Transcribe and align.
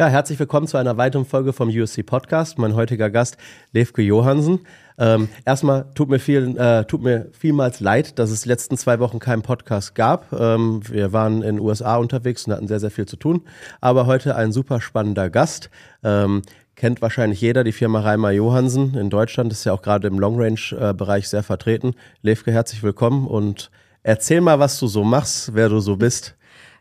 Ja, 0.00 0.06
herzlich 0.06 0.38
willkommen 0.38 0.68
zu 0.68 0.76
einer 0.76 0.96
weiteren 0.96 1.24
Folge 1.24 1.52
vom 1.52 1.70
USC 1.70 2.04
Podcast. 2.04 2.56
Mein 2.56 2.76
heutiger 2.76 3.10
Gast, 3.10 3.36
Levke 3.72 4.00
Johansen. 4.00 4.60
Ähm, 4.96 5.28
erstmal 5.44 5.86
tut 5.96 6.08
mir, 6.08 6.20
viel, 6.20 6.56
äh, 6.56 6.84
tut 6.84 7.02
mir 7.02 7.26
vielmals 7.32 7.80
leid, 7.80 8.16
dass 8.20 8.30
es 8.30 8.42
die 8.42 8.48
letzten 8.48 8.76
zwei 8.76 9.00
Wochen 9.00 9.18
keinen 9.18 9.42
Podcast 9.42 9.96
gab. 9.96 10.32
Ähm, 10.32 10.82
wir 10.88 11.12
waren 11.12 11.42
in 11.42 11.56
den 11.56 11.58
USA 11.58 11.96
unterwegs 11.96 12.46
und 12.46 12.52
hatten 12.52 12.68
sehr, 12.68 12.78
sehr 12.78 12.92
viel 12.92 13.06
zu 13.06 13.16
tun. 13.16 13.42
Aber 13.80 14.06
heute 14.06 14.36
ein 14.36 14.52
super 14.52 14.80
spannender 14.80 15.30
Gast. 15.30 15.68
Ähm, 16.04 16.42
kennt 16.76 17.02
wahrscheinlich 17.02 17.40
jeder 17.40 17.64
die 17.64 17.72
Firma 17.72 17.98
Reimer 17.98 18.30
Johansen 18.30 18.94
in 18.94 19.10
Deutschland, 19.10 19.50
ist 19.50 19.64
ja 19.64 19.72
auch 19.72 19.82
gerade 19.82 20.06
im 20.06 20.20
Long-Range-Bereich 20.20 21.28
sehr 21.28 21.42
vertreten. 21.42 21.96
Levke, 22.22 22.52
herzlich 22.52 22.84
willkommen 22.84 23.26
und 23.26 23.72
erzähl 24.04 24.42
mal, 24.42 24.60
was 24.60 24.78
du 24.78 24.86
so 24.86 25.02
machst, 25.02 25.56
wer 25.56 25.68
du 25.68 25.80
so 25.80 25.96
bist. 25.96 26.36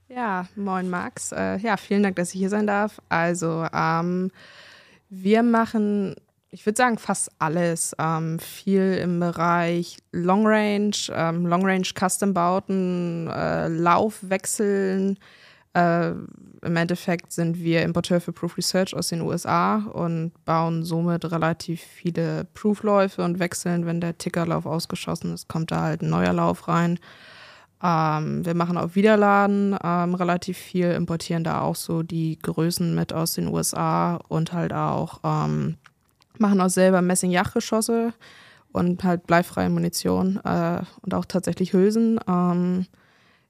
Ja, 0.10 0.48
moin 0.56 0.90
Max. 0.90 1.32
Äh, 1.34 1.58
ja, 1.58 1.76
vielen 1.76 2.04
Dank, 2.04 2.16
dass 2.16 2.34
ich 2.34 2.40
hier 2.40 2.50
sein 2.50 2.68
darf. 2.68 3.02
Also, 3.10 3.68
ähm, 3.74 4.32
wir 5.10 5.44
machen, 5.44 6.16
ich 6.50 6.66
würde 6.66 6.78
sagen, 6.78 6.98
fast 6.98 7.30
alles. 7.40 7.94
Ähm, 8.00 8.40
viel 8.40 9.00
im 9.02 9.20
Bereich 9.20 9.98
Long 10.14 10.48
Range, 10.48 10.96
ähm, 11.12 11.46
Long 11.46 11.66
Range 11.66 11.88
Custom 11.94 12.34
Bauten, 12.34 13.28
äh, 13.28 13.68
Laufwechseln. 13.68 15.18
Äh, 15.74 16.12
Im 16.12 16.76
Endeffekt 16.76 17.34
sind 17.34 17.60
wir 17.60 17.84
Importeur 17.84 18.22
für 18.22 18.32
Proof 18.32 18.58
Research 18.58 18.96
aus 18.96 19.10
den 19.10 19.22
USA 19.22 19.78
und 19.94 20.32
bauen 20.46 20.84
somit 20.86 21.30
relativ 21.30 21.82
viele 21.82 22.46
Proofläufe 22.54 23.22
und 23.24 23.40
wechseln, 23.40 23.86
wenn 23.86 24.00
der 24.00 24.18
Tickerlauf 24.18 24.66
ausgeschossen 24.66 25.34
ist, 25.34 25.50
kommt 25.50 25.72
da 25.72 25.82
halt 25.82 26.02
ein 26.02 26.10
neuer 26.10 26.34
Lauf 26.34 26.70
rein. 26.70 26.98
Ähm, 27.82 28.46
wir 28.46 28.56
machen 28.56 28.78
auch 28.78 28.96
Wiederladen 28.96 29.78
ähm, 29.84 30.16
relativ 30.16 30.58
viel, 30.58 30.92
importieren 30.92 31.44
da 31.44 31.62
auch 31.62 31.76
so 31.76 32.02
die 32.02 32.40
Größen 32.40 32.96
mit 32.96 33.14
aus 33.14 33.34
den 33.34 33.48
USA 33.48 34.16
und 34.28 34.52
halt 34.52 34.74
auch 34.74 35.20
ähm, 35.24 35.78
machen 36.40 36.60
auch 36.62 36.70
selber 36.70 37.02
Messing-Jagdgeschosse 37.02 38.14
und 38.72 39.04
halt 39.04 39.28
bleifreie 39.28 39.70
Munition 39.70 40.40
äh, 40.44 40.82
und 41.02 41.14
auch 41.14 41.26
tatsächlich 41.26 41.74
Hülsen. 41.74 42.20
Ähm, 42.28 42.86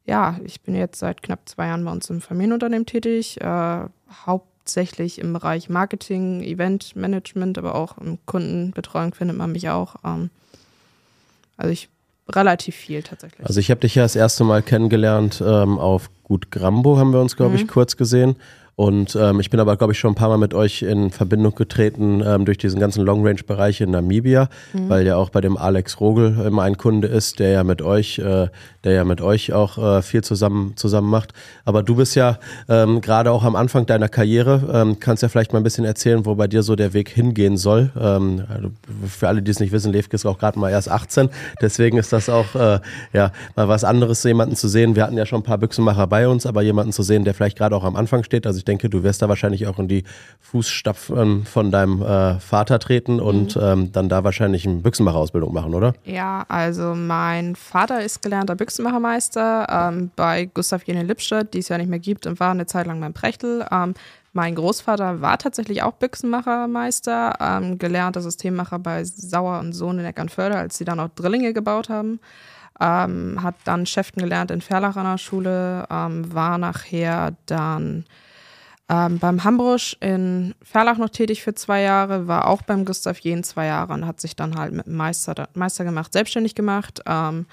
ja, 0.06 0.38
ich 0.44 0.62
bin 0.62 0.76
jetzt 0.76 1.00
seit 1.00 1.22
knapp 1.22 1.48
zwei 1.48 1.68
Jahren 1.68 1.86
bei 1.86 1.92
uns 1.92 2.10
im 2.10 2.22
Familienunternehmen 2.22 2.86
tätig, 2.86 3.40
äh, 3.42 3.86
hauptsächlich 4.26 5.20
im 5.20 5.34
Bereich 5.34 5.70
Marketing, 5.70 6.42
Eventmanagement, 6.42 7.58
aber 7.58 7.76
auch 7.76 7.98
im 7.98 8.18
Kundenbetreuung 8.26 9.14
findet 9.14 9.38
man 9.38 9.52
mich 9.52 9.70
auch. 9.70 9.96
Ähm, 10.04 10.30
also 11.58 11.72
ich 11.72 11.90
relativ 12.30 12.76
viel 12.76 13.04
tatsächlich. 13.04 13.46
Also 13.46 13.60
ich 13.60 13.72
habe 13.72 13.82
dich 13.82 13.96
ja 13.96 14.04
das 14.04 14.16
erste 14.16 14.44
Mal 14.44 14.62
kennengelernt 14.62 15.42
ähm, 15.46 15.78
auf 15.78 16.10
Gut 16.24 16.52
Grambo, 16.52 16.98
haben 16.98 17.14
wir 17.14 17.22
uns, 17.22 17.36
glaube 17.36 17.56
ich, 17.56 17.64
mhm. 17.64 17.68
kurz 17.68 17.96
gesehen. 17.98 18.36
Und 18.78 19.18
ähm, 19.20 19.40
ich 19.40 19.50
bin 19.50 19.60
aber, 19.60 19.76
glaube 19.76 19.94
ich, 19.94 20.00
schon 20.00 20.12
ein 20.12 20.16
paar 20.16 20.30
Mal 20.30 20.38
mit 20.38 20.54
euch 20.54 20.84
in 20.84 21.10
Verbindung 21.10 21.56
getreten 21.56 22.22
ähm, 22.24 22.46
durch 22.46 22.60
diesen 22.60 22.80
ganzen 22.80 23.04
Long-Range-Bereich 23.04 23.82
in 23.82 23.90
Namibia, 23.90 24.50
mhm. 24.72 24.88
weil 24.88 25.08
ja 25.08 25.16
auch 25.18 25.32
bei 25.32 25.42
dem 25.42 25.58
Alex 25.58 26.00
Rogel 26.00 26.40
immer 26.46 26.62
ein 26.62 26.78
Kunde 26.78 27.08
ist, 27.08 27.40
der 27.40 27.50
ja 27.50 27.64
mit 27.64 27.82
euch, 27.82 28.20
äh, 28.20 28.50
der 28.84 28.92
ja 28.94 29.04
mit 29.04 29.20
euch 29.20 29.52
auch 29.52 29.80
äh, 29.80 30.04
viel 30.04 30.24
zusammen, 30.24 30.74
zusammen 30.76 31.10
macht. 31.10 31.34
Aber 31.66 31.82
du 31.82 31.96
bist 31.96 32.14
ja 32.14 32.38
ähm, 32.70 33.02
gerade 33.02 33.32
auch 33.32 33.44
am 33.44 33.56
Anfang 33.56 33.88
deiner 33.88 34.10
Karriere, 34.10 34.70
ähm, 34.72 35.00
kannst 35.00 35.24
ja 35.24 35.30
vielleicht 35.30 35.54
mal 35.54 35.60
ein 35.60 35.64
bisschen 35.64 35.86
erzählen, 35.86 36.28
wo 36.28 36.36
bei 36.36 36.46
dir 36.46 36.62
so 36.62 36.76
der 36.76 36.94
Weg 36.94 37.10
hingehen 37.10 37.58
soll. 37.58 37.90
Ähm, 38.00 38.44
also 38.48 38.70
für 39.08 39.28
alle, 39.28 39.42
die 39.42 39.50
es 39.50 39.60
nicht 39.60 39.72
wissen, 39.72 39.92
Levke 39.92 40.14
ist 40.14 40.28
auch 40.28 40.38
gerade 40.38 40.60
mal 40.60 40.70
erst 40.70 40.92
18, 40.92 41.30
deswegen 41.64 41.98
ist 41.98 42.14
das 42.14 42.30
auch 42.30 42.54
äh, 42.54 42.80
ja 43.12 43.32
mal 43.56 43.68
was 43.68 43.84
anderes, 43.84 44.24
jemanden 44.24 44.56
zu 44.56 44.68
sehen. 44.68 44.96
Wir 44.96 45.02
hatten 45.02 45.18
ja 45.18 45.26
schon 45.26 45.40
ein 45.40 45.44
paar 45.44 45.58
Büchsenmacher 45.58 46.06
bei 46.06 46.28
uns, 46.28 46.46
aber 46.46 46.62
jemanden 46.62 46.92
zu 46.92 47.02
sehen, 47.02 47.26
der 47.26 47.34
vielleicht 47.34 47.58
gerade 47.58 47.76
auch 47.76 47.84
am 47.84 47.96
Anfang 47.96 48.24
steht. 48.24 48.46
Also 48.46 48.60
ich 48.60 48.67
denke, 48.68 48.90
du 48.90 49.04
wirst 49.04 49.22
da 49.22 49.30
wahrscheinlich 49.30 49.68
auch 49.68 49.80
in 49.80 49.88
die 49.88 50.04
Fußstapfen 50.42 51.46
von 51.46 51.72
deinem 51.72 52.02
äh, 52.02 52.40
Vater 52.40 52.80
treten 52.80 53.20
und 53.20 53.56
mhm. 53.56 53.62
ähm, 53.62 53.92
dann 53.92 54.10
da 54.10 54.24
wahrscheinlich 54.24 54.68
eine 54.68 54.78
Büchsenmacherausbildung 54.78 55.54
machen, 55.54 55.74
oder? 55.74 55.94
Ja, 56.04 56.46
also 56.48 56.94
mein 56.96 57.56
Vater 57.56 58.02
ist 58.02 58.22
gelernter 58.22 58.56
Büchsenmachermeister 58.56 59.68
ähm, 59.70 60.12
bei 60.16 60.46
Gustav 60.46 60.84
Jene 60.84 61.04
Lippstadt, 61.04 61.54
die 61.54 61.60
es 61.60 61.70
ja 61.70 61.78
nicht 61.78 61.90
mehr 61.90 62.00
gibt 62.00 62.28
und 62.28 62.40
war 62.40 62.52
eine 62.52 62.66
Zeit 62.66 62.88
lang 62.88 63.00
beim 63.00 63.14
Prechtel. 63.14 63.66
Ähm, 63.72 63.94
mein 64.34 64.54
Großvater 64.54 65.22
war 65.22 65.40
tatsächlich 65.40 65.82
auch 65.82 65.94
Büchsenmachermeister, 65.94 67.38
ähm, 67.40 67.80
gelernter 67.80 68.22
Systemmacher 68.22 68.78
bei 68.78 69.04
Sauer 69.04 69.60
und 69.60 69.74
Sohn 69.74 69.98
in 69.98 70.06
Eckernförde, 70.06 70.56
als 70.56 70.78
sie 70.78 70.86
dann 70.86 71.00
auch 71.00 71.10
Drillinge 71.10 71.54
gebaut 71.54 71.90
haben. 71.90 72.20
Ähm, 72.80 73.42
hat 73.42 73.56
dann 73.64 73.88
Schäften 73.88 74.22
gelernt 74.22 74.52
in 74.52 74.62
Ferlach 74.62 74.96
an 74.96 75.06
der 75.06 75.18
Schule, 75.18 75.88
ähm, 75.90 76.32
war 76.32 76.60
nachher 76.60 77.34
dann 77.48 78.06
ähm, 78.90 79.20
beim 79.20 79.44
Hambrusch 79.44 79.98
in 80.00 80.56
Verlach 80.62 80.98
noch 80.98 81.10
tätig 81.10 81.44
für 81.44 81.54
zwei 81.54 81.82
Jahre, 81.82 82.28
war 82.28 82.48
auch 82.48 82.62
beim 82.62 82.86
Gustav 82.86 83.20
Jehn 83.20 83.44
zwei 83.44 83.66
Jahre 83.66 83.94
und 83.94 84.06
hat 84.06 84.22
sich 84.22 84.36
dann 84.36 84.58
halt 84.58 84.74
mit 84.74 84.88
Meister, 84.88 85.50
Meister 85.56 85.84
gemacht, 85.84 86.14
selbstständig 86.14 86.56
gemacht, 86.56 87.02
ähm, 87.06 87.46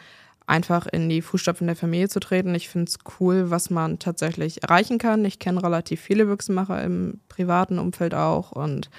einfach 0.46 0.86
in 0.86 1.08
die 1.08 1.22
Fußstapfen 1.22 1.66
der 1.66 1.74
Familie 1.74 2.08
zu 2.08 2.20
treten. 2.20 2.54
Ich 2.54 2.68
finde 2.68 2.90
es 2.90 2.98
cool, 3.18 3.50
was 3.50 3.70
man 3.70 3.98
tatsächlich 3.98 4.62
erreichen 4.62 4.98
kann. 4.98 5.24
Ich 5.24 5.38
kenne 5.38 5.62
relativ 5.62 6.00
viele 6.00 6.26
Büchsenmacher 6.26 6.82
im 6.82 7.20
privaten 7.28 7.78
Umfeld 7.78 8.14
auch 8.14 8.52
und 8.52 8.90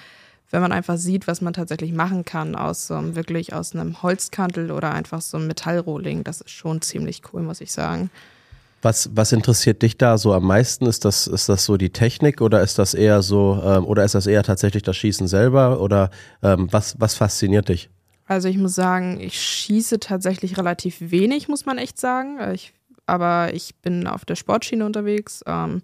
wenn 0.51 0.61
man 0.61 0.71
einfach 0.71 0.97
sieht, 0.97 1.27
was 1.27 1.41
man 1.41 1.53
tatsächlich 1.53 1.91
machen 1.91 2.23
kann 2.23 2.55
aus 2.55 2.87
so 2.87 2.95
einem, 2.95 3.15
wirklich 3.15 3.53
aus 3.53 3.73
einem 3.73 4.01
Holzkantel 4.03 4.71
oder 4.71 4.93
einfach 4.93 5.21
so 5.21 5.37
einem 5.37 5.47
Metallrohling, 5.47 6.23
das 6.23 6.41
ist 6.41 6.51
schon 6.51 6.81
ziemlich 6.81 7.21
cool, 7.33 7.41
muss 7.41 7.61
ich 7.61 7.71
sagen. 7.71 8.09
Was, 8.81 9.09
was 9.15 9.31
interessiert 9.31 9.81
dich 9.81 9.97
da 9.97 10.17
so 10.17 10.33
am 10.33 10.45
meisten? 10.45 10.85
Ist 10.85 11.05
das, 11.05 11.27
ist 11.27 11.49
das 11.49 11.65
so 11.65 11.77
die 11.77 11.89
Technik 11.89 12.41
oder 12.41 12.61
ist 12.61 12.77
das 12.77 12.93
eher 12.93 13.21
so, 13.21 13.59
ähm, 13.63 13.85
oder 13.85 14.03
ist 14.03 14.15
das 14.15 14.27
eher 14.27 14.43
tatsächlich 14.43 14.83
das 14.83 14.95
Schießen 14.97 15.27
selber? 15.27 15.81
Oder 15.81 16.11
ähm, 16.43 16.67
was, 16.71 16.99
was 16.99 17.15
fasziniert 17.15 17.69
dich? 17.69 17.89
Also 18.27 18.47
ich 18.47 18.57
muss 18.57 18.75
sagen, 18.75 19.19
ich 19.19 19.39
schieße 19.39 19.99
tatsächlich 19.99 20.57
relativ 20.57 20.97
wenig, 20.99 21.47
muss 21.47 21.65
man 21.65 21.77
echt 21.77 21.99
sagen. 21.99 22.39
Ich, 22.53 22.73
aber 23.05 23.53
ich 23.53 23.75
bin 23.75 24.07
auf 24.07 24.25
der 24.25 24.35
Sportschiene 24.35 24.85
unterwegs. 24.85 25.43
Ähm, 25.45 25.81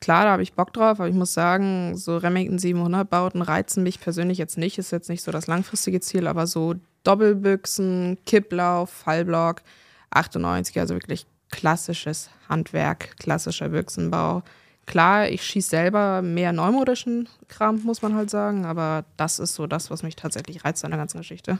klar, 0.00 0.24
da 0.24 0.32
habe 0.32 0.42
ich 0.42 0.54
Bock 0.54 0.72
drauf, 0.72 0.98
aber 0.98 1.08
ich 1.08 1.14
muss 1.14 1.34
sagen, 1.34 1.96
so 1.96 2.16
Remington 2.16 2.58
700 2.58 3.08
Bauten 3.08 3.42
reizen 3.42 3.84
mich 3.84 4.00
persönlich 4.00 4.38
jetzt 4.38 4.58
nicht. 4.58 4.78
Ist 4.78 4.90
jetzt 4.90 5.08
nicht 5.08 5.22
so 5.22 5.30
das 5.30 5.46
langfristige 5.46 6.00
Ziel, 6.00 6.26
aber 6.26 6.46
so 6.46 6.74
Doppelbüchsen, 7.04 8.18
Kipplauf, 8.26 8.90
Fallblock, 8.90 9.62
98, 10.10 10.80
also 10.80 10.94
wirklich 10.94 11.26
klassisches 11.50 12.30
Handwerk, 12.48 13.16
klassischer 13.18 13.68
Büchsenbau. 13.68 14.42
Klar, 14.86 15.28
ich 15.28 15.42
schieße 15.42 15.68
selber 15.68 16.22
mehr 16.22 16.52
neumodischen 16.52 17.28
Kram, 17.48 17.82
muss 17.84 18.00
man 18.00 18.14
halt 18.14 18.30
sagen, 18.30 18.64
aber 18.64 19.04
das 19.16 19.38
ist 19.38 19.54
so 19.54 19.66
das, 19.66 19.90
was 19.90 20.02
mich 20.02 20.16
tatsächlich 20.16 20.64
reizt 20.64 20.84
an 20.84 20.90
der 20.90 20.98
ganzen 20.98 21.18
Geschichte. 21.18 21.58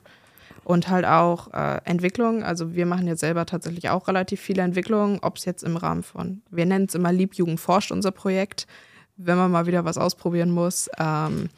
Und 0.65 0.88
halt 0.88 1.04
auch 1.04 1.53
äh, 1.53 1.81
Entwicklung. 1.84 2.43
Also 2.43 2.75
wir 2.75 2.87
machen 2.87 3.06
jetzt 3.06 3.21
selber 3.21 3.47
tatsächlich 3.47 3.91
auch 3.91 4.09
relativ 4.09 4.41
viele 4.41 4.62
Entwicklungen, 4.62 5.19
ob 5.22 5.37
es 5.37 5.44
jetzt 5.44 5.62
im 5.62 5.77
Rahmen 5.77 6.03
von, 6.03 6.43
wir 6.50 6.66
nennen 6.66 6.87
es 6.88 6.94
immer 6.94 7.12
Liebjugend 7.12 7.60
forscht, 7.60 7.93
unser 7.93 8.10
Projekt, 8.10 8.66
wenn 9.16 9.37
man 9.37 9.50
mal 9.50 9.66
wieder 9.66 9.84
was 9.84 9.98
ausprobieren 9.98 10.50
muss. 10.50 10.88
Ähm, 10.98 11.50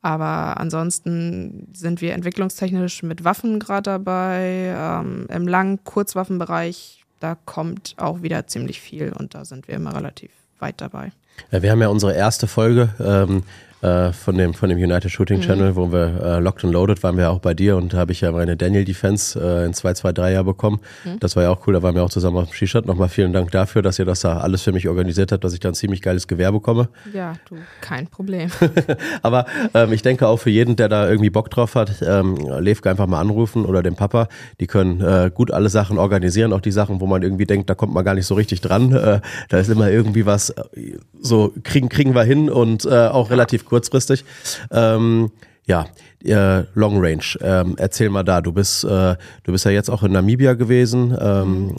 aber 0.00 0.60
ansonsten 0.60 1.68
sind 1.72 2.00
wir 2.00 2.14
entwicklungstechnisch 2.14 3.02
mit 3.02 3.24
Waffen 3.24 3.58
gerade 3.58 3.90
dabei. 3.90 4.74
Ähm, 4.76 5.26
Im 5.28 5.48
Lang-, 5.48 5.82
Kurzwaffenbereich 5.84 6.97
da 7.20 7.36
kommt 7.44 7.94
auch 7.96 8.22
wieder 8.22 8.46
ziemlich 8.46 8.80
viel 8.80 9.12
und 9.12 9.34
da 9.34 9.44
sind 9.44 9.68
wir 9.68 9.74
immer 9.74 9.94
relativ 9.94 10.30
weit 10.58 10.80
dabei. 10.80 11.12
Wir 11.50 11.70
haben 11.70 11.80
ja 11.80 11.88
unsere 11.88 12.14
erste 12.14 12.46
Folge 12.46 12.94
ähm, 13.00 13.44
äh, 13.80 14.12
von, 14.12 14.36
dem, 14.36 14.54
von 14.54 14.68
dem 14.68 14.78
United 14.78 15.08
Shooting 15.10 15.38
mhm. 15.38 15.42
Channel, 15.42 15.70
mhm. 15.70 15.76
wo 15.76 15.92
wir 15.92 16.20
äh, 16.20 16.40
Locked 16.40 16.64
and 16.64 16.72
Loaded 16.72 17.00
waren 17.04 17.16
wir 17.16 17.30
auch 17.30 17.38
bei 17.38 17.54
dir 17.54 17.76
und 17.76 17.92
da 17.92 17.98
habe 17.98 18.10
ich 18.10 18.20
ja 18.22 18.32
meine 18.32 18.56
Daniel 18.56 18.84
Defense 18.84 19.38
äh, 19.38 19.66
in 19.66 19.72
223 19.72 20.34
Jahr 20.34 20.42
bekommen. 20.42 20.80
Mhm. 21.04 21.20
Das 21.20 21.36
war 21.36 21.44
ja 21.44 21.50
auch 21.50 21.64
cool, 21.66 21.74
da 21.74 21.82
waren 21.82 21.94
wir 21.94 22.02
auch 22.02 22.10
zusammen 22.10 22.38
auf 22.38 22.48
dem 22.48 22.52
Skistadt. 22.52 22.86
Nochmal 22.86 23.08
vielen 23.08 23.32
Dank 23.32 23.52
dafür, 23.52 23.82
dass 23.82 24.00
ihr 24.00 24.04
das 24.04 24.20
da 24.20 24.38
alles 24.38 24.62
für 24.62 24.72
mich 24.72 24.88
organisiert 24.88 25.30
habt, 25.30 25.44
dass 25.44 25.52
ich 25.52 25.60
da 25.60 25.68
ein 25.68 25.74
ziemlich 25.74 26.02
geiles 26.02 26.26
Gewehr 26.26 26.50
bekomme. 26.50 26.88
Ja, 27.12 27.34
du, 27.48 27.56
kein 27.80 28.08
Problem. 28.08 28.50
Aber 29.22 29.46
ähm, 29.74 29.92
ich 29.92 30.02
denke 30.02 30.26
auch 30.26 30.38
für 30.38 30.50
jeden, 30.50 30.74
der 30.74 30.88
da 30.88 31.08
irgendwie 31.08 31.30
Bock 31.30 31.48
drauf 31.48 31.76
hat, 31.76 32.02
ähm, 32.02 32.36
Levke 32.58 32.90
einfach 32.90 33.06
mal 33.06 33.20
anrufen 33.20 33.64
oder 33.64 33.84
den 33.84 33.94
Papa. 33.94 34.26
Die 34.58 34.66
können 34.66 35.00
äh, 35.00 35.30
gut 35.32 35.52
alle 35.52 35.68
Sachen 35.68 35.98
organisieren, 35.98 36.52
auch 36.52 36.60
die 36.60 36.72
Sachen, 36.72 37.00
wo 37.00 37.06
man 37.06 37.22
irgendwie 37.22 37.46
denkt, 37.46 37.70
da 37.70 37.76
kommt 37.76 37.94
man 37.94 38.04
gar 38.04 38.14
nicht 38.14 38.26
so 38.26 38.34
richtig 38.34 38.60
dran. 38.60 38.92
Äh, 38.92 39.20
da 39.48 39.58
ist 39.58 39.68
immer 39.68 39.88
irgendwie 39.88 40.26
was, 40.26 40.50
äh, 40.50 40.96
so 41.20 41.52
kriegen, 41.62 41.88
kriegen 41.88 42.14
wir 42.16 42.24
hin 42.24 42.50
und 42.50 42.88
auch 42.88 43.30
relativ 43.30 43.67
kurzfristig. 43.68 44.24
Ähm, 44.70 45.30
ja, 45.66 45.86
äh, 46.24 46.64
Long 46.74 46.98
Range. 46.98 47.24
Ähm, 47.42 47.74
erzähl 47.76 48.08
mal 48.08 48.24
da. 48.24 48.40
Du 48.40 48.52
bist, 48.52 48.84
äh, 48.84 49.16
du 49.44 49.52
bist 49.52 49.66
ja 49.66 49.70
jetzt 49.70 49.90
auch 49.90 50.02
in 50.02 50.12
Namibia 50.12 50.54
gewesen. 50.54 51.16
Ähm, 51.20 51.76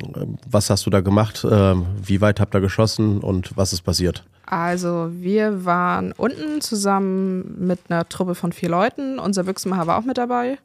was 0.50 0.69
hast 0.69 0.86
du 0.86 0.91
da 0.91 1.01
gemacht? 1.01 1.45
Ähm, 1.50 1.88
wie 2.01 2.21
weit 2.21 2.39
habt 2.39 2.53
ihr 2.53 2.62
geschossen 2.62 3.19
und 3.19 3.57
was 3.57 3.74
ist 3.74 3.81
passiert? 3.81 4.24
Also 4.45 5.09
wir 5.12 5.65
waren 5.65 6.12
unten 6.12 6.62
zusammen 6.62 7.56
mit 7.59 7.80
einer 7.89 8.07
Truppe 8.07 8.36
von 8.36 8.51
vier 8.51 8.69
Leuten. 8.69 9.18
Unser 9.18 9.44
Büchsenmacher 9.44 9.88
war 9.88 9.97
auch 9.97 10.06
mit 10.06 10.18
dabei. 10.19 10.59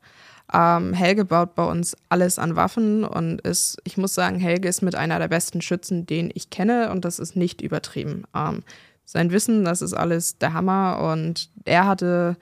Ähm, 0.53 0.93
Helge 0.93 1.25
baut 1.25 1.55
bei 1.55 1.65
uns 1.65 1.97
alles 2.11 2.39
an 2.39 2.57
Waffen 2.57 3.05
und 3.05 3.41
ist, 3.41 3.79
ich 3.85 3.97
muss 3.97 4.15
sagen, 4.15 4.39
Helge 4.39 4.69
ist 4.69 4.83
mit 4.83 4.95
einer 4.95 5.19
der 5.19 5.29
besten 5.29 5.63
Schützen, 5.63 6.05
den 6.05 6.31
ich 6.35 6.51
kenne 6.51 6.91
und 6.91 7.07
das 7.07 7.19
ist 7.19 7.37
nicht 7.37 7.63
übertrieben. 7.63 8.25
Sein 9.05 9.31
Wissen, 9.31 9.65
das 9.65 9.83
ist 9.83 9.95
alles 9.95 10.39
der 10.39 10.55
Hammer. 10.55 11.01
Und 11.13 11.51
er 11.65 11.87
hatte, 11.87 12.37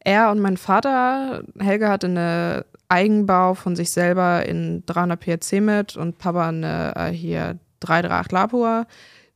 er 0.00 0.30
und 0.30 0.40
mein 0.40 0.56
Vater, 0.56 1.42
Helge 1.58 1.88
hatte 1.88 2.06
eine 2.06 2.64
Eigenbau 2.88 3.54
von 3.54 3.76
sich 3.76 3.90
selber 3.90 4.46
in 4.46 4.84
300 4.86 5.20
PRC 5.20 5.60
mit 5.60 5.96
und 5.96 6.18
Papa 6.18 6.48
eine 6.48 6.94
äh, 6.96 7.10
hier 7.10 7.58
338 7.80 8.32
Lapua. 8.32 8.86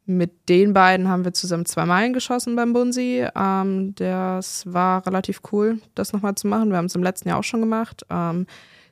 Mit 0.06 0.49
den 0.49 0.73
beiden 0.73 1.09
haben 1.09 1.25
wir 1.25 1.32
zusammen 1.32 1.67
zwei 1.67 1.87
Meilen 1.87 2.12
geschossen 2.12 2.56
beim 2.56 2.73
Bunsi. 2.73 3.25
Ähm, 3.37 3.94
das 3.94 4.65
war 4.73 5.06
relativ 5.06 5.41
cool, 5.53 5.79
das 5.94 6.12
nochmal 6.12 6.35
zu 6.35 6.49
machen. 6.49 6.71
Wir 6.71 6.79
haben 6.79 6.87
es 6.87 6.94
im 6.94 7.03
letzten 7.03 7.29
Jahr 7.29 7.38
auch 7.38 7.44
schon 7.44 7.61
gemacht. 7.61 8.05
Ähm, 8.11 8.47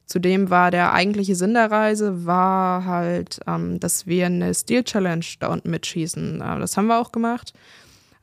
zudem 0.06 0.50
war 0.50 0.70
der 0.70 0.92
eigentliche 0.92 1.34
Sinn 1.34 1.54
der 1.54 1.70
Reise, 1.70 2.24
war 2.24 2.84
halt, 2.84 3.40
ähm, 3.46 3.80
dass 3.80 4.06
wir 4.06 4.26
eine 4.26 4.54
Steel 4.54 4.84
Challenge 4.84 5.24
da 5.40 5.48
unten 5.48 5.70
mitschießen. 5.70 6.40
Äh, 6.40 6.58
das 6.60 6.76
haben 6.76 6.86
wir 6.86 7.00
auch 7.00 7.10
gemacht. 7.10 7.52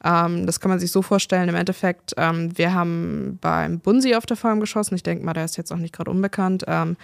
Ähm, 0.05 0.45
das 0.45 0.59
kann 0.59 0.69
man 0.69 0.79
sich 0.79 0.91
so 0.91 1.01
vorstellen. 1.01 1.49
Im 1.49 1.55
Endeffekt, 1.55 2.13
ähm, 2.17 2.55
wir 2.57 2.73
haben 2.73 3.39
beim 3.41 3.79
Bunsi 3.79 4.13
auf 4.15 4.27
der 4.27 4.37
Farm 4.37 4.59
geschossen. 4.59 4.95
Ich 4.95 5.03
denke 5.03 5.25
mal, 5.25 5.33
der 5.33 5.45
ist 5.45 5.57
jetzt 5.57 5.73
auch 5.73 5.77
nicht 5.77 5.93
gerade 5.93 6.11
unbekannt. 6.11 6.63
Ähm, 6.67 6.95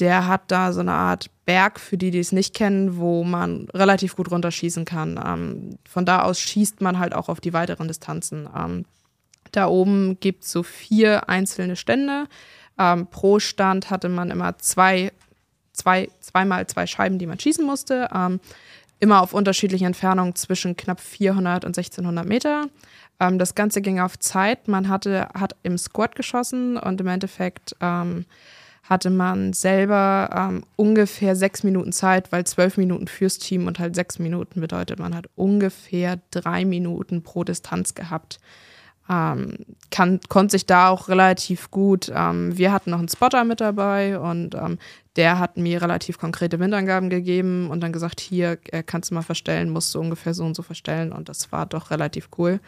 der 0.00 0.26
hat 0.26 0.42
da 0.48 0.72
so 0.72 0.80
eine 0.80 0.92
Art 0.92 1.30
Berg, 1.46 1.80
für 1.80 1.96
die, 1.96 2.10
die 2.10 2.18
es 2.18 2.32
nicht 2.32 2.54
kennen, 2.54 2.98
wo 2.98 3.24
man 3.24 3.68
relativ 3.72 4.16
gut 4.16 4.30
runterschießen 4.30 4.84
kann. 4.84 5.20
Ähm, 5.24 5.78
von 5.88 6.04
da 6.04 6.22
aus 6.22 6.40
schießt 6.40 6.82
man 6.82 6.98
halt 6.98 7.14
auch 7.14 7.28
auf 7.28 7.40
die 7.40 7.52
weiteren 7.52 7.88
Distanzen. 7.88 8.48
Ähm, 8.54 8.84
da 9.52 9.68
oben 9.68 10.18
gibt 10.20 10.44
es 10.44 10.52
so 10.52 10.62
vier 10.62 11.28
einzelne 11.28 11.76
Stände. 11.76 12.26
Ähm, 12.78 13.06
pro 13.06 13.38
Stand 13.38 13.88
hatte 13.90 14.08
man 14.08 14.30
immer 14.30 14.58
zwei, 14.58 15.12
zwei, 15.72 16.10
zweimal 16.20 16.66
zwei 16.66 16.86
Scheiben, 16.86 17.18
die 17.18 17.26
man 17.26 17.38
schießen 17.38 17.64
musste. 17.64 18.08
Immer 19.00 19.22
auf 19.22 19.34
unterschiedlichen 19.34 19.86
Entfernungen 19.86 20.34
zwischen 20.34 20.76
knapp 20.76 21.00
400 21.00 21.64
und 21.64 21.76
1600 21.76 22.26
Meter. 22.26 22.66
Ähm, 23.20 23.38
das 23.38 23.54
Ganze 23.54 23.82
ging 23.82 24.00
auf 24.00 24.18
Zeit. 24.18 24.68
Man 24.68 24.88
hatte, 24.88 25.28
hat 25.34 25.56
im 25.62 25.78
Squad 25.78 26.14
geschossen 26.14 26.76
und 26.76 27.00
im 27.00 27.06
Endeffekt 27.06 27.76
ähm, 27.80 28.24
hatte 28.84 29.08
man 29.10 29.52
selber 29.54 30.28
ähm, 30.34 30.64
ungefähr 30.76 31.36
sechs 31.36 31.62
Minuten 31.62 31.92
Zeit, 31.92 32.32
weil 32.32 32.44
zwölf 32.44 32.76
Minuten 32.76 33.06
fürs 33.08 33.38
Team 33.38 33.66
und 33.66 33.78
halt 33.78 33.94
sechs 33.94 34.18
Minuten 34.18 34.60
bedeutet, 34.60 34.98
man 34.98 35.14
hat 35.14 35.26
ungefähr 35.36 36.20
drei 36.30 36.64
Minuten 36.64 37.22
pro 37.22 37.44
Distanz 37.44 37.94
gehabt. 37.94 38.38
Ähm, 39.08 39.56
kann, 39.90 40.20
konnte 40.28 40.52
sich 40.52 40.66
da 40.66 40.88
auch 40.88 41.08
relativ 41.08 41.70
gut. 41.70 42.10
Ähm, 42.14 42.56
wir 42.56 42.72
hatten 42.72 42.90
noch 42.90 42.98
einen 42.98 43.08
Spotter 43.08 43.44
mit 43.44 43.60
dabei 43.60 44.18
und 44.18 44.54
ähm, 44.54 44.78
der 45.16 45.38
hat 45.38 45.56
mir 45.56 45.80
relativ 45.80 46.18
konkrete 46.18 46.58
Windangaben 46.58 47.10
gegeben 47.10 47.70
und 47.70 47.80
dann 47.80 47.92
gesagt, 47.92 48.20
hier 48.20 48.58
äh, 48.70 48.82
kannst 48.82 49.10
du 49.10 49.14
mal 49.14 49.22
verstellen, 49.22 49.70
musst 49.70 49.94
du 49.94 50.00
ungefähr 50.00 50.34
so 50.34 50.44
und 50.44 50.54
so 50.54 50.62
verstellen 50.62 51.12
und 51.12 51.28
das 51.28 51.52
war 51.52 51.66
doch 51.66 51.90
relativ 51.90 52.28
cool. 52.38 52.60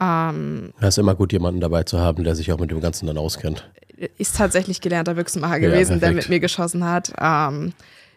Ähm, 0.00 0.72
es 0.80 0.88
ist 0.88 0.98
immer 0.98 1.14
gut, 1.14 1.32
jemanden 1.32 1.60
dabei 1.60 1.82
zu 1.82 1.98
haben, 1.98 2.24
der 2.24 2.34
sich 2.34 2.52
auch 2.52 2.58
mit 2.58 2.70
dem 2.70 2.80
Ganzen 2.80 3.06
dann 3.06 3.18
auskennt 3.18 3.68
ist 4.16 4.36
tatsächlich 4.36 4.80
gelernter 4.80 5.14
Büchsenmacher 5.14 5.60
gewesen, 5.60 5.94
ja, 5.94 5.98
der 5.98 6.12
mit 6.12 6.28
mir 6.28 6.40
geschossen 6.40 6.84
hat. 6.84 7.12
Ähm, 7.20 7.72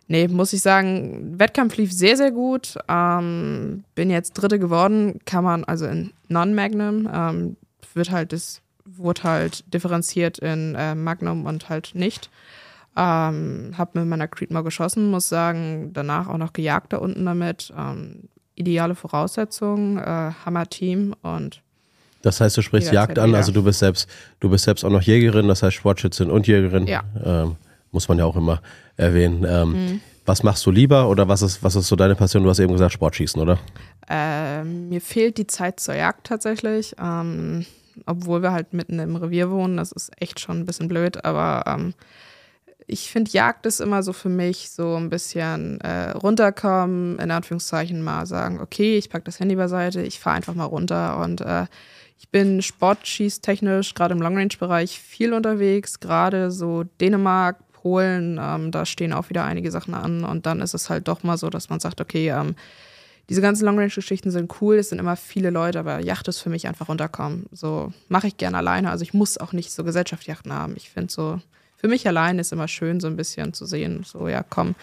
nee, 0.08 0.28
muss 0.28 0.54
ich 0.54 0.62
sagen, 0.62 1.38
Wettkampf 1.38 1.76
lief 1.78 1.92
sehr, 1.92 2.16
sehr 2.16 2.32
gut. 2.32 2.76
Ähm, 2.88 3.84
bin 3.96 4.10
jetzt 4.10 4.34
Dritte 4.34 4.60
geworden, 4.60 5.20
kann 5.26 5.44
man, 5.44 5.64
also 5.66 5.86
in 5.86 6.12
Non-Magnum, 6.30 7.10
ähm, 7.14 7.58
wird 7.94 8.12
halt 8.12 8.32
das, 8.32 8.62
wurde 8.86 9.24
halt 9.24 9.74
differenziert 9.74 10.40
in 10.40 10.76
äh, 10.76 10.96
Magnum 10.96 11.46
und 11.46 11.70
halt 11.70 11.92
nicht. 11.94 12.30
Ähm, 12.96 13.74
hab 13.78 13.96
mit 13.96 14.06
meiner 14.06 14.28
Creedmoor 14.28 14.64
geschossen, 14.64 15.10
muss 15.10 15.30
sagen, 15.30 15.92
danach 15.94 16.28
auch 16.28 16.38
noch 16.38 16.54
gejagt 16.54 16.94
da 16.94 16.98
unten 16.98 17.26
damit. 17.26 17.74
Ähm, 17.78 18.30
ideale 18.56 18.96
Voraussetzungen, 18.96 19.98
äh, 19.98 20.32
Hammer-Team 20.46 21.16
und 21.22 21.62
das 22.24 22.40
heißt, 22.40 22.56
du 22.56 22.62
sprichst 22.62 22.94
Jagd 22.94 23.20
an, 23.20 23.36
also 23.36 23.52
du 23.52 23.64
bist 23.64 23.80
selbst, 23.80 24.10
du 24.40 24.50
bist 24.50 24.64
selbst 24.64 24.86
auch 24.86 24.90
noch 24.90 25.02
Jägerin, 25.02 25.50
das 25.50 25.62
heißt 25.62 25.76
Sportschützin 25.76 26.32
und 26.32 26.48
Jägerin. 26.48 26.88
Ja. 26.88 27.04
Ähm, 27.22 27.58
muss 27.92 28.08
man 28.08 28.18
ja 28.18 28.24
auch 28.26 28.38
immer 28.38 28.62
erwähnen. 28.96 29.46
Ähm, 29.48 29.72
mhm. 29.72 30.02
Was 30.26 30.42
machst 30.42 30.66
du 30.66 30.72
lieber 30.72 31.10
oder 31.10 31.28
was 31.28 31.42
ist, 31.42 31.64
was 31.64 31.76
ist 31.76 31.90
so 31.90 31.98
deine 31.98 32.16
Passion? 32.16 32.44
Du 32.44 32.50
hast 32.50 32.60
eben 32.60 32.72
gesagt, 32.72 32.94
Sportschießen, 32.94 33.42
oder? 33.42 33.60
Ähm, 34.10 34.88
mir 34.88 35.02
fehlt 35.02 35.38
die 35.38 35.48
Zeit 35.48 35.82
zur 35.82 35.96
Jagd 35.96 36.26
tatsächlich. 36.26 36.96
Ähm, 36.98 37.66
obwohl 38.06 38.42
wir 38.42 38.54
halt 38.54 38.74
mitten 38.74 39.00
im 39.00 39.18
Revier 39.18 39.52
wohnen, 39.52 39.76
das 39.76 39.92
ist 39.92 40.12
echt 40.20 40.40
schon 40.40 40.60
ein 40.62 40.66
bisschen 40.66 40.88
blöd, 40.88 41.26
aber 41.26 41.64
ähm, 41.68 41.94
ich 42.88 43.12
finde, 43.12 43.32
Jagd 43.32 43.66
ist 43.66 43.80
immer 43.80 44.04
so 44.04 44.14
für 44.14 44.30
mich 44.30 44.72
so 44.72 44.96
ein 44.96 45.10
bisschen 45.10 45.80
äh, 45.82 46.12
runterkommen, 46.12 47.20
in 47.20 47.32
Anführungszeichen 47.32 48.02
mal 48.02 48.26
sagen, 48.26 48.60
okay, 48.62 48.98
ich 48.98 49.10
packe 49.10 49.26
das 49.26 49.40
Handy 49.40 49.56
beiseite, 49.56 50.02
ich 50.02 50.20
fahre 50.20 50.38
einfach 50.38 50.54
mal 50.54 50.66
runter 50.66 51.20
und 51.20 51.42
äh, 51.42 51.66
ich 52.18 52.30
bin 52.30 52.62
sportschießtechnisch, 52.62 53.94
gerade 53.96 54.14
im 54.14 54.22
Long-Range-Bereich, 54.22 55.00
viel 55.00 55.34
unterwegs, 55.34 56.00
gerade 56.00 56.52
so 56.52 56.84
Dänemark, 57.02 57.58
Polen, 57.74 58.40
ähm, 58.42 58.72
da 58.72 58.86
stehen 58.86 59.12
auch 59.12 59.30
wieder 59.30 59.44
einige 59.44 59.70
Sachen 59.70 59.94
an. 59.94 60.24
Und 60.24 60.46
dann 60.46 60.62
ist 60.62 60.74
es 60.74 60.90
halt 60.90 61.10
doch 61.10 61.24
mal 61.24 61.38
so, 61.38 61.50
dass 61.50 61.70
man 61.70 61.82
sagt, 61.82 62.00
okay, 62.00 62.30
ähm, 62.30 62.56
diese 63.30 63.42
ganzen 63.42 63.66
Long-Range-Geschichten 63.66 64.32
sind 64.32 64.54
cool, 64.62 64.78
es 64.78 64.90
sind 64.90 65.00
immer 65.00 65.18
viele 65.18 65.50
Leute, 65.50 65.80
aber 65.80 66.00
Yacht 66.00 66.28
ist 66.30 66.40
für 66.40 66.50
mich 66.50 66.68
einfach 66.68 66.88
runterkommen. 66.88 67.48
So 67.52 67.92
mache 68.08 68.28
ich 68.28 68.38
gerne 68.38 68.58
alleine. 68.58 68.90
Also 68.90 69.04
ich 69.04 69.14
muss 69.14 69.38
auch 69.38 69.52
nicht 69.52 69.72
so 69.72 69.84
Gesellschaftsjachten 69.84 70.54
haben. 70.54 70.76
Ich 70.78 70.90
finde 70.90 71.12
so, 71.12 71.42
für 71.84 71.90
mich 71.90 72.08
allein 72.08 72.40
ist 72.40 72.54
immer 72.54 72.70
schön, 72.70 73.02
so 73.02 73.08
ein 73.08 73.18
bisschen 73.18 73.52
zu 73.52 73.66
sehen, 73.66 74.06
so 74.06 74.30
ja, 74.30 74.42
komm, 74.42 74.74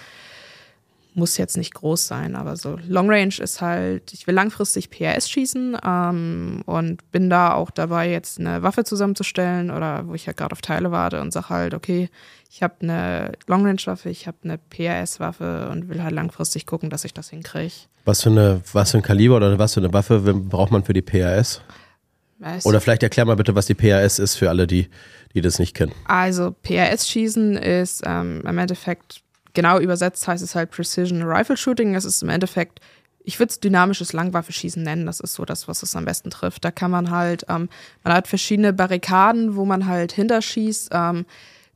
muss 1.14 1.38
jetzt 1.38 1.56
nicht 1.56 1.72
groß 1.72 2.06
sein, 2.06 2.36
aber 2.36 2.56
so 2.56 2.78
Long 2.86 3.08
Range 3.10 3.34
ist 3.38 3.62
halt, 3.62 4.12
ich 4.12 4.26
will 4.26 4.34
langfristig 4.34 4.90
PRS 4.90 5.30
schießen 5.30 5.78
ähm, 5.82 6.60
und 6.66 7.10
bin 7.10 7.30
da 7.30 7.54
auch 7.54 7.70
dabei, 7.70 8.10
jetzt 8.10 8.38
eine 8.38 8.62
Waffe 8.62 8.84
zusammenzustellen 8.84 9.70
oder 9.70 10.08
wo 10.08 10.14
ich 10.14 10.26
ja 10.26 10.34
gerade 10.34 10.52
auf 10.52 10.60
Teile 10.60 10.90
warte 10.90 11.22
und 11.22 11.32
sage 11.32 11.48
halt, 11.48 11.72
okay, 11.72 12.10
ich 12.50 12.62
habe 12.62 12.74
eine 12.82 13.32
Long 13.46 13.64
Range 13.64 13.80
Waffe, 13.86 14.10
ich 14.10 14.26
habe 14.26 14.36
eine 14.44 14.58
PRS 14.58 15.20
Waffe 15.20 15.70
und 15.72 15.88
will 15.88 16.02
halt 16.02 16.12
langfristig 16.12 16.66
gucken, 16.66 16.90
dass 16.90 17.06
ich 17.06 17.14
das 17.14 17.30
hinkriege. 17.30 17.72
Was 18.04 18.22
für 18.22 18.30
eine, 18.30 18.60
was 18.74 18.90
für 18.90 18.98
ein 18.98 19.02
Kaliber 19.02 19.36
oder 19.36 19.58
was 19.58 19.72
für 19.72 19.80
eine 19.80 19.94
Waffe 19.94 20.20
braucht 20.20 20.70
man 20.70 20.84
für 20.84 20.92
die 20.92 21.02
PRS? 21.02 21.62
Oder 22.64 22.80
vielleicht 22.80 23.02
erklär 23.02 23.26
mal 23.26 23.36
bitte, 23.36 23.54
was 23.54 23.66
die 23.66 23.74
PRS 23.74 24.18
ist 24.18 24.36
für 24.36 24.48
alle, 24.48 24.66
die, 24.66 24.88
die 25.34 25.40
das 25.40 25.58
nicht 25.58 25.74
kennen. 25.74 25.92
Also 26.06 26.54
PRS-Schießen 26.62 27.56
ist 27.56 28.02
ähm, 28.04 28.42
im 28.46 28.58
Endeffekt 28.58 29.22
genau 29.54 29.78
übersetzt 29.78 30.26
heißt 30.26 30.42
es 30.42 30.54
halt 30.54 30.70
Precision 30.70 31.22
Rifle 31.22 31.56
Shooting. 31.56 31.94
Das 31.94 32.04
ist 32.04 32.22
im 32.22 32.28
Endeffekt, 32.28 32.80
ich 33.24 33.38
würde 33.38 33.50
es 33.50 33.60
dynamisches 33.60 34.12
Langwaffenschießen 34.12 34.82
nennen. 34.82 35.06
Das 35.06 35.20
ist 35.20 35.34
so 35.34 35.44
das, 35.44 35.68
was 35.68 35.82
es 35.82 35.96
am 35.96 36.04
besten 36.04 36.30
trifft. 36.30 36.64
Da 36.64 36.70
kann 36.70 36.90
man 36.90 37.10
halt, 37.10 37.44
ähm, 37.48 37.68
man 38.04 38.14
hat 38.14 38.28
verschiedene 38.28 38.72
Barrikaden, 38.72 39.56
wo 39.56 39.64
man 39.64 39.86
halt 39.86 40.12
hinterschießt. 40.12 40.90
Ähm, 40.92 41.26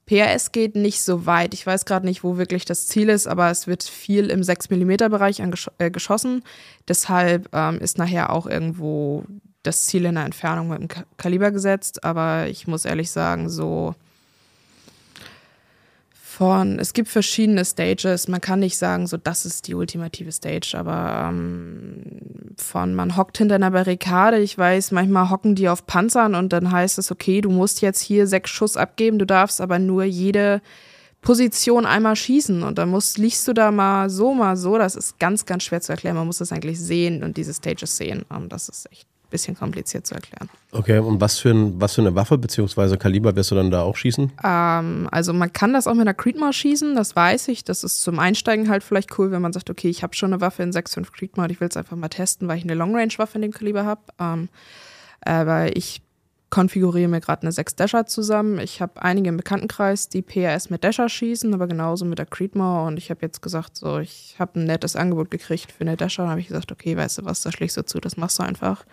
PRS 0.06 0.52
geht 0.52 0.76
nicht 0.76 1.02
so 1.02 1.24
weit. 1.24 1.54
Ich 1.54 1.66
weiß 1.66 1.86
gerade 1.86 2.04
nicht, 2.04 2.24
wo 2.24 2.36
wirklich 2.36 2.66
das 2.66 2.86
Ziel 2.86 3.08
ist, 3.08 3.26
aber 3.26 3.50
es 3.50 3.66
wird 3.66 3.82
viel 3.82 4.28
im 4.28 4.42
6mm-Bereich 4.42 5.42
äh, 5.78 5.90
geschossen. 5.90 6.42
Deshalb 6.88 7.48
ähm, 7.54 7.78
ist 7.78 7.96
nachher 7.96 8.30
auch 8.30 8.46
irgendwo 8.46 9.24
das 9.64 9.86
Ziel 9.86 10.04
in 10.04 10.14
der 10.14 10.24
Entfernung 10.24 10.68
mit 10.68 10.78
dem 10.78 10.88
Kaliber 11.16 11.50
gesetzt. 11.50 12.04
Aber 12.04 12.46
ich 12.46 12.68
muss 12.68 12.84
ehrlich 12.84 13.10
sagen, 13.10 13.48
so 13.48 13.94
von, 16.34 16.80
es 16.80 16.92
gibt 16.92 17.08
verschiedene 17.08 17.64
Stages. 17.64 18.26
Man 18.26 18.40
kann 18.40 18.58
nicht 18.58 18.76
sagen, 18.76 19.06
so 19.06 19.16
das 19.16 19.46
ist 19.46 19.68
die 19.68 19.74
ultimative 19.74 20.32
Stage, 20.32 20.74
aber 20.76 21.28
ähm, 21.28 21.94
von 22.56 22.94
man 22.94 23.16
hockt 23.16 23.38
hinter 23.38 23.54
einer 23.54 23.70
Barrikade. 23.70 24.40
Ich 24.40 24.58
weiß, 24.58 24.90
manchmal 24.90 25.30
hocken 25.30 25.54
die 25.54 25.68
auf 25.68 25.86
Panzern 25.86 26.34
und 26.34 26.52
dann 26.52 26.72
heißt 26.72 26.98
es, 26.98 27.12
okay, 27.12 27.40
du 27.40 27.50
musst 27.50 27.82
jetzt 27.82 28.00
hier 28.00 28.26
sechs 28.26 28.50
Schuss 28.50 28.76
abgeben, 28.76 29.20
du 29.20 29.26
darfst 29.26 29.60
aber 29.60 29.78
nur 29.78 30.02
jede 30.02 30.60
Position 31.20 31.86
einmal 31.86 32.16
schießen 32.16 32.64
und 32.64 32.78
dann 32.78 32.90
musst, 32.90 33.16
liegst 33.16 33.46
du 33.46 33.52
da 33.52 33.70
mal 33.70 34.10
so, 34.10 34.34
mal 34.34 34.56
so. 34.56 34.76
Das 34.76 34.96
ist 34.96 35.20
ganz, 35.20 35.46
ganz 35.46 35.62
schwer 35.62 35.80
zu 35.80 35.92
erklären. 35.92 36.16
Man 36.16 36.26
muss 36.26 36.38
das 36.38 36.52
eigentlich 36.52 36.80
sehen 36.80 37.22
und 37.22 37.36
diese 37.36 37.54
Stages 37.54 37.96
sehen. 37.96 38.24
Und 38.28 38.52
das 38.52 38.68
ist 38.68 38.90
echt 38.90 39.06
bisschen 39.34 39.56
kompliziert 39.56 40.06
zu 40.06 40.14
erklären. 40.14 40.48
Okay, 40.70 40.98
und 40.98 41.20
was 41.20 41.40
für, 41.40 41.50
ein, 41.50 41.80
was 41.80 41.94
für 41.94 42.02
eine 42.02 42.14
Waffe 42.14 42.38
bzw. 42.38 42.96
Kaliber 42.96 43.34
wirst 43.34 43.50
du 43.50 43.56
dann 43.56 43.72
da 43.72 43.82
auch 43.82 43.96
schießen? 43.96 44.30
Ähm, 44.44 45.08
also 45.10 45.32
man 45.32 45.52
kann 45.52 45.72
das 45.72 45.88
auch 45.88 45.94
mit 45.94 46.02
einer 46.02 46.14
Creedmoor 46.14 46.52
schießen, 46.52 46.94
das 46.94 47.16
weiß 47.16 47.48
ich. 47.48 47.64
Das 47.64 47.82
ist 47.82 48.00
zum 48.00 48.20
Einsteigen 48.20 48.68
halt 48.68 48.84
vielleicht 48.84 49.18
cool, 49.18 49.32
wenn 49.32 49.42
man 49.42 49.52
sagt, 49.52 49.70
okay, 49.70 49.88
ich 49.88 50.04
habe 50.04 50.14
schon 50.14 50.32
eine 50.32 50.40
Waffe 50.40 50.62
in 50.62 50.70
6.5 50.70 51.10
Creedmoor, 51.10 51.50
ich 51.50 51.60
will 51.60 51.68
es 51.68 51.76
einfach 51.76 51.96
mal 51.96 52.08
testen, 52.08 52.46
weil 52.46 52.58
ich 52.58 52.64
eine 52.64 52.74
Long-Range-Waffe 52.74 53.38
in 53.38 53.42
dem 53.42 53.52
Kaliber 53.52 53.84
habe. 53.84 54.02
Ähm, 54.20 54.48
aber 55.24 55.76
ich 55.76 56.00
konfiguriere 56.54 57.08
mir 57.08 57.20
gerade 57.20 57.42
eine 57.42 57.50
6 57.50 57.74
Dasher 57.74 58.06
zusammen. 58.06 58.60
Ich 58.60 58.80
habe 58.80 59.02
einige 59.02 59.28
im 59.28 59.36
Bekanntenkreis, 59.36 60.08
die 60.08 60.22
PRS 60.22 60.70
mit 60.70 60.84
Dasher 60.84 61.08
schießen, 61.08 61.52
aber 61.52 61.66
genauso 61.66 62.04
mit 62.04 62.20
der 62.20 62.26
Creedmoor. 62.26 62.86
Und 62.86 62.96
ich 62.96 63.10
habe 63.10 63.22
jetzt 63.22 63.42
gesagt, 63.42 63.76
so, 63.76 63.98
ich 63.98 64.36
habe 64.38 64.60
ein 64.60 64.64
nettes 64.64 64.94
Angebot 64.94 65.32
gekriegt 65.32 65.72
für 65.72 65.80
eine 65.80 65.96
Dasher. 65.96 66.22
Und 66.22 66.30
habe 66.30 66.40
ich 66.40 66.46
gesagt, 66.46 66.70
okay, 66.70 66.96
weißt 66.96 67.18
du 67.18 67.24
was, 67.24 67.42
da 67.42 67.50
schlägst 67.50 67.76
du 67.76 67.84
zu, 67.84 67.98
das 67.98 68.16
machst 68.16 68.38
du 68.38 68.44
einfach. 68.44 68.84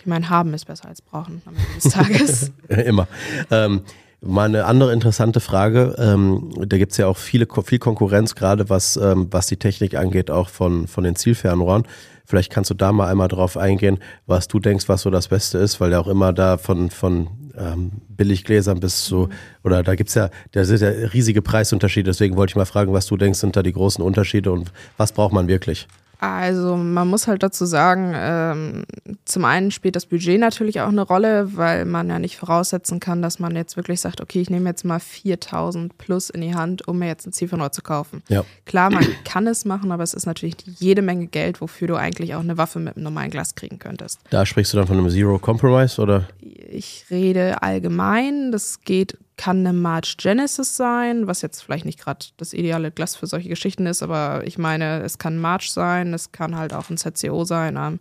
Ich 0.00 0.06
meine, 0.06 0.28
haben 0.30 0.52
ist 0.54 0.64
besser 0.64 0.88
als 0.88 1.02
brauchen 1.02 1.42
am 1.44 1.54
Ende 1.54 1.74
des 1.74 1.92
Tages. 1.92 2.52
Immer. 2.68 3.06
Ähm, 3.50 3.82
Mal 4.22 4.44
eine 4.44 4.66
andere 4.66 4.92
interessante 4.92 5.40
Frage. 5.40 5.94
Ähm, 5.96 6.50
da 6.66 6.76
gibt's 6.76 6.98
ja 6.98 7.06
auch 7.06 7.16
viele, 7.16 7.46
viel 7.64 7.78
Konkurrenz, 7.78 8.34
gerade 8.34 8.68
was, 8.68 8.98
ähm, 8.98 9.28
was 9.30 9.46
die 9.46 9.56
Technik 9.56 9.94
angeht, 9.94 10.30
auch 10.30 10.50
von, 10.50 10.86
von 10.86 11.04
den 11.04 11.16
Zielfernrohren. 11.16 11.84
Vielleicht 12.26 12.52
kannst 12.52 12.68
du 12.68 12.74
da 12.74 12.92
mal 12.92 13.08
einmal 13.08 13.28
drauf 13.28 13.56
eingehen, 13.56 13.98
was 14.26 14.46
du 14.46 14.58
denkst, 14.58 14.90
was 14.90 15.02
so 15.02 15.10
das 15.10 15.28
Beste 15.28 15.56
ist, 15.56 15.80
weil 15.80 15.92
ja 15.92 16.00
auch 16.00 16.06
immer 16.06 16.34
da 16.34 16.58
von, 16.58 16.90
von 16.90 17.28
ähm, 17.56 17.92
Billiggläsern 18.08 18.78
bis 18.78 19.04
zu, 19.04 19.30
oder 19.64 19.82
da 19.82 19.94
gibt's 19.94 20.14
ja, 20.14 20.28
da 20.52 20.64
sind 20.64 20.82
ja 20.82 20.90
riesige 20.90 21.40
Preisunterschiede. 21.40 22.10
Deswegen 22.10 22.36
wollte 22.36 22.50
ich 22.50 22.56
mal 22.56 22.66
fragen, 22.66 22.92
was 22.92 23.06
du 23.06 23.16
denkst, 23.16 23.38
sind 23.38 23.56
da 23.56 23.62
die 23.62 23.72
großen 23.72 24.04
Unterschiede 24.04 24.52
und 24.52 24.70
was 24.98 25.12
braucht 25.12 25.32
man 25.32 25.48
wirklich? 25.48 25.88
Also 26.20 26.76
man 26.76 27.08
muss 27.08 27.26
halt 27.26 27.42
dazu 27.42 27.64
sagen, 27.64 28.12
ähm, 28.14 28.84
zum 29.24 29.46
einen 29.46 29.70
spielt 29.70 29.96
das 29.96 30.04
Budget 30.04 30.38
natürlich 30.38 30.82
auch 30.82 30.88
eine 30.88 31.00
Rolle, 31.00 31.56
weil 31.56 31.86
man 31.86 32.10
ja 32.10 32.18
nicht 32.18 32.36
voraussetzen 32.36 33.00
kann, 33.00 33.22
dass 33.22 33.38
man 33.38 33.56
jetzt 33.56 33.78
wirklich 33.78 34.02
sagt, 34.02 34.20
okay, 34.20 34.42
ich 34.42 34.50
nehme 34.50 34.68
jetzt 34.68 34.84
mal 34.84 35.00
4000 35.00 35.96
plus 35.96 36.28
in 36.28 36.42
die 36.42 36.54
Hand, 36.54 36.86
um 36.86 36.98
mir 36.98 37.06
jetzt 37.06 37.26
ein 37.26 37.32
Zielfernrohr 37.32 37.72
zu 37.72 37.80
kaufen. 37.80 38.22
Ja. 38.28 38.44
Klar, 38.66 38.90
man 38.90 39.06
kann 39.24 39.46
es 39.46 39.64
machen, 39.64 39.92
aber 39.92 40.02
es 40.02 40.12
ist 40.12 40.26
natürlich 40.26 40.56
jede 40.78 41.00
Menge 41.00 41.26
Geld, 41.26 41.62
wofür 41.62 41.88
du 41.88 41.96
eigentlich 41.96 42.34
auch 42.34 42.40
eine 42.40 42.58
Waffe 42.58 42.80
mit 42.80 42.96
einem 42.96 43.04
normalen 43.04 43.30
Glas 43.30 43.54
kriegen 43.54 43.78
könntest. 43.78 44.20
Da 44.28 44.44
sprichst 44.44 44.74
du 44.74 44.76
dann 44.76 44.86
von 44.86 44.98
einem 44.98 45.08
Zero 45.08 45.38
Compromise 45.38 46.02
oder? 46.02 46.28
Ich 46.40 47.06
rede 47.10 47.62
allgemein, 47.62 48.52
das 48.52 48.82
geht 48.82 49.16
kann 49.40 49.60
eine 49.60 49.72
March 49.72 50.18
Genesis 50.18 50.76
sein, 50.76 51.26
was 51.26 51.40
jetzt 51.40 51.62
vielleicht 51.62 51.86
nicht 51.86 51.98
gerade 51.98 52.26
das 52.36 52.52
ideale 52.52 52.90
Glas 52.90 53.16
für 53.16 53.26
solche 53.26 53.48
Geschichten 53.48 53.86
ist, 53.86 54.02
aber 54.02 54.46
ich 54.46 54.58
meine, 54.58 55.00
es 55.00 55.16
kann 55.16 55.38
March 55.38 55.72
sein, 55.72 56.12
es 56.12 56.30
kann 56.30 56.58
halt 56.58 56.74
auch 56.74 56.90
ein 56.90 56.98
ZCO 56.98 57.44
sein. 57.44 57.78
Ähm, 57.78 58.00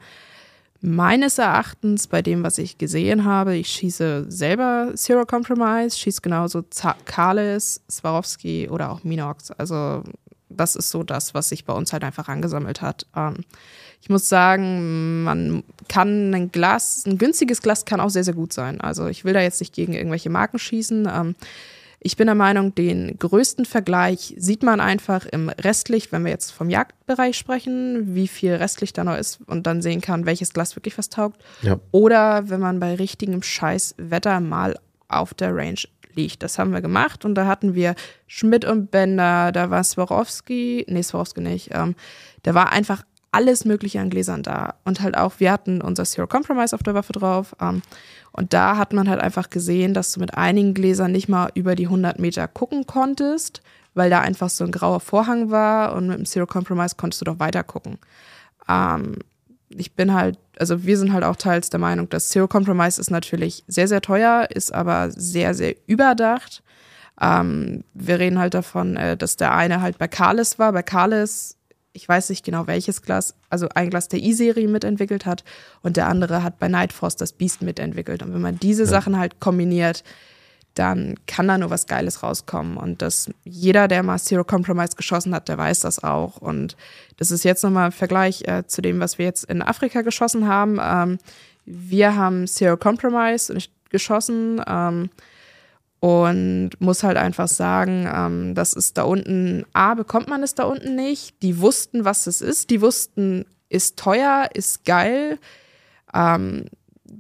meines 0.82 1.38
Erachtens, 1.38 2.08
bei 2.08 2.22
dem, 2.22 2.44
was 2.44 2.58
ich 2.58 2.78
gesehen 2.78 3.24
habe, 3.24 3.56
ich 3.56 3.70
schieße 3.70 4.26
selber 4.28 4.92
Zero 4.96 5.26
Compromise, 5.26 5.98
schieße 5.98 6.20
genauso 6.20 6.66
Kalis, 7.06 7.82
Swarovski 7.90 8.68
oder 8.68 8.92
auch 8.92 9.06
Minox. 9.06 9.52
Also 9.52 10.04
das 10.50 10.76
ist 10.76 10.90
so 10.90 11.04
das, 11.04 11.34
was 11.34 11.50
sich 11.50 11.66
bei 11.66 11.74
uns 11.74 11.94
halt 11.94 12.04
einfach 12.04 12.28
angesammelt 12.28 12.82
hat. 12.82 13.06
Ähm, 13.16 13.46
ich 14.02 14.10
muss 14.10 14.30
sagen, 14.30 15.24
man 15.24 15.64
kann 15.88 16.34
ein 16.34 16.52
Glas, 16.52 17.04
ein 17.06 17.18
günstiges 17.18 17.62
Glas 17.62 17.86
kann 17.86 18.00
auch 18.00 18.10
sehr, 18.10 18.24
sehr 18.24 18.34
gut 18.34 18.54
sein. 18.54 18.80
Also 18.80 19.08
ich 19.08 19.26
will 19.26 19.34
da 19.34 19.42
jetzt 19.42 19.60
nicht 19.60 19.74
gegen 19.74 19.94
irgendwelche 19.94 20.30
Marken 20.30 20.58
schießen. 20.58 21.08
Ähm, 21.12 21.36
ich 22.02 22.16
bin 22.16 22.28
der 22.28 22.36
Meinung, 22.36 22.74
den 22.74 23.20
größten 23.20 23.66
Vergleich 23.66 24.34
sieht 24.38 24.64
man 24.64 24.80
einfach 24.80 25.26
im 25.26 25.50
Restlicht, 25.50 26.14
wenn 26.14 26.24
wir 26.24 26.32
jetzt 26.32 26.52
vom 26.52 26.70
Jagdbereich 26.70 27.38
sprechen, 27.38 28.16
wie 28.16 28.30
viel 28.30 28.54
Restlicht 28.54 28.98
da 28.98 29.04
noch 29.04 29.18
ist 29.18 29.40
und 29.48 29.68
dann 29.68 29.82
sehen 29.82 30.00
kann, 30.00 30.26
welches 30.26 30.54
Glas 30.54 30.78
wirklich 30.78 30.98
was 30.98 31.10
taugt. 31.10 31.42
Ja. 31.62 31.78
Oder 31.92 32.50
wenn 32.50 32.62
man 32.62 32.80
bei 32.80 32.96
richtigem 32.96 33.44
Scheißwetter 33.44 34.40
mal 34.40 34.80
auf 35.10 35.34
der 35.34 35.54
Range 35.54 35.80
liegt. 36.14 36.44
Das 36.44 36.60
haben 36.60 36.72
wir 36.72 36.82
gemacht 36.82 37.26
und 37.26 37.36
da 37.36 37.46
hatten 37.46 37.76
wir 37.76 37.96
Schmidt 38.28 38.66
und 38.66 38.92
Bender, 38.92 39.52
da 39.52 39.70
war 39.70 39.84
Swarovski, 39.84 40.86
nee, 40.90 41.04
Swarovski 41.04 41.42
nicht, 41.42 41.70
ähm, 41.74 41.96
da 42.44 42.54
war 42.54 42.72
einfach 42.72 43.04
alles 43.32 43.66
Mögliche 43.66 44.00
an 44.00 44.10
Gläsern 44.10 44.44
da. 44.44 44.76
Und 44.86 45.02
halt 45.02 45.16
auch, 45.16 45.34
wir 45.38 45.52
hatten 45.52 45.82
unser 45.82 46.04
Zero 46.06 46.28
Compromise 46.28 46.76
auf 46.76 46.84
der 46.84 46.96
Waffe 46.96 47.14
drauf. 47.14 47.56
Ähm, 47.62 47.82
und 48.32 48.54
da 48.54 48.78
hat 48.78 48.94
man 48.94 49.10
halt 49.10 49.22
einfach 49.22 49.50
gesehen, 49.50 49.94
dass 49.94 50.12
du 50.14 50.20
mit 50.20 50.36
einigen 50.36 50.74
Gläsern 50.74 51.12
nicht 51.12 51.30
mal 51.30 51.52
über 51.54 51.76
die 51.76 51.86
100 51.86 52.20
Meter 52.20 52.48
gucken 52.48 52.86
konntest, 52.88 53.62
weil 53.94 54.10
da 54.10 54.22
einfach 54.22 54.50
so 54.50 54.64
ein 54.64 54.72
grauer 54.72 55.00
Vorhang 55.00 55.52
war. 55.52 55.94
Und 55.96 56.08
mit 56.08 56.18
dem 56.18 56.26
Zero 56.26 56.48
Compromise 56.48 56.96
konntest 56.96 57.22
du 57.22 57.26
doch 57.26 57.40
weiter 57.40 57.64
gucken. 57.64 58.00
Ähm, 58.68 59.18
ich 59.70 59.94
bin 59.94 60.14
halt, 60.14 60.38
also 60.60 60.84
wir 60.84 60.98
sind 60.98 61.14
halt 61.14 61.24
auch 61.24 61.36
teils 61.36 61.70
der 61.70 61.80
Meinung, 61.80 62.10
dass 62.10 62.30
Zero 62.30 62.48
Compromise 62.48 63.00
ist 63.00 63.12
natürlich 63.12 63.64
sehr, 63.68 63.88
sehr 63.88 64.02
teuer, 64.02 64.48
ist 64.54 64.74
aber 64.74 65.12
sehr, 65.12 65.54
sehr 65.54 65.76
überdacht. 65.88 66.64
Ähm, 67.22 67.84
wir 67.94 68.20
reden 68.20 68.40
halt 68.40 68.54
davon, 68.54 68.96
äh, 68.98 69.18
dass 69.18 69.36
der 69.36 69.54
eine 69.54 69.82
halt 69.82 69.98
bei 69.98 70.08
Kalis 70.08 70.60
war. 70.60 70.72
Bei 70.74 70.84
Kalis 70.84 71.58
ich 71.94 72.08
weiß 72.08 72.30
nicht 72.30 72.46
genau 72.46 72.68
welches 72.68 73.02
Glas, 73.02 73.36
also 73.50 73.68
ein 73.74 73.90
Glas 73.90 74.08
der 74.08 74.22
E-Serie 74.22 74.68
mitentwickelt 74.68 75.26
hat 75.26 75.44
und 75.82 75.98
der 75.98 76.08
andere 76.08 76.44
hat 76.44 76.60
bei 76.60 76.68
Nightforce 76.68 77.16
das 77.16 77.34
Beast 77.34 77.62
mitentwickelt. 77.62 78.24
Und 78.24 78.34
wenn 78.34 78.42
man 78.42 78.60
diese 78.60 78.84
ja. 78.84 78.90
Sachen 78.90 79.18
halt 79.18 79.40
kombiniert, 79.40 80.04
dann 80.76 81.16
kann 81.28 81.48
da 81.48 81.58
nur 81.58 81.70
was 81.70 81.88
Geiles 81.88 82.24
rauskommen. 82.24 82.78
Und 82.78 83.02
das, 83.02 83.30
jeder, 83.44 83.88
der 83.88 84.04
mal 84.04 84.20
Zero 84.20 84.44
Compromise 84.44 84.96
geschossen 84.96 85.34
hat, 85.34 85.50
der 85.50 85.58
weiß 85.58 85.82
das 85.82 86.04
auch. 86.04 86.38
Und 86.38 86.78
das 87.18 87.32
ist 87.32 87.44
jetzt 87.44 87.64
nochmal 87.64 87.88
im 87.88 87.92
Vergleich 87.92 88.44
äh, 88.48 88.66
zu 88.66 88.82
dem, 88.82 89.00
was 89.00 89.18
wir 89.18 89.26
jetzt 89.26 89.46
in 89.46 89.62
Afrika 89.62 90.02
geschossen 90.02 90.48
haben. 90.48 90.80
Ähm, 90.82 91.18
wir 91.66 92.16
haben 92.16 92.48
Zero 92.48 92.78
Compromise 92.78 93.58
geschossen. 93.90 94.62
Ähm, 94.68 95.10
und 96.00 96.72
muss 96.80 97.04
halt 97.04 97.18
einfach 97.18 97.50
sagen, 97.50 98.10
ähm, 98.14 98.56
das 98.56 98.74
ist 98.74 98.98
da 98.98 99.04
unten, 99.04 99.66
A, 99.74 99.96
bekommt 99.96 100.30
man 100.30 100.44
es 100.44 100.56
da 100.56 100.64
unten 100.64 100.96
nicht. 100.96 101.42
Die 101.42 101.60
wussten, 101.60 102.06
was 102.06 102.26
es 102.26 102.40
ist. 102.40 102.70
Die 102.70 102.82
wussten, 102.82 103.46
ist 103.68 104.00
teuer, 104.00 104.50
ist 104.54 104.86
geil. 104.86 105.40
Ähm, 106.14 106.66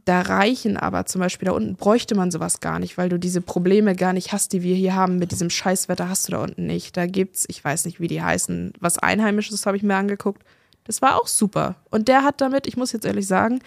da 0.09 0.21
reichen 0.21 0.75
aber 0.75 1.05
zum 1.05 1.21
Beispiel 1.21 1.45
da 1.45 1.51
unten 1.51 1.75
bräuchte 1.75 2.15
man 2.15 2.31
sowas 2.31 2.61
gar 2.61 2.79
nicht, 2.79 2.97
weil 2.97 3.09
du 3.09 3.19
diese 3.19 3.41
Probleme 3.41 3.95
gar 3.95 4.11
nicht 4.11 4.31
hast, 4.31 4.53
die 4.53 4.63
wir 4.63 4.75
hier 4.75 4.95
haben 4.95 5.19
mit 5.19 5.31
diesem 5.31 5.51
Scheißwetter, 5.51 6.09
hast 6.09 6.27
du 6.27 6.31
da 6.31 6.41
unten 6.41 6.65
nicht. 6.65 6.97
Da 6.97 7.05
gibt's, 7.05 7.45
ich 7.47 7.63
weiß 7.63 7.85
nicht, 7.85 7.99
wie 7.99 8.07
die 8.07 8.23
heißen, 8.23 8.73
was 8.79 8.97
Einheimisches 8.97 9.67
habe 9.67 9.77
ich 9.77 9.83
mir 9.83 9.95
angeguckt. 9.95 10.41
Das 10.85 11.03
war 11.03 11.15
auch 11.21 11.27
super. 11.27 11.75
Und 11.91 12.07
der 12.07 12.23
hat 12.23 12.41
damit, 12.41 12.65
ich 12.65 12.75
muss 12.75 12.91
jetzt 12.91 13.05
ehrlich 13.05 13.27
sagen, 13.27 13.59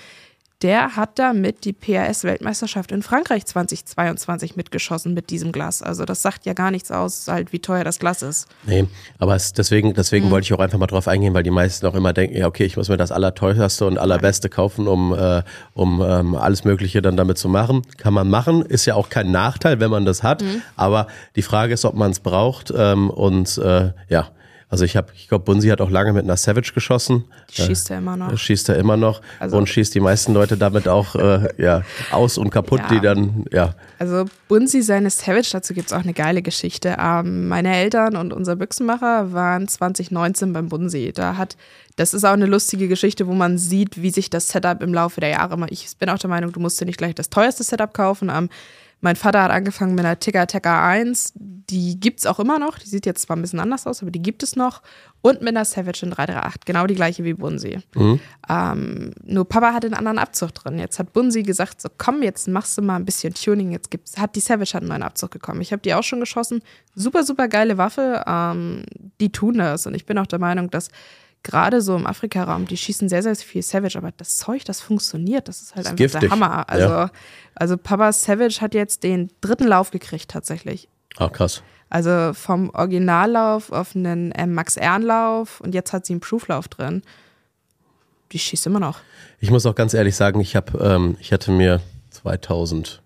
der 0.62 0.96
hat 0.96 1.18
damit 1.18 1.64
die 1.64 1.72
PRS-Weltmeisterschaft 1.72 2.92
in 2.92 3.02
Frankreich 3.02 3.44
2022 3.46 4.56
mitgeschossen 4.56 5.12
mit 5.12 5.30
diesem 5.30 5.50
Glas. 5.50 5.82
Also 5.82 6.04
das 6.04 6.22
sagt 6.22 6.46
ja 6.46 6.52
gar 6.52 6.70
nichts 6.70 6.90
aus, 6.90 7.26
halt 7.28 7.52
wie 7.52 7.58
teuer 7.58 7.84
das 7.84 7.98
Glas 7.98 8.22
ist. 8.22 8.48
Nee, 8.64 8.86
aber 9.18 9.34
es, 9.34 9.52
deswegen, 9.52 9.94
deswegen 9.94 10.26
mhm. 10.26 10.30
wollte 10.30 10.44
ich 10.44 10.52
auch 10.52 10.60
einfach 10.60 10.78
mal 10.78 10.86
drauf 10.86 11.08
eingehen, 11.08 11.34
weil 11.34 11.42
die 11.42 11.50
meisten 11.50 11.86
auch 11.86 11.94
immer 11.94 12.12
denken, 12.12 12.36
ja 12.36 12.46
okay, 12.46 12.64
ich 12.64 12.76
muss 12.76 12.88
mir 12.88 12.96
das 12.96 13.10
allerteuerste 13.10 13.86
und 13.86 13.98
allerbeste 13.98 14.48
kaufen, 14.48 14.86
um, 14.86 15.12
äh, 15.12 15.42
um 15.74 16.00
ähm, 16.00 16.36
alles 16.36 16.64
Mögliche 16.64 17.02
dann 17.02 17.16
damit 17.16 17.38
zu 17.38 17.48
machen. 17.48 17.82
Kann 17.98 18.14
man 18.14 18.30
machen, 18.30 18.62
ist 18.62 18.86
ja 18.86 18.94
auch 18.94 19.08
kein 19.08 19.30
Nachteil, 19.30 19.80
wenn 19.80 19.90
man 19.90 20.04
das 20.04 20.22
hat. 20.22 20.42
Mhm. 20.42 20.62
Aber 20.76 21.08
die 21.34 21.42
Frage 21.42 21.74
ist, 21.74 21.84
ob 21.84 21.94
man 21.94 22.12
es 22.12 22.20
braucht 22.20 22.72
ähm, 22.76 23.10
und 23.10 23.58
äh, 23.58 23.92
ja, 24.08 24.28
also 24.72 24.86
ich 24.86 24.96
habe, 24.96 25.08
ich 25.14 25.28
glaube, 25.28 25.44
Bunsi 25.44 25.68
hat 25.68 25.82
auch 25.82 25.90
lange 25.90 26.14
mit 26.14 26.24
einer 26.24 26.38
Savage 26.38 26.72
geschossen. 26.72 27.24
schießt 27.52 27.90
er 27.90 27.98
immer 27.98 28.16
noch. 28.16 28.34
Schießt 28.34 28.70
er 28.70 28.78
immer 28.78 28.96
noch 28.96 29.20
also, 29.38 29.58
und 29.58 29.68
schießt 29.68 29.94
die 29.94 30.00
meisten 30.00 30.32
Leute 30.32 30.56
damit 30.56 30.88
auch 30.88 31.14
äh, 31.14 31.50
ja, 31.58 31.82
aus 32.10 32.38
und 32.38 32.48
kaputt, 32.48 32.80
ja. 32.80 32.88
die 32.88 33.00
dann, 33.00 33.44
ja. 33.52 33.74
Also 33.98 34.24
Bunsi, 34.48 34.80
seine 34.80 35.10
Savage, 35.10 35.50
dazu 35.52 35.74
gibt 35.74 35.88
es 35.88 35.92
auch 35.92 36.00
eine 36.00 36.14
geile 36.14 36.40
Geschichte. 36.40 36.96
Ähm, 36.98 37.48
meine 37.48 37.76
Eltern 37.76 38.16
und 38.16 38.32
unser 38.32 38.56
Büchsenmacher 38.56 39.34
waren 39.34 39.68
2019 39.68 40.54
beim 40.54 40.70
Bunsi. 40.70 41.12
Da 41.14 41.36
hat, 41.36 41.58
das 41.96 42.14
ist 42.14 42.24
auch 42.24 42.32
eine 42.32 42.46
lustige 42.46 42.88
Geschichte, 42.88 43.26
wo 43.26 43.34
man 43.34 43.58
sieht, 43.58 44.00
wie 44.00 44.10
sich 44.10 44.30
das 44.30 44.48
Setup 44.48 44.82
im 44.82 44.94
Laufe 44.94 45.20
der 45.20 45.28
Jahre 45.28 45.66
ich 45.68 45.86
bin 45.98 46.08
auch 46.08 46.18
der 46.18 46.30
Meinung, 46.30 46.50
du 46.50 46.60
musst 46.60 46.80
dir 46.80 46.86
nicht 46.86 46.96
gleich 46.96 47.14
das 47.14 47.28
teuerste 47.28 47.62
Setup 47.62 47.92
kaufen. 47.92 48.30
Ähm, 48.34 48.48
mein 49.02 49.16
Vater 49.16 49.42
hat 49.42 49.50
angefangen 49.50 49.96
mit 49.96 50.04
einer 50.04 50.18
Tigger 50.20 50.46
Tecker 50.46 50.80
1. 50.80 51.32
Die 51.34 51.98
gibt 51.98 52.20
es 52.20 52.26
auch 52.26 52.38
immer 52.38 52.60
noch. 52.60 52.78
Die 52.78 52.88
sieht 52.88 53.04
jetzt 53.04 53.22
zwar 53.22 53.36
ein 53.36 53.42
bisschen 53.42 53.58
anders 53.58 53.84
aus, 53.84 54.00
aber 54.00 54.12
die 54.12 54.22
gibt 54.22 54.44
es 54.44 54.54
noch. 54.54 54.80
Und 55.22 55.40
mit 55.40 55.48
einer 55.48 55.64
Savage 55.64 56.06
in 56.06 56.12
338. 56.12 56.60
Genau 56.64 56.86
die 56.86 56.94
gleiche 56.94 57.24
wie 57.24 57.34
Bunsi. 57.34 57.80
Mhm. 57.96 58.20
Ähm, 58.48 59.10
nur 59.24 59.48
Papa 59.48 59.72
hat 59.72 59.84
einen 59.84 59.94
anderen 59.94 60.18
Abzug 60.18 60.54
drin. 60.54 60.78
Jetzt 60.78 61.00
hat 61.00 61.12
Bunsi 61.12 61.42
gesagt: 61.42 61.80
So, 61.80 61.88
komm, 61.98 62.22
jetzt 62.22 62.46
machst 62.46 62.78
du 62.78 62.82
mal 62.82 62.94
ein 62.94 63.04
bisschen 63.04 63.34
Tuning. 63.34 63.72
Jetzt 63.72 63.90
gibt's, 63.90 64.18
hat 64.18 64.36
die 64.36 64.40
Savage 64.40 64.74
hat 64.74 64.82
einen 64.82 64.90
neuen 64.90 65.02
Abzug 65.02 65.32
gekommen. 65.32 65.60
Ich 65.62 65.72
habe 65.72 65.82
die 65.82 65.94
auch 65.94 66.04
schon 66.04 66.20
geschossen. 66.20 66.62
Super, 66.94 67.24
super 67.24 67.48
geile 67.48 67.78
Waffe. 67.78 68.22
Ähm, 68.24 68.84
die 69.20 69.32
tun 69.32 69.58
das. 69.58 69.84
Und 69.84 69.94
ich 69.94 70.06
bin 70.06 70.16
auch 70.18 70.28
der 70.28 70.38
Meinung, 70.38 70.70
dass 70.70 70.90
gerade 71.42 71.80
so 71.80 71.96
im 71.96 72.06
Afrika-Raum, 72.06 72.66
die 72.66 72.76
schießen 72.76 73.08
sehr, 73.08 73.22
sehr 73.22 73.34
viel 73.36 73.62
Savage, 73.62 73.96
aber 73.98 74.12
das 74.16 74.36
Zeug, 74.36 74.64
das 74.64 74.80
funktioniert, 74.80 75.48
das 75.48 75.62
ist 75.62 75.74
halt 75.74 75.86
das 75.86 75.92
einfach 75.92 75.98
giftig. 75.98 76.20
der 76.20 76.30
Hammer. 76.30 76.68
Also, 76.68 76.88
ja. 76.88 77.10
also 77.54 77.76
Papa 77.76 78.12
Savage 78.12 78.60
hat 78.60 78.74
jetzt 78.74 79.02
den 79.02 79.30
dritten 79.40 79.66
Lauf 79.66 79.90
gekriegt 79.90 80.30
tatsächlich. 80.30 80.88
Ah, 81.16 81.28
krass. 81.28 81.62
Also 81.90 82.32
vom 82.32 82.70
Originallauf 82.70 83.70
auf 83.70 83.94
einen 83.94 84.32
ähm, 84.36 84.54
Max-Ehrenlauf 84.54 85.60
und 85.60 85.74
jetzt 85.74 85.92
hat 85.92 86.06
sie 86.06 86.14
einen 86.14 86.20
Prooflauf 86.20 86.68
drin. 86.68 87.02
Die 88.32 88.38
schießt 88.38 88.66
immer 88.66 88.80
noch. 88.80 89.00
Ich 89.40 89.50
muss 89.50 89.66
auch 89.66 89.74
ganz 89.74 89.92
ehrlich 89.92 90.16
sagen, 90.16 90.40
ich 90.40 90.56
habe, 90.56 90.78
ähm, 90.78 91.16
ich 91.20 91.32
hatte 91.32 91.50
mir 91.50 91.82
2018 92.10 93.02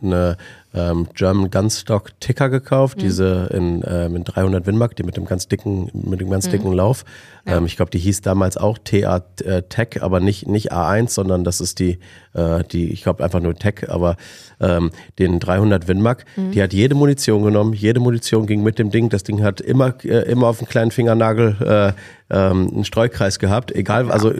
eine 0.00 0.36
ähm, 0.74 1.06
German 1.14 1.50
Gunstock 1.50 2.18
Ticker 2.20 2.50
gekauft, 2.50 2.98
mhm. 2.98 3.02
diese 3.02 3.50
in, 3.52 3.82
ähm, 3.86 4.16
in 4.16 4.24
300 4.24 4.66
Winmark, 4.66 4.96
die 4.96 5.04
mit 5.04 5.16
dem 5.16 5.24
ganz 5.24 5.48
dicken, 5.48 5.90
mit 5.92 6.20
dem 6.20 6.30
ganz 6.30 6.46
mhm. 6.46 6.50
dicken 6.52 6.72
Lauf. 6.72 7.04
Ja. 7.46 7.56
Ähm, 7.56 7.66
ich 7.66 7.76
glaube, 7.76 7.90
die 7.90 7.98
hieß 7.98 8.22
damals 8.22 8.56
auch 8.56 8.78
TA 8.78 9.22
äh, 9.44 9.62
Tech, 9.62 10.02
aber 10.02 10.20
nicht, 10.20 10.48
nicht 10.48 10.72
A1, 10.72 11.10
sondern 11.10 11.44
das 11.44 11.60
ist 11.60 11.78
die, 11.78 11.98
äh, 12.34 12.64
die 12.64 12.92
ich 12.92 13.02
glaube 13.02 13.22
einfach 13.22 13.40
nur 13.40 13.54
Tech, 13.54 13.88
aber 13.88 14.16
ähm, 14.60 14.90
den 15.18 15.38
300 15.40 15.86
Winmark. 15.88 16.24
Mhm. 16.36 16.50
Die 16.52 16.62
hat 16.62 16.72
jede 16.72 16.94
Munition 16.94 17.44
genommen, 17.44 17.72
jede 17.72 18.00
Munition 18.00 18.46
ging 18.46 18.62
mit 18.62 18.78
dem 18.78 18.90
Ding. 18.90 19.08
Das 19.08 19.22
Ding 19.22 19.42
hat 19.42 19.60
immer, 19.60 19.94
äh, 20.04 20.30
immer 20.30 20.48
auf 20.48 20.58
den 20.58 20.68
kleinen 20.68 20.90
Fingernagel 20.90 21.56
äh, 21.60 22.00
ähm, 22.34 22.70
einen 22.74 22.84
Streukreis 22.84 23.38
gehabt. 23.38 23.72
Egal, 23.72 24.10
also 24.10 24.32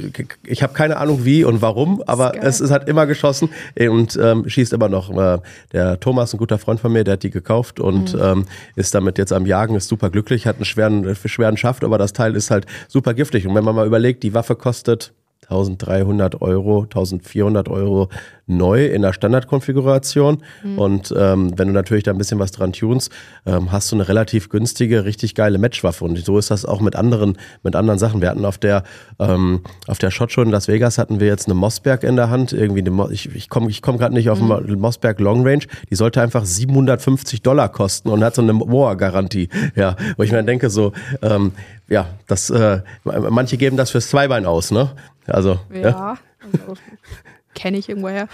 ich 0.44 0.62
habe 0.62 0.72
keine 0.72 0.96
Ahnung 0.96 1.24
wie 1.24 1.44
und 1.44 1.62
warum, 1.62 2.02
aber 2.06 2.42
es, 2.42 2.60
es 2.60 2.70
hat 2.70 2.88
immer 2.88 3.06
geschossen 3.06 3.50
und 3.78 4.18
ähm, 4.20 4.48
schießt 4.48 4.72
immer 4.72 4.88
noch. 4.88 5.10
Äh, 5.16 5.38
der 5.72 6.00
Thomas, 6.00 6.34
ein 6.34 6.38
guter 6.38 6.58
Freund 6.58 6.80
von 6.80 6.92
mir, 6.92 7.04
der 7.04 7.14
hat 7.14 7.22
die 7.22 7.30
gekauft 7.30 7.78
und 7.78 8.14
mhm. 8.14 8.20
ähm, 8.20 8.44
ist 8.74 8.94
damit 8.94 9.18
jetzt 9.18 9.32
am 9.32 9.46
Jagen, 9.46 9.76
ist 9.76 9.88
super 9.88 10.10
glücklich, 10.10 10.46
hat 10.46 10.56
einen 10.56 10.64
schweren, 10.64 11.14
schweren 11.14 11.56
Schaft, 11.56 11.84
aber 11.84 11.98
das 11.98 12.12
Teil 12.12 12.34
ist 12.34 12.50
halt 12.50 12.66
super 12.88 13.14
giftig. 13.14 13.46
Und 13.46 13.54
wenn 13.54 13.64
man 13.64 13.74
mal 13.74 13.86
überlegt, 13.86 14.22
die 14.22 14.34
Waffe 14.34 14.56
kostet 14.56 15.12
1300 15.44 16.40
Euro, 16.42 16.82
1400 16.82 17.68
Euro 17.68 18.08
neu 18.46 18.86
in 18.86 19.02
der 19.02 19.12
Standardkonfiguration. 19.12 20.42
Mhm. 20.62 20.78
Und 20.78 21.14
ähm, 21.16 21.58
wenn 21.58 21.68
du 21.68 21.74
natürlich 21.74 22.04
da 22.04 22.10
ein 22.10 22.18
bisschen 22.18 22.38
was 22.38 22.52
dran 22.52 22.72
tunst, 22.72 23.10
ähm, 23.46 23.72
hast 23.72 23.90
du 23.90 23.96
eine 23.96 24.08
relativ 24.08 24.48
günstige, 24.48 25.04
richtig 25.04 25.34
geile 25.34 25.58
Matchwaffe. 25.58 26.04
Und 26.04 26.18
so 26.18 26.38
ist 26.38 26.50
das 26.50 26.64
auch 26.64 26.80
mit 26.80 26.96
anderen, 26.96 27.38
mit 27.62 27.74
anderen 27.76 27.98
Sachen. 27.98 28.20
Wir 28.20 28.28
hatten 28.28 28.44
auf 28.44 28.58
der, 28.58 28.82
ähm, 29.18 29.62
auf 29.86 29.98
der 29.98 30.10
Shot 30.10 30.32
Show 30.32 30.42
in 30.42 30.50
Las 30.50 30.68
Vegas 30.68 30.98
hatten 30.98 31.20
wir 31.20 31.26
jetzt 31.26 31.46
eine 31.46 31.54
Mossberg 31.54 32.02
in 32.04 32.16
der 32.16 32.30
Hand. 32.30 32.52
Irgendwie 32.52 32.86
eine 32.86 33.12
ich, 33.12 33.34
ich 33.34 33.48
komme 33.48 33.70
ich 33.70 33.82
komm 33.82 33.98
gerade 33.98 34.14
nicht 34.14 34.28
auf 34.30 34.40
mhm. 34.40 34.52
eine 34.52 34.76
Mossberg 34.76 35.20
Long 35.20 35.46
Range. 35.46 35.64
Die 35.90 35.94
sollte 35.94 36.20
einfach 36.20 36.44
750 36.44 37.42
Dollar 37.42 37.70
kosten 37.70 38.10
und 38.10 38.22
hat 38.22 38.34
so 38.34 38.42
eine 38.42 38.52
Moa-Garantie. 38.52 39.48
Ja, 39.74 39.96
wo 40.16 40.22
ich 40.22 40.32
mir 40.32 40.42
denke, 40.42 40.70
so, 40.70 40.92
ähm, 41.22 41.52
ja, 41.94 42.08
das, 42.26 42.50
äh, 42.50 42.80
manche 43.04 43.56
geben 43.56 43.76
das 43.76 43.92
fürs 43.92 44.08
Zweibein 44.10 44.46
aus, 44.46 44.72
ne? 44.72 44.90
Also. 45.28 45.60
Ja, 45.72 45.80
ja. 45.80 46.18
Also, 46.42 46.74
kenne 47.54 47.78
ich 47.78 47.88
irgendwoher. 47.88 48.26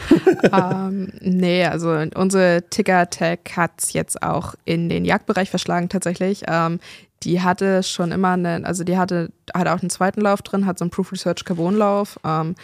ähm, 0.50 1.12
nee, 1.20 1.66
also 1.66 1.90
unsere 2.14 2.64
Ticker-Tag 2.70 3.40
hat 3.54 3.72
es 3.76 3.92
jetzt 3.92 4.22
auch 4.22 4.54
in 4.64 4.88
den 4.88 5.04
Jagdbereich 5.04 5.50
verschlagen 5.50 5.90
tatsächlich. 5.90 6.44
Ähm, 6.48 6.80
die 7.22 7.42
hatte 7.42 7.82
schon 7.82 8.12
immer 8.12 8.30
einen, 8.30 8.64
also 8.64 8.82
die 8.82 8.96
hatte, 8.96 9.30
hatte 9.52 9.74
auch 9.74 9.80
einen 9.80 9.90
zweiten 9.90 10.22
Lauf 10.22 10.40
drin, 10.40 10.64
hat 10.64 10.78
so 10.78 10.84
einen 10.84 10.90
Proof 10.90 11.12
Research 11.12 11.44
Carbon-Lauf. 11.44 12.18
Ähm, 12.24 12.54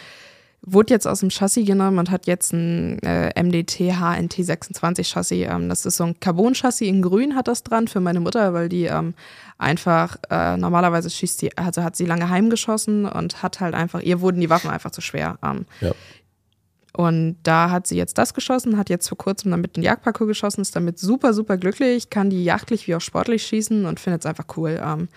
wurde 0.63 0.93
jetzt 0.93 1.07
aus 1.07 1.19
dem 1.19 1.29
Chassis 1.29 1.67
genommen 1.67 1.99
und 1.99 2.09
hat 2.09 2.25
jetzt 2.25 2.51
ein 2.53 2.97
äh, 3.03 3.31
MDT 3.41 3.93
HNT 3.99 4.33
26 4.33 5.07
Chassis. 5.07 5.47
Ähm, 5.47 5.69
das 5.69 5.85
ist 5.85 5.97
so 5.97 6.05
ein 6.05 6.19
Carbon-Chassis 6.19 6.87
in 6.87 7.03
grün 7.03 7.35
hat 7.35 7.47
das 7.47 7.61
dran 7.61 7.87
für 7.87 7.99
meine 7.99 8.19
Mutter, 8.19 8.53
weil 8.53 8.67
die 8.67 8.85
ähm, 8.85 9.13
einfach 9.57 10.17
äh, 10.29 10.57
normalerweise 10.57 11.09
schießt 11.09 11.39
sie, 11.39 11.57
also 11.57 11.83
hat 11.83 11.95
sie 11.95 12.05
lange 12.05 12.29
heimgeschossen 12.29 13.05
und 13.05 13.41
hat 13.41 13.59
halt 13.59 13.73
einfach, 13.73 14.01
ihr 14.01 14.21
wurden 14.21 14.39
die 14.39 14.49
Waffen 14.49 14.69
einfach 14.69 14.91
zu 14.91 15.01
schwer. 15.01 15.39
Ähm, 15.43 15.65
ja. 15.81 15.91
Und 16.93 17.37
da 17.43 17.69
hat 17.69 17.85
sie 17.85 17.95
jetzt 17.95 18.17
das 18.17 18.33
geschossen, 18.33 18.77
hat 18.77 18.89
jetzt 18.89 19.07
vor 19.07 19.17
kurzem 19.17 19.51
damit 19.51 19.75
den 19.75 19.83
Jagdparcours 19.83 20.27
geschossen, 20.27 20.61
ist 20.61 20.75
damit 20.75 20.97
super, 20.97 21.33
super 21.33 21.57
glücklich, 21.57 22.09
kann 22.09 22.31
die 22.31 22.43
jachtlich 22.43 22.87
wie 22.87 22.95
auch 22.95 23.01
sportlich 23.01 23.43
schießen 23.43 23.85
und 23.85 23.99
findet 23.99 24.23
es 24.23 24.25
einfach 24.25 24.45
cool. 24.57 24.81
Ähm, 24.83 25.07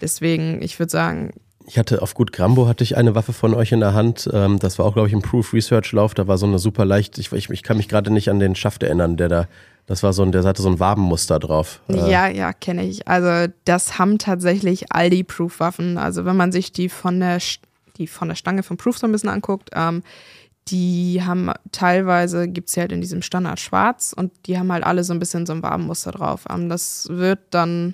deswegen, 0.00 0.60
ich 0.60 0.78
würde 0.78 0.90
sagen, 0.90 1.32
ich 1.66 1.78
hatte 1.78 2.02
auf 2.02 2.14
Gut 2.14 2.32
Grambo 2.32 2.66
hatte 2.66 2.82
ich 2.82 2.96
eine 2.96 3.14
Waffe 3.14 3.32
von 3.32 3.54
euch 3.54 3.70
in 3.70 3.78
der 3.78 3.94
Hand. 3.94 4.28
Ähm, 4.32 4.58
das 4.58 4.78
war 4.78 4.86
auch, 4.86 4.94
glaube 4.94 5.06
ich, 5.08 5.14
ein 5.14 5.22
Proof 5.22 5.52
Research 5.52 5.92
Lauf. 5.92 6.14
Da 6.14 6.26
war 6.26 6.36
so 6.36 6.46
eine 6.46 6.58
super 6.58 6.84
leicht. 6.84 7.18
Ich, 7.18 7.30
ich, 7.30 7.50
ich 7.50 7.62
kann 7.62 7.76
mich 7.76 7.88
gerade 7.88 8.12
nicht 8.12 8.28
an 8.30 8.40
den 8.40 8.56
Schaft 8.56 8.82
erinnern, 8.82 9.16
der 9.16 9.28
da 9.28 9.48
das 9.92 10.02
war 10.02 10.14
so 10.14 10.22
ein, 10.22 10.32
der 10.32 10.42
hatte 10.44 10.62
so 10.62 10.70
ein 10.70 10.80
Wabenmuster 10.80 11.38
drauf. 11.38 11.82
Äh, 11.88 12.10
ja, 12.10 12.26
ja, 12.26 12.54
kenne 12.54 12.82
ich. 12.82 13.06
Also 13.06 13.52
das 13.66 13.98
haben 13.98 14.16
tatsächlich 14.16 14.90
all 14.90 15.10
die 15.10 15.22
Proof-Waffen. 15.22 15.98
Also 15.98 16.24
wenn 16.24 16.34
man 16.34 16.50
sich 16.50 16.72
die 16.72 16.88
von 16.88 17.20
der, 17.20 17.40
die 17.98 18.06
von 18.06 18.28
der 18.28 18.34
Stange 18.34 18.62
von 18.62 18.78
Proof 18.78 18.96
so 18.96 19.06
ein 19.06 19.12
bisschen 19.12 19.28
anguckt, 19.28 19.68
ähm, 19.74 20.02
die 20.68 21.20
haben 21.22 21.50
teilweise, 21.72 22.48
gibt 22.48 22.70
es 22.70 22.76
halt 22.78 22.90
in 22.90 23.02
diesem 23.02 23.20
Standard 23.20 23.60
schwarz 23.60 24.14
und 24.16 24.32
die 24.46 24.58
haben 24.58 24.72
halt 24.72 24.82
alle 24.82 25.04
so 25.04 25.12
ein 25.12 25.18
bisschen 25.18 25.44
so 25.44 25.52
ein 25.52 25.62
Wabenmuster 25.62 26.12
drauf. 26.12 26.46
Ähm, 26.48 26.70
das 26.70 27.08
wird 27.10 27.40
dann 27.50 27.92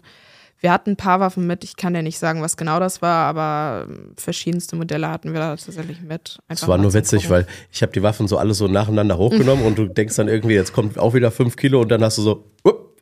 wir 0.60 0.72
hatten 0.72 0.90
ein 0.90 0.96
paar 0.96 1.20
Waffen 1.20 1.46
mit. 1.46 1.62
Ich 1.62 1.76
kann 1.76 1.94
dir 1.94 2.02
nicht 2.02 2.18
sagen, 2.18 2.42
was 2.42 2.56
genau 2.56 2.80
das 2.80 3.00
war, 3.00 3.26
aber 3.26 3.86
verschiedenste 4.16 4.76
Modelle 4.76 5.08
hatten 5.08 5.32
wir 5.32 5.40
da 5.40 5.56
tatsächlich 5.56 6.00
mit. 6.02 6.38
Es 6.48 6.66
war 6.66 6.78
nur 6.78 6.94
witzig, 6.94 7.30
weil 7.30 7.46
ich 7.72 7.82
habe 7.82 7.92
die 7.92 8.02
Waffen 8.02 8.26
so 8.26 8.38
alle 8.38 8.54
so 8.54 8.66
nacheinander 8.66 9.18
hochgenommen 9.18 9.64
und 9.64 9.78
du 9.78 9.86
denkst 9.86 10.16
dann 10.16 10.28
irgendwie, 10.28 10.54
jetzt 10.54 10.72
kommt 10.72 10.98
auch 10.98 11.14
wieder 11.14 11.30
fünf 11.30 11.56
Kilo 11.56 11.80
und 11.80 11.90
dann 11.90 12.02
hast 12.02 12.18
du 12.18 12.22
so, 12.22 12.44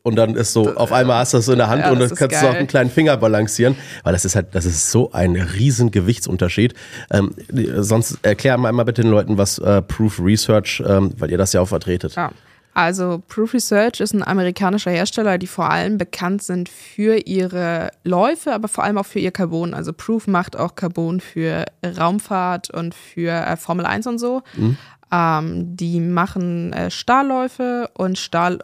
und 0.07 0.15
dann 0.15 0.37
ist 0.37 0.53
so, 0.53 0.77
auf 0.77 0.93
einmal 0.93 1.19
hast 1.19 1.33
du 1.33 1.39
das 1.39 1.49
in 1.49 1.59
der 1.59 1.69
Hand 1.69 1.83
ja, 1.83 1.91
und 1.91 1.99
dann 1.99 2.09
kannst 2.11 2.31
geil. 2.31 2.41
du 2.43 2.49
auch 2.49 2.55
einen 2.55 2.69
kleinen 2.69 2.91
Finger 2.91 3.17
balancieren, 3.17 3.75
weil 4.05 4.13
das 4.13 4.25
ist 4.25 4.37
halt, 4.37 4.55
das 4.55 4.65
ist 4.65 4.93
so 4.93 5.11
ein 5.11 5.35
riesen 5.35 5.91
Gewichtsunterschied. 5.91 6.75
Ähm, 7.11 7.35
sonst 7.79 8.21
erklär 8.23 8.57
mal 8.57 8.85
bitte 8.85 9.03
den 9.03 9.11
Leuten, 9.11 9.37
was 9.37 9.59
äh, 9.59 9.83
Proof 9.83 10.21
Research, 10.23 10.81
ähm, 10.87 11.13
weil 11.19 11.33
ihr 11.33 11.39
das 11.39 11.55
ja 11.55 11.61
auch 11.61 11.67
vertretet. 11.67 12.15
Ja. 12.15 12.31
Also 12.77 13.23
Proof 13.27 13.55
Research 13.55 14.01
ist 14.01 14.13
ein 14.13 14.23
amerikanischer 14.23 14.91
Hersteller, 14.91 15.39
die 15.39 15.47
vor 15.47 15.71
allem 15.71 15.97
bekannt 15.97 16.43
sind 16.43 16.69
für 16.69 17.17
ihre 17.27 17.91
Läufe, 18.05 18.53
aber 18.53 18.69
vor 18.69 18.85
allem 18.85 18.99
auch 18.99 19.07
für 19.07 19.19
ihr 19.19 19.31
Carbon. 19.31 19.73
Also 19.73 19.95
Proof 19.95 20.27
macht 20.27 20.57
auch 20.59 20.75
Carbon 20.75 21.21
für 21.21 21.65
Raumfahrt 21.83 22.69
und 22.69 22.95
für 22.95 23.31
äh, 23.31 23.57
Formel 23.57 23.87
1 23.87 24.07
und 24.09 24.19
so. 24.19 24.43
Mhm. 24.55 24.77
Ähm, 25.11 25.75
die 25.75 26.01
machen 26.01 26.75
äh, 26.75 26.91
Stahlläufe 26.91 27.89
und 27.95 28.19
Stahl, 28.19 28.59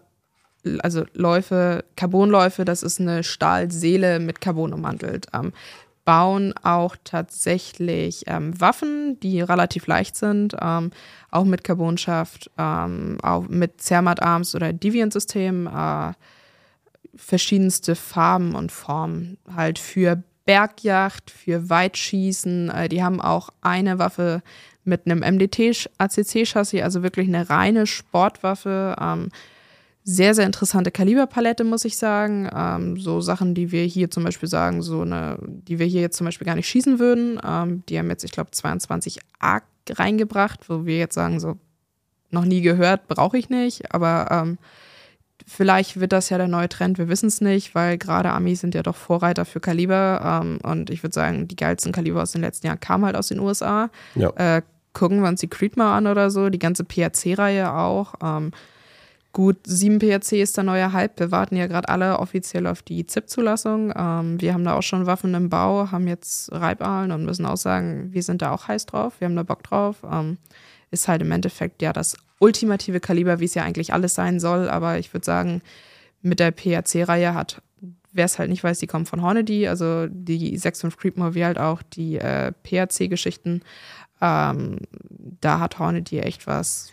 also 0.80 1.06
Läufe, 1.14 1.82
Carbonläufe, 1.96 2.66
das 2.66 2.82
ist 2.82 3.00
eine 3.00 3.24
Stahlseele 3.24 4.20
mit 4.20 4.42
Carbon 4.42 4.74
ummantelt. 4.74 5.28
Ähm, 5.32 5.54
bauen 6.04 6.52
auch 6.62 6.96
tatsächlich 7.02 8.24
ähm, 8.26 8.60
Waffen, 8.60 9.18
die 9.20 9.40
relativ 9.40 9.86
leicht 9.86 10.16
sind, 10.16 10.54
ähm, 10.60 10.90
auch 11.32 11.44
mit 11.44 11.64
Carbonschaft, 11.64 12.50
ähm, 12.58 13.18
auch 13.22 13.48
mit 13.48 13.80
Zermatt 13.80 14.22
Arms 14.22 14.54
oder 14.54 14.72
Deviant-System, 14.72 15.66
äh, 15.66 16.12
verschiedenste 17.14 17.94
Farben 17.94 18.54
und 18.54 18.70
Formen, 18.70 19.38
halt 19.54 19.78
für 19.78 20.22
Bergjacht, 20.44 21.30
für 21.30 21.68
Weitschießen. 21.68 22.70
Äh, 22.70 22.88
die 22.88 23.02
haben 23.02 23.20
auch 23.20 23.50
eine 23.60 23.98
Waffe 23.98 24.42
mit 24.84 25.06
einem 25.06 25.20
MDT-ACC-Chassis, 25.20 26.82
also 26.82 27.02
wirklich 27.02 27.28
eine 27.28 27.48
reine 27.48 27.86
Sportwaffe 27.86 28.96
ähm, 29.00 29.30
sehr, 30.04 30.34
sehr 30.34 30.46
interessante 30.46 30.90
Kaliberpalette, 30.90 31.64
muss 31.64 31.84
ich 31.84 31.96
sagen. 31.96 32.50
Ähm, 32.52 32.98
so 32.98 33.20
Sachen, 33.20 33.54
die 33.54 33.70
wir 33.70 33.84
hier 33.84 34.10
zum 34.10 34.24
Beispiel 34.24 34.48
sagen, 34.48 34.82
so 34.82 35.02
eine, 35.02 35.38
die 35.40 35.78
wir 35.78 35.86
hier 35.86 36.00
jetzt 36.00 36.16
zum 36.16 36.24
Beispiel 36.24 36.44
gar 36.44 36.56
nicht 36.56 36.68
schießen 36.68 36.98
würden. 36.98 37.40
Ähm, 37.44 37.84
die 37.88 37.98
haben 37.98 38.10
jetzt, 38.10 38.24
ich 38.24 38.32
glaube, 38.32 38.50
22 38.50 39.20
A 39.38 39.60
reingebracht, 39.90 40.68
wo 40.68 40.84
wir 40.86 40.98
jetzt 40.98 41.14
sagen, 41.14 41.40
so 41.40 41.56
noch 42.30 42.44
nie 42.44 42.62
gehört, 42.62 43.08
brauche 43.08 43.38
ich 43.38 43.50
nicht. 43.50 43.94
Aber 43.94 44.28
ähm, 44.30 44.58
vielleicht 45.46 46.00
wird 46.00 46.12
das 46.12 46.30
ja 46.30 46.38
der 46.38 46.48
neue 46.48 46.68
Trend, 46.68 46.98
wir 46.98 47.08
wissen 47.08 47.26
es 47.26 47.40
nicht, 47.40 47.74
weil 47.74 47.98
gerade 47.98 48.30
Amis 48.30 48.60
sind 48.60 48.74
ja 48.74 48.82
doch 48.82 48.96
Vorreiter 48.96 49.44
für 49.44 49.60
Kaliber. 49.60 50.42
Ähm, 50.42 50.58
und 50.62 50.90
ich 50.90 51.02
würde 51.02 51.14
sagen, 51.14 51.48
die 51.48 51.56
geilsten 51.56 51.92
Kaliber 51.92 52.22
aus 52.22 52.32
den 52.32 52.40
letzten 52.40 52.66
Jahren 52.66 52.80
kamen 52.80 53.04
halt 53.04 53.16
aus 53.16 53.28
den 53.28 53.40
USA. 53.40 53.90
Ja. 54.14 54.30
Äh, 54.30 54.62
gucken 54.92 55.22
wir 55.22 55.28
uns 55.28 55.40
die 55.40 55.48
Creed 55.48 55.76
mal 55.76 55.96
an 55.96 56.06
oder 56.06 56.30
so, 56.30 56.50
die 56.50 56.58
ganze 56.58 56.84
PRC-Reihe 56.84 57.72
auch. 57.72 58.14
Ähm, 58.22 58.52
Gut, 59.32 59.56
7 59.64 59.98
PRC 59.98 60.32
ist 60.32 60.58
der 60.58 60.64
neue 60.64 60.92
Hype. 60.92 61.18
Wir 61.18 61.30
warten 61.30 61.56
ja 61.56 61.66
gerade 61.66 61.88
alle 61.88 62.18
offiziell 62.18 62.66
auf 62.66 62.82
die 62.82 63.06
ZIP-Zulassung. 63.06 63.90
Ähm, 63.96 64.38
wir 64.38 64.52
haben 64.52 64.64
da 64.64 64.74
auch 64.74 64.82
schon 64.82 65.06
Waffen 65.06 65.32
im 65.32 65.48
Bau, 65.48 65.90
haben 65.90 66.06
jetzt 66.06 66.52
Reibahlen 66.52 67.12
und 67.12 67.24
müssen 67.24 67.46
auch 67.46 67.56
sagen, 67.56 68.12
wir 68.12 68.22
sind 68.22 68.42
da 68.42 68.52
auch 68.52 68.68
heiß 68.68 68.84
drauf, 68.84 69.14
wir 69.20 69.26
haben 69.26 69.36
da 69.36 69.42
Bock 69.42 69.62
drauf. 69.62 70.04
Ähm, 70.10 70.36
ist 70.90 71.08
halt 71.08 71.22
im 71.22 71.32
Endeffekt 71.32 71.80
ja 71.80 71.94
das 71.94 72.14
ultimative 72.40 73.00
Kaliber, 73.00 73.40
wie 73.40 73.46
es 73.46 73.54
ja 73.54 73.62
eigentlich 73.62 73.94
alles 73.94 74.14
sein 74.14 74.38
soll. 74.38 74.68
Aber 74.68 74.98
ich 74.98 75.14
würde 75.14 75.24
sagen, 75.24 75.62
mit 76.20 76.38
der 76.38 76.50
PRC-Reihe 76.50 77.34
hat, 77.34 77.62
wer 78.12 78.26
es 78.26 78.38
halt 78.38 78.50
nicht 78.50 78.62
weiß, 78.62 78.80
die 78.80 78.86
kommen 78.86 79.06
von 79.06 79.22
Hornady, 79.22 79.66
also 79.66 80.08
die 80.08 80.58
6.5 80.58 80.98
Creepmore 80.98 81.34
wie 81.34 81.46
halt 81.46 81.58
auch 81.58 81.82
die 81.82 82.18
äh, 82.18 82.52
PRC-Geschichten. 82.64 83.62
Ähm, 84.20 84.76
da 85.40 85.58
hat 85.58 85.78
Hornady 85.78 86.18
echt 86.18 86.46
was 86.46 86.91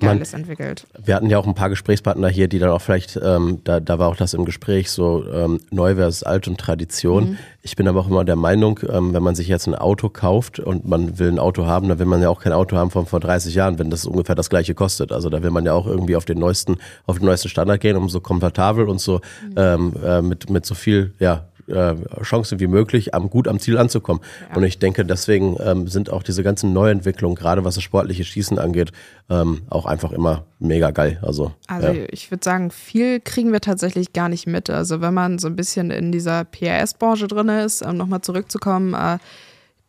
Geiles 0.00 0.32
Man, 0.32 0.42
entwickelt. 0.42 0.86
Wir 1.02 1.14
hatten 1.14 1.30
ja 1.30 1.38
auch 1.38 1.46
ein 1.46 1.54
paar 1.54 1.68
Gesprächspartner 1.68 2.28
hier, 2.28 2.48
die 2.48 2.58
dann 2.58 2.70
auch 2.70 2.80
vielleicht, 2.80 3.18
ähm, 3.22 3.60
da, 3.64 3.80
da 3.80 3.98
war 3.98 4.08
auch 4.08 4.16
das 4.16 4.34
im 4.34 4.44
Gespräch, 4.44 4.90
so 4.90 5.24
ähm, 5.32 5.60
neu 5.70 5.94
versus 5.94 6.22
alt 6.22 6.48
und 6.48 6.58
Tradition. 6.58 7.30
Mhm. 7.30 7.38
Ich 7.62 7.76
bin 7.76 7.86
aber 7.86 8.00
auch 8.00 8.08
immer 8.08 8.24
der 8.24 8.36
Meinung, 8.36 8.80
ähm, 8.88 9.12
wenn 9.12 9.22
man 9.22 9.34
sich 9.34 9.46
jetzt 9.48 9.66
ein 9.66 9.74
Auto 9.74 10.08
kauft 10.08 10.58
und 10.58 10.86
man 10.88 11.18
will 11.18 11.28
ein 11.28 11.38
Auto 11.38 11.66
haben, 11.66 11.88
dann 11.88 11.98
will 11.98 12.06
man 12.06 12.22
ja 12.22 12.30
auch 12.30 12.40
kein 12.40 12.52
Auto 12.52 12.76
haben 12.76 12.90
von 12.90 13.06
vor 13.06 13.20
30 13.20 13.54
Jahren, 13.54 13.78
wenn 13.78 13.90
das 13.90 14.06
ungefähr 14.06 14.34
das 14.34 14.50
gleiche 14.50 14.74
kostet. 14.74 15.12
Also 15.12 15.28
da 15.28 15.42
will 15.42 15.50
man 15.50 15.64
ja 15.66 15.74
auch 15.74 15.86
irgendwie 15.86 16.16
auf 16.16 16.24
den 16.24 16.38
neuesten, 16.38 16.78
auf 17.06 17.18
den 17.18 17.26
neuesten 17.26 17.48
Standard 17.48 17.80
gehen, 17.80 17.96
um 17.96 18.08
so 18.08 18.20
komfortabel 18.20 18.88
und 18.88 19.00
so 19.00 19.20
mhm. 19.44 19.54
ähm, 19.56 19.92
äh, 20.02 20.22
mit, 20.22 20.48
mit 20.48 20.64
so 20.66 20.74
viel, 20.74 21.12
ja, 21.18 21.49
äh, 21.70 21.94
Chancen 22.22 22.60
wie 22.60 22.66
möglich, 22.66 23.14
am, 23.14 23.30
gut 23.30 23.48
am 23.48 23.58
Ziel 23.58 23.78
anzukommen. 23.78 24.22
Ja. 24.48 24.56
Und 24.56 24.64
ich 24.64 24.78
denke, 24.78 25.04
deswegen 25.04 25.56
ähm, 25.60 25.88
sind 25.88 26.10
auch 26.10 26.22
diese 26.22 26.42
ganzen 26.42 26.72
Neuentwicklungen, 26.72 27.36
gerade 27.36 27.64
was 27.64 27.74
das 27.74 27.84
sportliche 27.84 28.24
Schießen 28.24 28.58
angeht, 28.58 28.92
ähm, 29.28 29.62
auch 29.70 29.86
einfach 29.86 30.12
immer 30.12 30.44
mega 30.58 30.90
geil. 30.90 31.18
Also, 31.22 31.52
also 31.66 31.88
ja. 31.88 32.04
ich 32.10 32.30
würde 32.30 32.44
sagen, 32.44 32.70
viel 32.70 33.20
kriegen 33.20 33.52
wir 33.52 33.60
tatsächlich 33.60 34.12
gar 34.12 34.28
nicht 34.28 34.46
mit. 34.46 34.70
Also 34.70 35.00
wenn 35.00 35.14
man 35.14 35.38
so 35.38 35.48
ein 35.48 35.56
bisschen 35.56 35.90
in 35.90 36.12
dieser 36.12 36.44
PRS-Branche 36.44 37.28
drin 37.28 37.48
ist, 37.48 37.82
um 37.82 37.96
nochmal 37.96 38.20
zurückzukommen, 38.20 38.94
äh, 38.94 39.18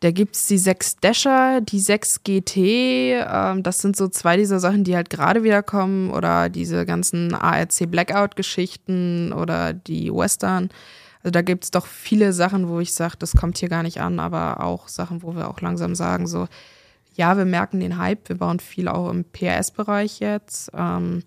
da 0.02 0.10
gibt 0.10 0.34
es 0.34 0.46
die 0.46 0.58
6 0.58 0.96
Dasher, 0.96 1.60
die 1.60 1.78
6 1.78 2.24
GT. 2.24 2.56
Ähm, 2.56 3.62
das 3.62 3.78
sind 3.78 3.96
so 3.96 4.08
zwei 4.08 4.36
dieser 4.36 4.58
Sachen, 4.58 4.82
die 4.82 4.96
halt 4.96 5.10
gerade 5.10 5.44
wieder 5.44 5.62
kommen. 5.62 6.10
Oder 6.10 6.48
diese 6.48 6.84
ganzen 6.84 7.34
ARC 7.34 7.88
Blackout-Geschichten 7.88 9.32
oder 9.32 9.72
die 9.72 10.12
Western. 10.12 10.70
Also 11.22 11.30
da 11.30 11.42
gibt 11.42 11.64
es 11.64 11.70
doch 11.70 11.86
viele 11.86 12.32
Sachen, 12.32 12.68
wo 12.68 12.80
ich 12.80 12.94
sage, 12.94 13.16
das 13.18 13.36
kommt 13.36 13.58
hier 13.58 13.68
gar 13.68 13.82
nicht 13.82 14.00
an, 14.00 14.18
aber 14.18 14.62
auch 14.62 14.88
Sachen, 14.88 15.22
wo 15.22 15.36
wir 15.36 15.48
auch 15.48 15.60
langsam 15.60 15.94
sagen, 15.94 16.26
so, 16.26 16.48
ja, 17.14 17.36
wir 17.36 17.44
merken 17.44 17.80
den 17.80 17.98
Hype, 17.98 18.28
wir 18.28 18.38
bauen 18.38 18.58
viel 18.58 18.88
auch 18.88 19.10
im 19.10 19.24
PRS-Bereich 19.24 20.20
jetzt, 20.20 20.70
ähm, 20.74 21.22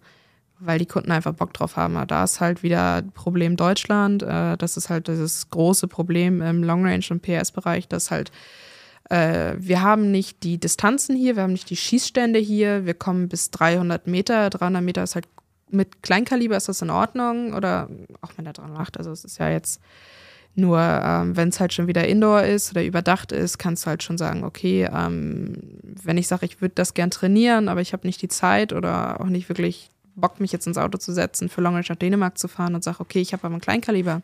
weil 0.59 0.79
die 0.79 0.85
Kunden 0.85 1.11
einfach 1.11 1.33
Bock 1.33 1.53
drauf 1.53 1.77
haben. 1.77 1.95
Aber 1.95 2.05
da 2.05 2.23
ist 2.23 2.39
halt 2.39 2.63
wieder 2.63 3.03
Problem 3.13 3.55
Deutschland. 3.55 4.23
Äh, 4.23 4.57
das 4.57 4.77
ist 4.77 4.89
halt 4.89 5.07
dieses 5.07 5.49
große 5.49 5.87
Problem 5.87 6.41
im 6.41 6.63
Long 6.63 6.85
Range 6.85 7.05
und 7.09 7.21
PRS-Bereich, 7.21 7.87
dass 7.87 8.11
halt 8.11 8.31
äh, 9.09 9.53
wir 9.57 9.81
haben 9.81 10.11
nicht 10.11 10.43
die 10.43 10.57
Distanzen 10.57 11.15
hier, 11.15 11.35
wir 11.35 11.43
haben 11.43 11.53
nicht 11.53 11.69
die 11.69 11.75
Schießstände 11.75 12.39
hier, 12.39 12.85
wir 12.85 12.95
kommen 12.95 13.29
bis 13.29 13.51
300 13.51 14.07
Meter. 14.07 14.49
300 14.49 14.81
Meter 14.81 15.03
ist 15.03 15.15
halt 15.15 15.27
mit 15.75 16.01
Kleinkaliber 16.01 16.57
ist 16.57 16.69
das 16.69 16.81
in 16.81 16.89
Ordnung 16.89 17.53
oder 17.53 17.89
auch 18.21 18.31
wenn 18.37 18.45
er 18.45 18.53
dran 18.53 18.73
macht. 18.73 18.97
Also 18.97 19.11
es 19.11 19.23
ist 19.23 19.37
ja 19.37 19.49
jetzt 19.49 19.81
nur, 20.55 20.79
ähm, 20.79 21.35
wenn 21.35 21.49
es 21.49 21.59
halt 21.59 21.73
schon 21.73 21.87
wieder 21.87 22.07
Indoor 22.07 22.43
ist 22.43 22.71
oder 22.71 22.83
überdacht 22.83 23.31
ist, 23.31 23.57
kannst 23.57 23.85
du 23.85 23.87
halt 23.87 24.03
schon 24.03 24.17
sagen, 24.17 24.43
okay, 24.43 24.89
ähm, 24.91 25.57
wenn 25.83 26.17
ich 26.17 26.27
sage, 26.27 26.45
ich 26.45 26.61
würde 26.61 26.75
das 26.75 26.93
gern 26.93 27.11
trainieren, 27.11 27.67
aber 27.67 27.81
ich 27.81 27.91
habe 27.91 28.07
nicht 28.07 28.21
die 28.21 28.29
Zeit 28.29 28.71
oder 28.71 29.19
auch 29.19 29.25
nicht 29.25 29.49
wirklich 29.49 29.89
Bock, 30.15 30.39
mich 30.39 30.53
jetzt 30.53 30.65
ins 30.65 30.77
Auto 30.77 30.97
zu 30.97 31.11
setzen, 31.11 31.49
für 31.49 31.59
Long 31.59 31.75
nach 31.75 31.95
Dänemark 31.95 32.37
zu 32.37 32.47
fahren 32.47 32.73
und 32.73 32.85
sage, 32.85 33.01
okay, 33.01 33.19
ich 33.19 33.33
habe 33.33 33.43
aber 33.45 33.55
ein 33.55 33.61
Kleinkaliber, 33.61 34.21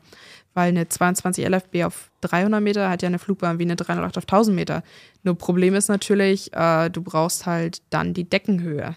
weil 0.53 0.69
eine 0.69 0.87
22 0.87 1.45
LFB 1.45 1.83
auf 1.83 2.09
300 2.21 2.61
Meter 2.61 2.89
hat 2.89 3.01
ja 3.01 3.07
eine 3.07 3.19
Flugbahn 3.19 3.59
wie 3.59 3.63
eine 3.63 3.75
308 3.75 4.17
auf 4.17 4.23
1000 4.23 4.55
Meter. 4.55 4.83
Nur 5.23 5.37
Problem 5.37 5.75
ist 5.75 5.89
natürlich, 5.89 6.53
äh, 6.53 6.89
du 6.89 7.01
brauchst 7.01 7.45
halt 7.45 7.81
dann 7.89 8.13
die 8.13 8.23
Deckenhöhe 8.23 8.95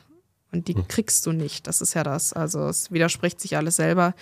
und 0.54 0.68
die 0.68 0.74
hm. 0.74 0.88
kriegst 0.88 1.26
du 1.26 1.32
nicht. 1.32 1.66
Das 1.66 1.80
ist 1.80 1.94
ja 1.94 2.02
das. 2.02 2.32
Also 2.32 2.68
es 2.68 2.90
widerspricht 2.92 3.40
sich 3.40 3.56
alles 3.56 3.76
selber. 3.76 4.14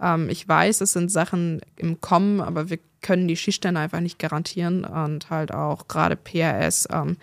Ähm, 0.00 0.28
ich 0.30 0.48
weiß, 0.48 0.80
es 0.80 0.92
sind 0.92 1.10
Sachen 1.10 1.60
im 1.76 2.00
Kommen, 2.00 2.40
aber 2.40 2.70
wir 2.70 2.78
können 3.02 3.28
die 3.28 3.36
Schießstände 3.36 3.80
einfach 3.80 4.00
nicht 4.00 4.18
garantieren 4.18 4.84
und 4.84 5.30
halt 5.30 5.52
auch 5.52 5.88
gerade 5.88 6.16
PRS. 6.16 6.88
Ähm, 6.92 7.16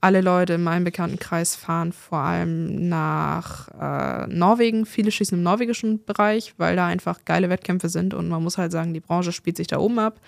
alle 0.00 0.20
Leute 0.20 0.54
in 0.54 0.62
meinem 0.62 0.84
Bekanntenkreis 0.84 1.56
fahren 1.56 1.92
vor 1.92 2.18
allem 2.18 2.88
nach 2.88 3.68
äh, 3.80 4.26
Norwegen. 4.26 4.84
Viele 4.84 5.10
schießen 5.10 5.38
im 5.38 5.42
norwegischen 5.42 6.04
Bereich, 6.04 6.54
weil 6.58 6.76
da 6.76 6.86
einfach 6.86 7.24
geile 7.24 7.48
Wettkämpfe 7.48 7.88
sind 7.88 8.14
und 8.14 8.28
man 8.28 8.42
muss 8.42 8.58
halt 8.58 8.72
sagen, 8.72 8.94
die 8.94 9.00
Branche 9.00 9.32
spielt 9.32 9.56
sich 9.56 9.66
da 9.66 9.78
oben 9.78 9.98
ab. 9.98 10.20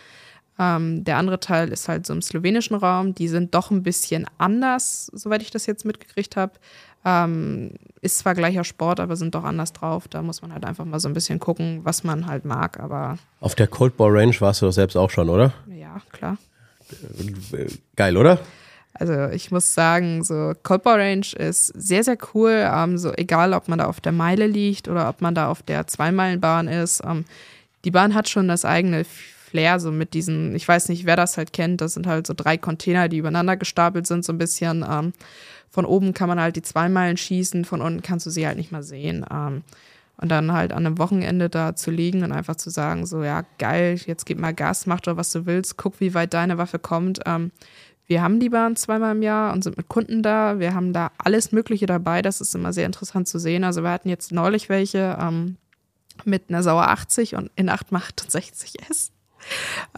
Ähm, 0.59 1.05
der 1.05 1.18
andere 1.18 1.38
Teil 1.38 1.68
ist 1.68 1.88
halt 1.88 2.07
so 2.07 2.12
im 2.12 2.23
slowenischen 2.23 2.77
Raum. 2.77 3.14
Die 3.14 3.29
sind 3.29 3.55
doch 3.55 3.71
ein 3.71 3.83
bisschen 3.83 4.27
anders, 4.38 5.07
soweit 5.14 5.42
ich 5.42 5.51
das 5.51 5.66
jetzt 5.66 5.85
mitgekriegt 5.85 6.37
habe. 6.37 6.55
Ähm, 7.09 7.71
ist 8.01 8.18
zwar 8.18 8.35
gleicher 8.35 8.64
Sport, 8.64 9.01
aber 9.01 9.16
sind 9.16 9.35
doch 9.35 9.44
anders 9.44 9.73
drauf. 9.73 10.09
Da 10.09 10.23
muss 10.23 10.42
man 10.42 10.53
halt 10.53 10.64
einfach 10.64 10.85
mal 10.85 11.01
so 11.01 11.09
ein 11.09 11.14
bisschen 11.14 11.38
gucken, 11.38 11.81
was 11.85 12.05
man 12.05 12.27
halt 12.27 12.44
mag. 12.44 12.79
Aber 12.79 13.18
auf 13.40 13.55
der 13.55 13.66
Cold 13.66 13.97
Ball 13.97 14.11
Range 14.11 14.35
warst 14.40 14.61
du 14.61 14.66
doch 14.66 14.73
selbst 14.73 14.97
auch 14.97 15.11
schon, 15.11 15.29
oder? 15.29 15.53
Ja, 15.66 16.01
klar. 16.12 16.37
Geil, 17.97 18.16
oder? 18.16 18.38
Also 18.94 19.29
ich 19.29 19.51
muss 19.51 19.75
sagen, 19.75 20.25
so 20.25 20.53
Cold 20.62 20.83
Ball 20.83 21.01
Range 21.01 21.27
ist 21.38 21.66
sehr, 21.68 22.05
sehr 22.05 22.18
cool. 22.35 22.68
Ähm, 22.71 22.99
so 22.99 23.12
egal, 23.14 23.55
ob 23.55 23.68
man 23.68 23.79
da 23.79 23.87
auf 23.87 24.01
der 24.01 24.12
Meile 24.12 24.47
liegt 24.47 24.88
oder 24.88 25.09
ob 25.09 25.21
man 25.21 25.35
da 25.35 25.49
auf 25.49 25.62
der 25.62 25.87
Zweimeilenbahn 25.87 26.68
ist. 26.68 27.03
Ähm, 27.05 27.25
die 27.85 27.90
Bahn 27.90 28.14
hat 28.14 28.29
schon 28.29 28.49
das 28.49 28.64
eigene 28.64 29.07
Flair, 29.48 29.80
so 29.80 29.90
mit 29.90 30.14
diesen, 30.14 30.54
ich 30.54 30.66
weiß 30.66 30.88
nicht, 30.88 31.06
wer 31.06 31.16
das 31.16 31.37
halt 31.37 31.52
kennt, 31.52 31.80
das 31.80 31.94
sind 31.94 32.06
halt 32.06 32.26
so 32.26 32.34
drei 32.37 32.56
Container, 32.56 33.08
die 33.08 33.18
übereinander 33.18 33.56
gestapelt 33.56 34.06
sind, 34.06 34.24
so 34.24 34.32
ein 34.32 34.38
bisschen. 34.38 34.84
Ähm, 34.88 35.12
von 35.70 35.84
oben 35.84 36.14
kann 36.14 36.28
man 36.28 36.40
halt 36.40 36.56
die 36.56 36.62
Zweimeilen 36.62 37.16
schießen, 37.16 37.64
von 37.64 37.80
unten 37.82 38.02
kannst 38.02 38.26
du 38.26 38.30
sie 38.30 38.46
halt 38.46 38.56
nicht 38.56 38.72
mal 38.72 38.82
sehen. 38.82 39.24
Ähm, 39.30 39.62
und 40.20 40.30
dann 40.30 40.52
halt 40.52 40.72
an 40.72 40.84
einem 40.84 40.98
Wochenende 40.98 41.48
da 41.48 41.76
zu 41.76 41.92
liegen 41.92 42.24
und 42.24 42.32
einfach 42.32 42.56
zu 42.56 42.70
sagen, 42.70 43.06
so, 43.06 43.22
ja, 43.22 43.44
geil, 43.58 44.00
jetzt 44.06 44.26
gib 44.26 44.40
mal 44.40 44.52
Gas, 44.52 44.87
mach 44.87 45.00
doch, 45.00 45.16
was 45.16 45.30
du 45.30 45.46
willst, 45.46 45.76
guck, 45.76 46.00
wie 46.00 46.12
weit 46.12 46.34
deine 46.34 46.58
Waffe 46.58 46.80
kommt. 46.80 47.20
Ähm, 47.24 47.52
wir 48.08 48.22
haben 48.22 48.40
die 48.40 48.48
Bahn 48.48 48.74
zweimal 48.74 49.14
im 49.14 49.22
Jahr 49.22 49.52
und 49.52 49.62
sind 49.62 49.76
mit 49.76 49.88
Kunden 49.88 50.22
da. 50.22 50.58
Wir 50.58 50.74
haben 50.74 50.92
da 50.92 51.12
alles 51.18 51.52
Mögliche 51.52 51.87
dabei. 51.87 52.22
Das 52.22 52.40
ist 52.40 52.54
immer 52.54 52.72
sehr 52.72 52.87
interessant 52.87 53.28
zu 53.28 53.38
sehen. 53.38 53.64
Also 53.64 53.82
wir 53.82 53.90
hatten 53.90 54.08
jetzt 54.08 54.32
neulich 54.32 54.70
welche 54.70 55.16
ähm, 55.20 55.58
mit 56.24 56.44
einer 56.48 56.62
Sauer 56.62 56.88
80 56.88 57.37
und 57.37 57.50
in 57.54 57.70
868S. 57.70 59.11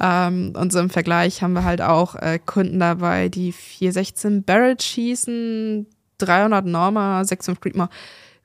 Ähm, 0.00 0.52
und 0.56 0.72
so 0.72 0.78
im 0.78 0.90
Vergleich 0.90 1.42
haben 1.42 1.52
wir 1.52 1.64
halt 1.64 1.82
auch 1.82 2.14
äh, 2.14 2.38
Kunden 2.44 2.80
dabei, 2.80 3.28
die 3.28 3.52
416 3.52 4.44
Barrett 4.44 4.82
schießen, 4.82 5.86
300 6.18 6.66
Norma, 6.66 7.18
65 7.24 7.60
Creedmoor. 7.60 7.90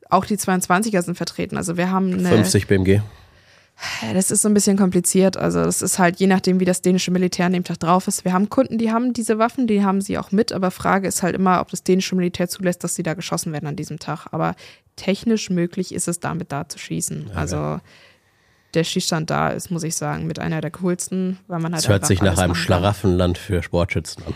Auch 0.09 0.25
die 0.25 0.37
22er 0.37 1.01
sind 1.01 1.15
vertreten. 1.15 1.57
Also 1.57 1.77
wir 1.77 1.91
haben 1.91 2.13
eine 2.13 2.29
50 2.29 2.67
BMG. 2.67 3.01
Das 4.13 4.31
ist 4.31 4.41
so 4.41 4.47
ein 4.47 4.53
bisschen 4.53 4.77
kompliziert. 4.77 5.35
Also, 5.35 5.63
das 5.63 5.81
ist 5.81 5.99
halt 5.99 6.19
je 6.19 6.27
nachdem, 6.27 6.59
wie 6.59 6.65
das 6.65 6.81
dänische 6.81 7.11
Militär 7.11 7.47
an 7.47 7.53
dem 7.53 7.63
Tag 7.63 7.79
drauf 7.79 8.07
ist. 8.07 8.23
Wir 8.23 8.31
haben 8.31 8.49
Kunden, 8.49 8.77
die 8.77 8.91
haben 8.91 9.11
diese 9.11 9.37
Waffen, 9.37 9.67
die 9.67 9.83
haben 9.83 9.99
sie 9.99 10.17
auch 10.17 10.31
mit, 10.31 10.53
aber 10.53 10.71
Frage 10.71 11.07
ist 11.07 11.23
halt 11.23 11.35
immer, 11.35 11.59
ob 11.59 11.69
das 11.71 11.83
dänische 11.83 12.15
Militär 12.15 12.47
zulässt, 12.47 12.83
dass 12.83 12.95
sie 12.95 13.03
da 13.03 13.15
geschossen 13.15 13.51
werden 13.51 13.67
an 13.67 13.75
diesem 13.75 13.99
Tag. 13.99 14.27
Aber 14.31 14.55
technisch 14.95 15.49
möglich 15.49 15.93
ist 15.93 16.07
es 16.07 16.21
damit 16.21 16.51
da 16.51 16.69
zu 16.69 16.79
schießen. 16.79 17.27
Ja, 17.29 17.35
also, 17.35 17.55
ja. 17.55 17.81
Der 18.75 18.83
Schießstand 18.83 19.29
da 19.29 19.49
ist, 19.49 19.71
muss 19.71 19.83
ich 19.83 19.95
sagen, 19.95 20.27
mit 20.27 20.39
einer 20.39 20.61
der 20.61 20.71
coolsten, 20.71 21.39
weil 21.47 21.59
man 21.59 21.73
halt. 21.73 21.83
Es 21.83 21.89
hört 21.89 22.05
sich 22.05 22.21
nach 22.21 22.37
einem 22.37 22.55
Schlaraffenland 22.55 23.37
für 23.37 23.63
Sportschützen 23.63 24.23
an. 24.25 24.33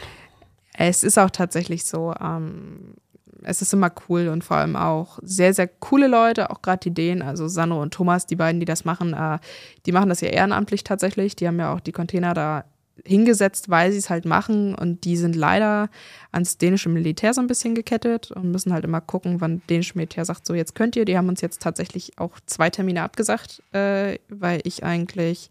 Es 0.73 1.03
ist 1.03 1.17
auch 1.19 1.29
tatsächlich 1.29 1.85
so. 1.85 2.13
Ähm, 2.19 2.95
es 3.43 3.61
ist 3.61 3.73
immer 3.73 3.91
cool 4.09 4.27
und 4.27 4.43
vor 4.43 4.57
allem 4.57 4.75
auch 4.75 5.19
sehr, 5.21 5.53
sehr 5.53 5.67
coole 5.67 6.07
Leute, 6.07 6.49
auch 6.49 6.61
gerade 6.61 6.79
die 6.79 6.93
Dänen, 6.93 7.21
also 7.21 7.47
Sandro 7.47 7.81
und 7.81 7.93
Thomas, 7.93 8.25
die 8.25 8.35
beiden, 8.35 8.59
die 8.59 8.65
das 8.65 8.85
machen, 8.85 9.13
äh, 9.13 9.39
die 9.85 9.91
machen 9.91 10.09
das 10.09 10.21
ja 10.21 10.29
ehrenamtlich 10.29 10.83
tatsächlich. 10.83 11.35
Die 11.35 11.47
haben 11.47 11.59
ja 11.59 11.73
auch 11.73 11.79
die 11.79 11.91
Container 11.91 12.33
da 12.33 12.65
hingesetzt, 13.05 13.69
weil 13.69 13.91
sie 13.91 13.97
es 13.97 14.09
halt 14.09 14.25
machen 14.25 14.75
und 14.75 15.03
die 15.03 15.17
sind 15.17 15.35
leider 15.35 15.89
ans 16.31 16.57
dänische 16.57 16.89
Militär 16.89 17.33
so 17.33 17.41
ein 17.41 17.47
bisschen 17.47 17.75
gekettet 17.75 18.31
und 18.31 18.51
müssen 18.51 18.73
halt 18.73 18.83
immer 18.83 19.01
gucken, 19.01 19.41
wann 19.41 19.61
dänische 19.69 19.97
Militär 19.97 20.25
sagt, 20.25 20.45
so 20.45 20.53
jetzt 20.53 20.75
könnt 20.75 20.95
ihr. 20.95 21.05
Die 21.05 21.17
haben 21.17 21.29
uns 21.29 21.41
jetzt 21.41 21.61
tatsächlich 21.61 22.17
auch 22.17 22.39
zwei 22.45 22.69
Termine 22.69 23.03
abgesagt, 23.03 23.61
äh, 23.73 24.19
weil 24.29 24.61
ich 24.63 24.83
eigentlich 24.83 25.49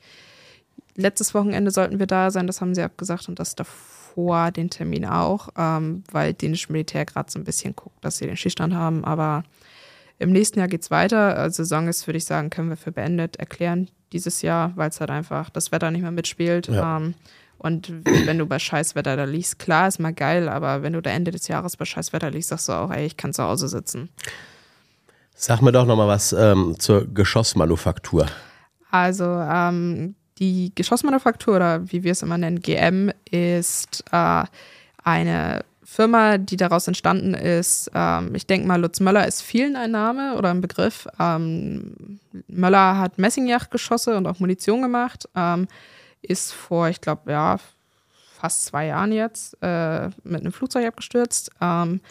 letztes 0.94 1.34
Wochenende 1.34 1.70
sollten 1.70 1.98
wir 1.98 2.06
da 2.06 2.30
sein, 2.30 2.46
das 2.46 2.60
haben 2.60 2.74
sie 2.74 2.82
abgesagt 2.82 3.28
und 3.28 3.38
das 3.38 3.54
davor 3.54 3.98
vor 4.18 4.50
den 4.50 4.68
Termin 4.68 5.04
auch, 5.04 5.48
ähm, 5.56 6.02
weil 6.10 6.34
dänische 6.34 6.72
Militär 6.72 7.04
gerade 7.04 7.30
so 7.30 7.38
ein 7.38 7.44
bisschen 7.44 7.76
guckt, 7.76 8.04
dass 8.04 8.18
sie 8.18 8.26
den 8.26 8.36
Schießstand 8.36 8.74
haben. 8.74 9.04
Aber 9.04 9.44
im 10.18 10.30
nächsten 10.30 10.58
Jahr 10.58 10.68
geht 10.68 10.82
es 10.82 10.90
weiter. 10.90 11.36
Also 11.36 11.62
Saison 11.62 11.88
ist, 11.88 12.06
würde 12.06 12.18
ich 12.18 12.24
sagen, 12.24 12.50
können 12.50 12.68
wir 12.68 12.76
für 12.76 12.92
beendet 12.92 13.36
erklären 13.36 13.88
dieses 14.12 14.42
Jahr, 14.42 14.72
weil 14.74 14.90
es 14.90 15.00
halt 15.00 15.10
einfach 15.10 15.50
das 15.50 15.70
Wetter 15.70 15.90
nicht 15.90 16.02
mehr 16.02 16.10
mitspielt. 16.10 16.68
Ja. 16.68 16.96
Ähm, 16.96 17.14
und 17.58 17.92
wenn 18.04 18.38
du 18.38 18.46
bei 18.46 18.58
Scheißwetter 18.58 19.16
da 19.16 19.24
liegst, 19.24 19.58
klar, 19.58 19.88
ist 19.88 19.98
mal 19.98 20.12
geil, 20.14 20.48
aber 20.48 20.82
wenn 20.82 20.92
du 20.92 21.02
da 21.02 21.10
Ende 21.10 21.32
des 21.32 21.48
Jahres 21.48 21.76
bei 21.76 21.84
Scheißwetter 21.84 22.30
liegst, 22.30 22.50
sagst 22.50 22.68
du 22.68 22.72
auch, 22.72 22.90
ey, 22.90 23.06
ich 23.06 23.16
kann 23.16 23.32
zu 23.32 23.42
Hause 23.42 23.68
sitzen. 23.68 24.10
Sag 25.34 25.60
mir 25.62 25.72
doch 25.72 25.86
nochmal 25.86 26.08
was 26.08 26.32
ähm, 26.32 26.76
zur 26.78 27.06
Geschossmanufaktur. 27.12 28.26
Also 28.90 29.24
ähm, 29.24 30.14
die 30.38 30.72
Geschossmanufaktur 30.74 31.56
oder 31.56 31.90
wie 31.90 32.04
wir 32.04 32.12
es 32.12 32.22
immer 32.22 32.38
nennen, 32.38 32.60
GM, 32.60 33.12
ist 33.30 34.04
äh, 34.12 34.44
eine 35.02 35.64
Firma, 35.90 36.36
die 36.36 36.58
daraus 36.58 36.86
entstanden 36.86 37.32
ist. 37.32 37.90
Ähm, 37.94 38.34
ich 38.34 38.46
denke 38.46 38.68
mal, 38.68 38.78
Lutz 38.78 39.00
Möller 39.00 39.26
ist 39.26 39.40
vielen 39.40 39.74
ein 39.74 39.90
Name 39.90 40.36
oder 40.36 40.50
ein 40.50 40.60
Begriff. 40.60 41.08
Ähm, 41.18 42.20
Möller 42.46 42.98
hat 42.98 43.16
Messingjachtgeschosse 43.16 44.14
und 44.14 44.26
auch 44.26 44.38
Munition 44.38 44.82
gemacht. 44.82 45.30
Ähm, 45.34 45.66
ist 46.20 46.52
vor, 46.52 46.90
ich 46.90 47.00
glaube, 47.00 47.32
ja, 47.32 47.56
fast 48.38 48.66
zwei 48.66 48.86
Jahren 48.86 49.12
jetzt 49.12 49.56
äh, 49.62 50.10
mit 50.24 50.42
einem 50.42 50.52
Flugzeug 50.52 50.86
abgestürzt. 50.86 51.50
Ähm, 51.62 52.02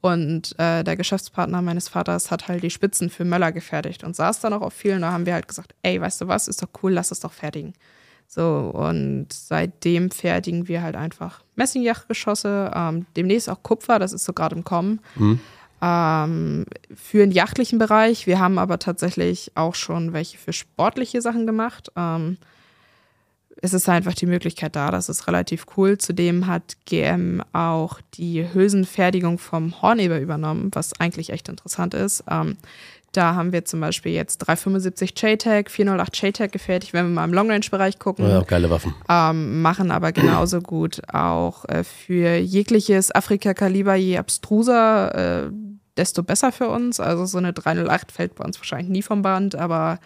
und 0.00 0.58
äh, 0.58 0.82
der 0.82 0.96
Geschäftspartner 0.96 1.62
meines 1.62 1.88
Vaters 1.88 2.32
hat 2.32 2.48
halt 2.48 2.64
die 2.64 2.70
Spitzen 2.70 3.10
für 3.10 3.24
Möller 3.24 3.52
gefertigt 3.52 4.02
und 4.02 4.16
saß 4.16 4.40
dann 4.40 4.54
auch 4.54 4.62
auf 4.62 4.74
vielen. 4.74 5.02
Da 5.02 5.12
haben 5.12 5.24
wir 5.24 5.34
halt 5.34 5.46
gesagt, 5.46 5.76
ey, 5.82 6.00
weißt 6.00 6.20
du 6.20 6.26
was, 6.26 6.48
ist 6.48 6.62
doch 6.62 6.70
cool, 6.82 6.92
lass 6.92 7.12
es 7.12 7.20
doch 7.20 7.32
fertigen. 7.32 7.74
So, 8.32 8.70
und 8.72 9.26
seitdem 9.32 10.12
fertigen 10.12 10.68
wir 10.68 10.82
halt 10.82 10.94
einfach 10.94 11.42
Messingjachtgeschosse, 11.56 12.70
ähm, 12.72 13.06
demnächst 13.16 13.50
auch 13.50 13.60
Kupfer, 13.64 13.98
das 13.98 14.12
ist 14.12 14.24
so 14.24 14.32
gerade 14.32 14.54
im 14.54 14.62
Kommen. 14.62 15.00
Mhm. 15.16 15.40
Ähm, 15.82 16.64
für 16.94 17.18
den 17.18 17.32
jachtlichen 17.32 17.80
Bereich. 17.80 18.28
Wir 18.28 18.38
haben 18.38 18.58
aber 18.58 18.78
tatsächlich 18.78 19.50
auch 19.56 19.74
schon 19.74 20.12
welche 20.12 20.38
für 20.38 20.52
sportliche 20.52 21.20
Sachen 21.20 21.44
gemacht. 21.44 21.90
Ähm, 21.96 22.36
es 23.62 23.74
ist 23.74 23.88
einfach 23.88 24.14
die 24.14 24.26
Möglichkeit 24.26 24.76
da, 24.76 24.92
das 24.92 25.08
ist 25.08 25.26
relativ 25.26 25.66
cool. 25.76 25.98
Zudem 25.98 26.46
hat 26.46 26.76
GM 26.84 27.42
auch 27.52 28.00
die 28.14 28.46
Hülsenfertigung 28.54 29.38
vom 29.38 29.82
Horneber 29.82 30.20
übernommen, 30.20 30.70
was 30.72 30.98
eigentlich 31.00 31.30
echt 31.30 31.48
interessant 31.48 31.94
ist. 31.94 32.22
Ähm, 32.30 32.58
da 33.12 33.34
haben 33.34 33.52
wir 33.52 33.64
zum 33.64 33.80
Beispiel 33.80 34.12
jetzt 34.12 34.38
375 34.38 35.14
JTAG, 35.20 35.70
408 35.70 36.22
JTAG 36.22 36.52
gefertigt, 36.52 36.92
wenn 36.92 37.06
wir 37.06 37.14
mal 37.14 37.24
im 37.24 37.34
Long-Range-Bereich 37.34 37.98
gucken. 37.98 38.28
Ja, 38.28 38.42
geile 38.42 38.70
Waffen. 38.70 38.94
Ähm, 39.08 39.62
machen 39.62 39.90
aber 39.90 40.12
genauso 40.12 40.60
gut 40.60 41.02
auch 41.12 41.64
äh, 41.68 41.82
für 41.82 42.36
jegliches 42.36 43.12
Afrika-Kaliber, 43.12 43.96
je 43.96 44.18
abstruser, 44.18 45.46
äh, 45.46 45.50
desto 45.96 46.22
besser 46.22 46.52
für 46.52 46.68
uns. 46.68 47.00
Also 47.00 47.26
so 47.26 47.38
eine 47.38 47.52
308 47.52 48.12
fällt 48.12 48.34
bei 48.36 48.44
uns 48.44 48.58
wahrscheinlich 48.58 48.90
nie 48.90 49.02
vom 49.02 49.22
Band, 49.22 49.56
aber 49.56 49.98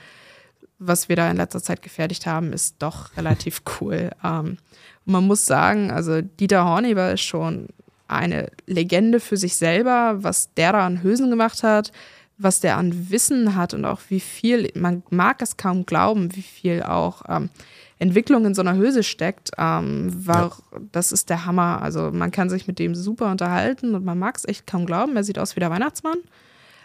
was 0.79 1.09
wir 1.09 1.17
da 1.17 1.31
in 1.31 1.37
letzter 1.37 1.63
Zeit 1.63 1.83
gefertigt 1.83 2.27
haben, 2.27 2.53
ist 2.53 2.77
doch 2.79 3.17
relativ 3.17 3.63
cool. 3.81 4.11
Ähm, 4.25 4.59
man 5.05 5.27
muss 5.27 5.45
sagen, 5.45 5.91
also 5.91 6.23
Dieter 6.23 6.65
Horneber 6.65 7.13
ist 7.13 7.21
schon 7.21 7.69
eine 8.09 8.51
Legende 8.67 9.21
für 9.21 9.37
sich 9.37 9.57
selber, 9.57 10.17
was 10.23 10.53
der 10.55 10.73
da 10.73 10.87
an 10.87 11.03
Hülsen 11.03 11.31
gemacht 11.31 11.63
hat, 11.63 11.93
was 12.39 12.61
der 12.61 12.77
an 12.77 13.11
Wissen 13.11 13.55
hat 13.55 13.75
und 13.75 13.85
auch 13.85 14.01
wie 14.09 14.21
viel, 14.21 14.71
man 14.75 15.03
mag 15.11 15.41
es 15.43 15.57
kaum 15.57 15.87
glauben, 15.87 16.35
wie 16.35 16.43
viel 16.43 16.83
auch 16.83 17.23
ähm, 17.29 17.51
Entwicklung 17.99 18.45
in 18.45 18.55
so 18.55 18.63
einer 18.63 18.77
Hülse 18.77 19.03
steckt. 19.03 19.53
Ähm, 19.57 20.27
war, 20.27 20.51
ja. 20.73 20.79
Das 20.93 21.13
ist 21.13 21.31
der 21.31 21.47
Hammer. 21.47 21.81
Also 21.83 22.11
man 22.13 22.31
kann 22.31 22.51
sich 22.51 22.67
mit 22.67 22.79
dem 22.79 22.95
super 22.95 23.31
unterhalten 23.31 23.95
und 23.95 24.05
man 24.05 24.19
mag 24.19 24.37
es 24.37 24.45
echt 24.45 24.67
kaum 24.67 24.85
glauben. 24.87 25.17
Er 25.17 25.25
sieht 25.25 25.39
aus 25.39 25.57
wie 25.57 25.61
der 25.61 25.71
Weihnachtsmann. 25.71 26.19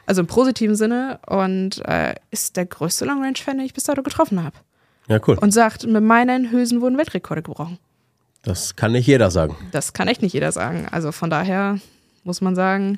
Also 0.05 0.21
im 0.21 0.27
positiven 0.27 0.75
Sinne 0.75 1.19
und 1.27 1.85
äh, 1.85 2.15
ist 2.31 2.57
der 2.57 2.65
größte 2.65 3.05
Long 3.05 3.21
Range 3.21 3.37
Fan, 3.37 3.57
den 3.57 3.65
ich 3.65 3.73
bis 3.73 3.83
dato 3.83 4.01
getroffen 4.01 4.43
habe. 4.43 4.55
Ja, 5.07 5.19
cool. 5.27 5.37
Und 5.39 5.51
sagt, 5.51 5.85
mit 5.85 6.03
meinen 6.03 6.51
Hülsen 6.51 6.81
wurden 6.81 6.97
Weltrekorde 6.97 7.41
gebrochen. 7.41 7.79
Das 8.41 8.75
kann 8.75 8.93
nicht 8.93 9.07
jeder 9.07 9.29
sagen. 9.31 9.55
Das 9.71 9.93
kann 9.93 10.07
echt 10.07 10.21
nicht 10.21 10.33
jeder 10.33 10.51
sagen. 10.51 10.87
Also 10.89 11.11
von 11.11 11.29
daher 11.29 11.79
muss 12.23 12.41
man 12.41 12.55
sagen, 12.55 12.97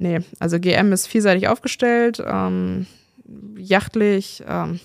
nee, 0.00 0.20
also 0.38 0.58
GM 0.58 0.92
ist 0.92 1.06
vielseitig 1.06 1.46
aufgestellt, 1.48 2.22
ähm, 2.24 2.86
jachtlich, 3.56 4.42
ähm, 4.46 4.80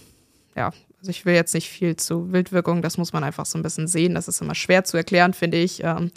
ja, 0.56 0.72
also 1.00 1.10
ich 1.10 1.26
will 1.26 1.34
jetzt 1.34 1.54
nicht 1.54 1.70
viel 1.70 1.96
zu 1.96 2.32
Wildwirkung, 2.32 2.82
das 2.82 2.98
muss 2.98 3.14
man 3.14 3.24
einfach 3.24 3.46
so 3.46 3.58
ein 3.58 3.64
bisschen 3.64 3.88
sehen. 3.88 4.16
Das 4.16 4.28
ist 4.28 4.42
immer 4.42 4.56
schwer 4.56 4.84
zu 4.84 4.98
erklären, 4.98 5.34
finde 5.34 5.58
ich. 5.58 5.84
Ähm, 5.84 6.12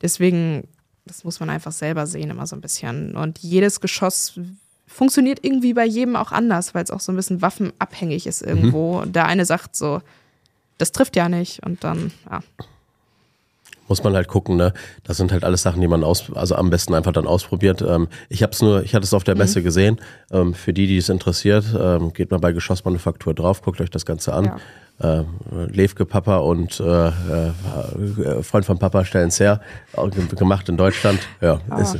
deswegen, 0.00 0.68
das 1.06 1.24
muss 1.24 1.40
man 1.40 1.50
einfach 1.50 1.72
selber 1.72 2.06
sehen, 2.06 2.30
immer 2.30 2.46
so 2.46 2.54
ein 2.54 2.60
bisschen. 2.60 3.16
Und 3.16 3.40
jedes 3.40 3.80
Geschoss 3.80 4.38
funktioniert 4.86 5.40
irgendwie 5.42 5.74
bei 5.74 5.84
jedem 5.84 6.14
auch 6.14 6.30
anders, 6.30 6.74
weil 6.74 6.84
es 6.84 6.92
auch 6.92 7.00
so 7.00 7.10
ein 7.10 7.16
bisschen 7.16 7.42
waffenabhängig 7.42 8.26
ist 8.28 8.42
irgendwo. 8.42 9.00
Mhm. 9.00 9.12
Der 9.12 9.26
eine 9.26 9.44
sagt 9.44 9.74
so, 9.74 10.02
das 10.78 10.92
trifft 10.92 11.16
ja 11.16 11.28
nicht 11.28 11.64
und 11.64 11.82
dann, 11.82 12.12
ja. 12.30 12.40
Muss 13.92 14.04
man 14.04 14.14
halt 14.14 14.26
gucken, 14.26 14.56
ne? 14.56 14.72
Das 15.04 15.18
sind 15.18 15.32
halt 15.32 15.44
alles 15.44 15.60
Sachen, 15.60 15.82
die 15.82 15.86
man 15.86 16.02
aus, 16.02 16.32
also 16.34 16.54
am 16.54 16.70
besten 16.70 16.94
einfach 16.94 17.12
dann 17.12 17.26
ausprobiert. 17.26 17.82
Ähm, 17.82 18.08
ich 18.30 18.42
habe 18.42 18.52
es 18.52 18.62
nur, 18.62 18.82
ich 18.82 18.94
hatte 18.94 19.04
es 19.04 19.12
auf 19.12 19.22
der 19.22 19.34
Messe 19.34 19.60
mhm. 19.60 19.64
gesehen. 19.64 20.00
Ähm, 20.30 20.54
für 20.54 20.72
die, 20.72 20.86
die 20.86 20.96
es 20.96 21.10
interessiert, 21.10 21.66
ähm, 21.78 22.14
geht 22.14 22.30
mal 22.30 22.38
bei 22.38 22.52
Geschossmanufaktur 22.52 23.34
drauf, 23.34 23.60
guckt 23.60 23.82
euch 23.82 23.90
das 23.90 24.06
Ganze 24.06 24.32
an. 24.32 24.50
Ja. 24.98 25.20
Äh, 25.20 25.24
Levke 25.66 26.06
Papa 26.06 26.38
und 26.38 26.80
äh, 26.80 27.08
äh, 27.08 28.42
Freund 28.42 28.64
von 28.64 28.78
Papa 28.78 29.04
stellen 29.04 29.28
es 29.28 29.38
her, 29.38 29.60
gemacht 30.38 30.70
in 30.70 30.78
Deutschland. 30.78 31.20
Ja, 31.42 31.60
ah. 31.68 31.78
ist, 31.78 31.98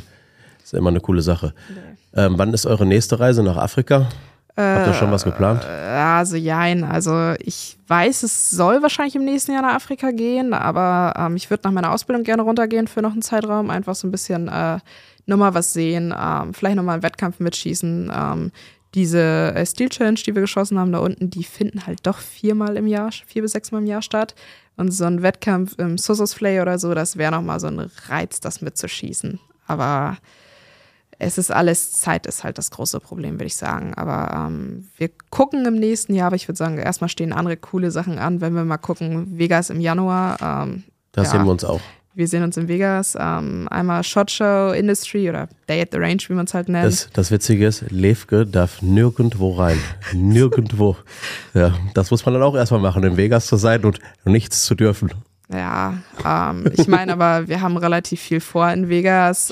ist 0.64 0.72
immer 0.72 0.88
eine 0.88 1.00
coole 1.00 1.20
Sache. 1.20 1.52
Nee. 1.68 2.24
Ähm, 2.24 2.38
wann 2.38 2.54
ist 2.54 2.64
eure 2.64 2.86
nächste 2.86 3.20
Reise 3.20 3.42
nach 3.42 3.58
Afrika? 3.58 4.08
Habt 4.56 4.86
ihr 4.86 4.94
schon 4.94 5.10
was 5.10 5.24
geplant? 5.24 5.64
Äh, 5.64 5.68
also 5.68 6.36
jein. 6.36 6.84
Also 6.84 7.34
ich 7.38 7.78
weiß, 7.86 8.22
es 8.22 8.50
soll 8.50 8.82
wahrscheinlich 8.82 9.16
im 9.16 9.24
nächsten 9.24 9.52
Jahr 9.52 9.62
nach 9.62 9.74
Afrika 9.74 10.10
gehen, 10.10 10.52
aber 10.52 11.14
ähm, 11.16 11.36
ich 11.36 11.48
würde 11.48 11.62
nach 11.64 11.72
meiner 11.72 11.92
Ausbildung 11.92 12.22
gerne 12.24 12.42
runtergehen 12.42 12.86
für 12.86 13.00
noch 13.00 13.12
einen 13.12 13.22
Zeitraum, 13.22 13.70
einfach 13.70 13.94
so 13.94 14.06
ein 14.06 14.10
bisschen 14.10 14.48
äh, 14.48 14.78
nochmal 15.26 15.54
was 15.54 15.72
sehen, 15.72 16.14
ähm, 16.18 16.52
vielleicht 16.52 16.76
nochmal 16.76 16.94
einen 16.94 17.02
Wettkampf 17.02 17.40
mitschießen. 17.40 18.12
Ähm, 18.14 18.52
diese 18.94 19.54
äh, 19.54 19.64
Steel 19.64 19.88
Challenge, 19.88 20.20
die 20.26 20.34
wir 20.34 20.42
geschossen 20.42 20.78
haben 20.78 20.92
da 20.92 20.98
unten, 20.98 21.30
die 21.30 21.44
finden 21.44 21.86
halt 21.86 22.00
doch 22.06 22.18
viermal 22.18 22.76
im 22.76 22.86
Jahr, 22.86 23.10
vier 23.10 23.42
bis 23.42 23.52
sechsmal 23.52 23.80
im 23.80 23.86
Jahr 23.86 24.02
statt. 24.02 24.34
Und 24.76 24.90
so 24.90 25.04
ein 25.04 25.22
Wettkampf 25.22 25.78
im 25.78 25.98
Sosos 25.98 26.34
Flay 26.34 26.60
oder 26.60 26.78
so, 26.78 26.94
das 26.94 27.16
wäre 27.16 27.32
nochmal 27.32 27.60
so 27.60 27.68
ein 27.68 27.90
Reiz, 28.08 28.40
das 28.40 28.60
mitzuschießen. 28.60 29.38
Aber 29.66 30.18
es 31.22 31.38
ist 31.38 31.52
alles, 31.52 31.92
Zeit 31.92 32.26
ist 32.26 32.42
halt 32.42 32.58
das 32.58 32.70
große 32.70 32.98
Problem, 32.98 33.34
würde 33.34 33.46
ich 33.46 33.56
sagen. 33.56 33.94
Aber 33.94 34.48
ähm, 34.48 34.88
wir 34.96 35.10
gucken 35.30 35.64
im 35.66 35.76
nächsten 35.76 36.14
Jahr, 36.14 36.26
aber 36.26 36.36
ich 36.36 36.48
würde 36.48 36.58
sagen, 36.58 36.78
erstmal 36.78 37.08
stehen 37.08 37.32
andere 37.32 37.56
coole 37.56 37.90
Sachen 37.90 38.18
an, 38.18 38.40
wenn 38.40 38.54
wir 38.54 38.64
mal 38.64 38.78
gucken, 38.78 39.38
Vegas 39.38 39.70
im 39.70 39.80
Januar. 39.80 40.36
Ähm, 40.40 40.82
da 41.12 41.22
ja, 41.22 41.28
sehen 41.28 41.44
wir 41.44 41.52
uns 41.52 41.64
auch. 41.64 41.80
Wir 42.14 42.28
sehen 42.28 42.42
uns 42.42 42.56
in 42.56 42.68
Vegas. 42.68 43.16
Ähm, 43.18 43.68
einmal 43.70 44.02
Shot 44.02 44.30
Show 44.30 44.72
Industry 44.72 45.30
oder 45.30 45.48
Day 45.68 45.80
at 45.80 45.90
the 45.92 45.98
Range, 45.98 46.18
wie 46.26 46.34
man 46.34 46.44
es 46.46 46.54
halt 46.54 46.68
nennt. 46.68 46.86
Das, 46.86 47.08
das 47.12 47.30
Witzige 47.30 47.66
ist, 47.66 47.90
Levke 47.90 48.44
darf 48.44 48.82
nirgendwo 48.82 49.52
rein. 49.52 49.78
nirgendwo. 50.12 50.96
Ja, 51.54 51.74
das 51.94 52.10
muss 52.10 52.24
man 52.24 52.34
dann 52.34 52.42
auch 52.42 52.56
erstmal 52.56 52.80
machen, 52.80 53.04
in 53.04 53.16
Vegas 53.16 53.46
zu 53.46 53.56
sein 53.56 53.84
und 53.84 54.00
nichts 54.24 54.64
zu 54.64 54.74
dürfen. 54.74 55.10
Ja, 55.52 55.98
ähm, 56.24 56.64
ich 56.72 56.88
meine 56.88 57.12
aber, 57.12 57.46
wir 57.48 57.60
haben 57.60 57.76
relativ 57.76 58.20
viel 58.20 58.40
vor 58.40 58.70
in 58.70 58.88
Vegas. 58.88 59.50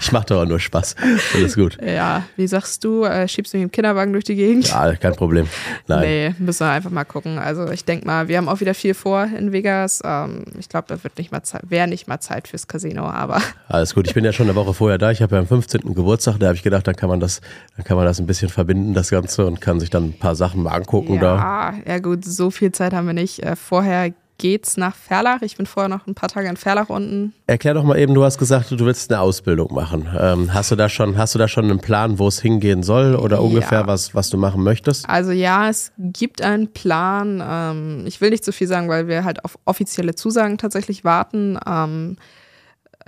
Ich 0.00 0.12
mache 0.12 0.26
doch 0.26 0.44
nur 0.44 0.58
Spaß. 0.58 0.96
Alles 1.34 1.54
gut. 1.54 1.78
Ja, 1.82 2.24
wie 2.36 2.46
sagst 2.46 2.82
du, 2.84 3.04
äh, 3.04 3.28
schiebst 3.28 3.52
du 3.52 3.58
mich 3.58 3.64
im 3.64 3.70
Kinderwagen 3.70 4.12
durch 4.12 4.24
die 4.24 4.34
Gegend? 4.34 4.68
Ja, 4.68 4.94
kein 4.96 5.14
Problem. 5.14 5.48
Nein. 5.86 6.00
Nee, 6.00 6.34
müssen 6.38 6.66
wir 6.66 6.70
einfach 6.70 6.90
mal 6.90 7.04
gucken. 7.04 7.38
Also 7.38 7.70
ich 7.70 7.84
denke 7.84 8.06
mal, 8.06 8.28
wir 8.28 8.38
haben 8.38 8.48
auch 8.48 8.60
wieder 8.60 8.74
viel 8.74 8.94
vor 8.94 9.24
in 9.24 9.52
Vegas. 9.52 10.02
Ähm, 10.04 10.44
ich 10.58 10.68
glaube, 10.68 10.86
da 10.88 11.02
wird 11.02 11.16
nicht 11.18 11.32
mal 11.32 11.42
wäre 11.68 11.86
nicht 11.86 12.08
mal 12.08 12.20
Zeit 12.20 12.48
fürs 12.48 12.66
Casino, 12.66 13.04
aber. 13.04 13.40
Alles 13.68 13.94
gut. 13.94 14.06
Ich 14.08 14.14
bin 14.14 14.24
ja 14.24 14.32
schon 14.32 14.46
eine 14.46 14.56
Woche 14.56 14.74
vorher 14.74 14.98
da. 14.98 15.10
Ich 15.10 15.22
habe 15.22 15.36
ja 15.36 15.40
am 15.40 15.46
15. 15.46 15.94
Geburtstag, 15.94 16.38
da 16.38 16.46
habe 16.46 16.56
ich 16.56 16.62
gedacht, 16.62 16.86
dann 16.86 16.96
kann 16.96 17.08
man 17.08 17.20
das, 17.20 17.40
dann 17.76 17.84
kann 17.84 17.96
man 17.96 18.06
das 18.06 18.18
ein 18.18 18.26
bisschen 18.26 18.48
verbinden, 18.48 18.94
das 18.94 19.10
Ganze, 19.10 19.46
und 19.46 19.60
kann 19.60 19.80
sich 19.80 19.90
dann 19.90 20.04
ein 20.06 20.18
paar 20.18 20.34
Sachen 20.34 20.62
mal 20.62 20.72
angucken 20.72 21.14
ja, 21.14 21.20
da. 21.20 21.74
Ja, 21.86 21.98
gut, 21.98 22.24
so 22.24 22.50
viel 22.50 22.72
Zeit 22.72 22.92
haben 22.92 23.06
wir 23.06 23.14
nicht. 23.14 23.42
Äh, 23.42 23.56
vorher 23.56 24.12
geht's 24.38 24.76
nach 24.76 24.94
Ferlach. 24.94 25.42
Ich 25.42 25.56
bin 25.56 25.66
vorher 25.66 25.88
noch 25.88 26.06
ein 26.06 26.14
paar 26.14 26.28
Tage 26.28 26.48
in 26.48 26.56
Ferlach 26.56 26.88
unten. 26.88 27.32
Erklär 27.46 27.74
doch 27.74 27.84
mal 27.84 27.98
eben, 27.98 28.14
du 28.14 28.24
hast 28.24 28.38
gesagt, 28.38 28.70
du 28.70 28.84
willst 28.84 29.10
eine 29.10 29.20
Ausbildung 29.20 29.72
machen. 29.72 30.08
Ähm, 30.18 30.52
hast 30.52 30.70
du 30.70 30.76
da 30.76 30.88
schon, 30.88 31.16
hast 31.16 31.34
du 31.34 31.38
da 31.38 31.48
schon 31.48 31.64
einen 31.64 31.80
Plan, 31.80 32.18
wo 32.18 32.28
es 32.28 32.40
hingehen 32.40 32.82
soll 32.82 33.14
oder 33.14 33.42
ungefähr 33.42 33.80
ja. 33.80 33.86
was, 33.86 34.14
was 34.14 34.30
du 34.30 34.36
machen 34.36 34.62
möchtest? 34.62 35.08
Also 35.08 35.32
ja, 35.32 35.68
es 35.68 35.92
gibt 35.96 36.42
einen 36.42 36.68
Plan. 36.68 37.42
Ähm, 37.44 38.04
ich 38.06 38.20
will 38.20 38.30
nicht 38.30 38.44
zu 38.44 38.50
so 38.50 38.56
viel 38.56 38.66
sagen, 38.66 38.88
weil 38.88 39.08
wir 39.08 39.24
halt 39.24 39.44
auf 39.44 39.58
offizielle 39.64 40.14
Zusagen 40.14 40.58
tatsächlich 40.58 41.04
warten. 41.04 41.58
Ähm, 41.66 42.16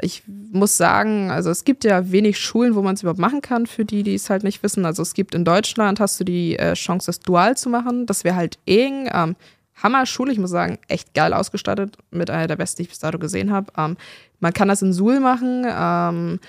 ich 0.01 0.23
muss 0.27 0.77
sagen, 0.77 1.31
also 1.31 1.51
es 1.51 1.65
gibt 1.65 1.85
ja 1.85 2.11
wenig 2.11 2.39
Schulen, 2.39 2.75
wo 2.75 2.83
man 2.83 2.95
es 2.95 3.03
überhaupt 3.03 3.19
machen 3.19 3.43
kann, 3.43 3.67
für 3.67 3.85
die, 3.85 4.03
die 4.03 4.15
es 4.15 4.31
halt 4.31 4.45
nicht 4.45 4.63
wissen. 4.63 4.85
Also 4.85 5.03
es 5.03 5.15
gibt 5.15 5.35
in 5.35 5.45
Deutschland, 5.45 6.01
hast 6.01 6.21
du 6.21 6.25
die 6.25 6.57
äh, 6.59 6.75
Chance, 6.75 7.07
das 7.07 7.21
dual 7.21 7.57
zu 7.57 7.69
machen. 7.69 8.07
Das 8.07 8.25
wäre 8.25 8.37
halt 8.37 8.59
eng. 8.67 9.09
Ähm, 9.13 9.37
Hammer-Schule, 9.83 10.33
ich 10.33 10.39
muss 10.39 10.51
sagen, 10.51 10.79
echt 10.89 11.15
geil 11.15 11.33
ausgestattet, 11.33 11.97
mit 12.11 12.31
einer 12.31 12.47
der 12.47 12.57
besten, 12.57 12.79
die 12.79 12.83
ich 12.83 12.89
bis 12.89 12.99
dato 12.99 13.19
gesehen 13.19 13.53
habe. 13.53 13.73
Ähm, 13.77 13.97
man 14.41 14.53
kann 14.53 14.69
das 14.69 14.83
in 14.83 14.93
Suhl 14.93 15.21
machen 15.21 15.67
ähm, 15.69 16.41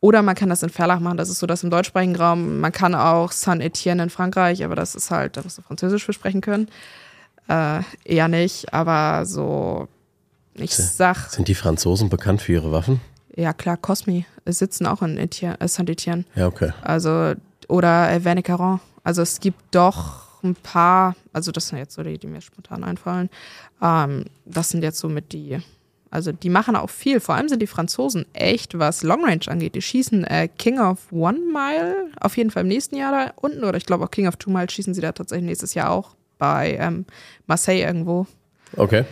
oder 0.00 0.22
man 0.22 0.34
kann 0.34 0.48
das 0.48 0.62
in 0.62 0.70
Verlach 0.70 1.00
machen. 1.00 1.16
Das 1.16 1.28
ist 1.28 1.38
so 1.38 1.46
das 1.46 1.64
im 1.64 1.70
deutschsprachigen 1.70 2.16
Raum. 2.16 2.60
Man 2.60 2.72
kann 2.72 2.94
auch 2.94 3.32
Saint-Etienne 3.32 4.02
in 4.02 4.10
Frankreich, 4.10 4.64
aber 4.64 4.76
das 4.76 4.94
ist 4.94 5.10
halt, 5.10 5.36
da 5.36 5.42
musst 5.42 5.58
du 5.58 5.62
Französisch 5.62 6.04
für 6.04 6.12
sprechen 6.12 6.40
können. 6.40 6.68
Äh, 7.48 7.80
eher 8.04 8.28
nicht, 8.28 8.72
aber 8.72 9.24
so, 9.24 9.88
ich 10.54 10.74
sag. 10.74 11.30
Sind 11.30 11.48
die 11.48 11.54
Franzosen 11.54 12.08
bekannt 12.08 12.42
für 12.42 12.52
ihre 12.52 12.72
Waffen? 12.72 13.00
Ja, 13.34 13.52
klar, 13.52 13.76
Cosmi 13.76 14.26
sitzen 14.46 14.86
auch 14.86 15.02
in 15.02 15.16
äh, 15.16 15.28
Saint-Etienne. 15.68 16.24
Ja, 16.34 16.46
okay. 16.46 16.72
Also, 16.82 17.34
oder 17.68 18.10
äh, 18.10 18.20
Vernet-Caron. 18.20 18.80
Also 19.04 19.22
es 19.22 19.40
gibt 19.40 19.58
doch 19.70 20.27
ein 20.42 20.54
paar, 20.54 21.16
also 21.32 21.52
das 21.52 21.68
sind 21.68 21.78
jetzt 21.78 21.94
so 21.94 22.02
die, 22.02 22.18
die 22.18 22.26
mir 22.26 22.40
spontan 22.40 22.84
einfallen. 22.84 23.30
Ähm, 23.82 24.24
das 24.44 24.70
sind 24.70 24.82
jetzt 24.82 24.98
so 24.98 25.08
mit 25.08 25.32
die, 25.32 25.58
also 26.10 26.32
die 26.32 26.50
machen 26.50 26.76
auch 26.76 26.90
viel. 26.90 27.20
Vor 27.20 27.34
allem 27.34 27.48
sind 27.48 27.60
die 27.60 27.66
Franzosen 27.66 28.26
echt, 28.32 28.78
was 28.78 29.02
Long 29.02 29.24
Range 29.24 29.46
angeht. 29.46 29.74
Die 29.74 29.82
schießen 29.82 30.24
äh, 30.24 30.48
King 30.48 30.78
of 30.78 31.12
One 31.12 31.38
Mile 31.52 32.10
auf 32.20 32.36
jeden 32.36 32.50
Fall 32.50 32.62
im 32.62 32.68
nächsten 32.68 32.96
Jahr 32.96 33.12
da 33.12 33.32
unten 33.36 33.64
oder 33.64 33.76
ich 33.76 33.86
glaube 33.86 34.04
auch 34.04 34.10
King 34.10 34.28
of 34.28 34.36
Two 34.36 34.50
Mile 34.50 34.70
schießen 34.70 34.94
sie 34.94 35.00
da 35.00 35.12
tatsächlich 35.12 35.46
nächstes 35.46 35.74
Jahr 35.74 35.90
auch 35.90 36.14
bei 36.38 36.76
ähm, 36.80 37.04
Marseille 37.46 37.82
irgendwo. 37.82 38.26
Okay. 38.76 39.04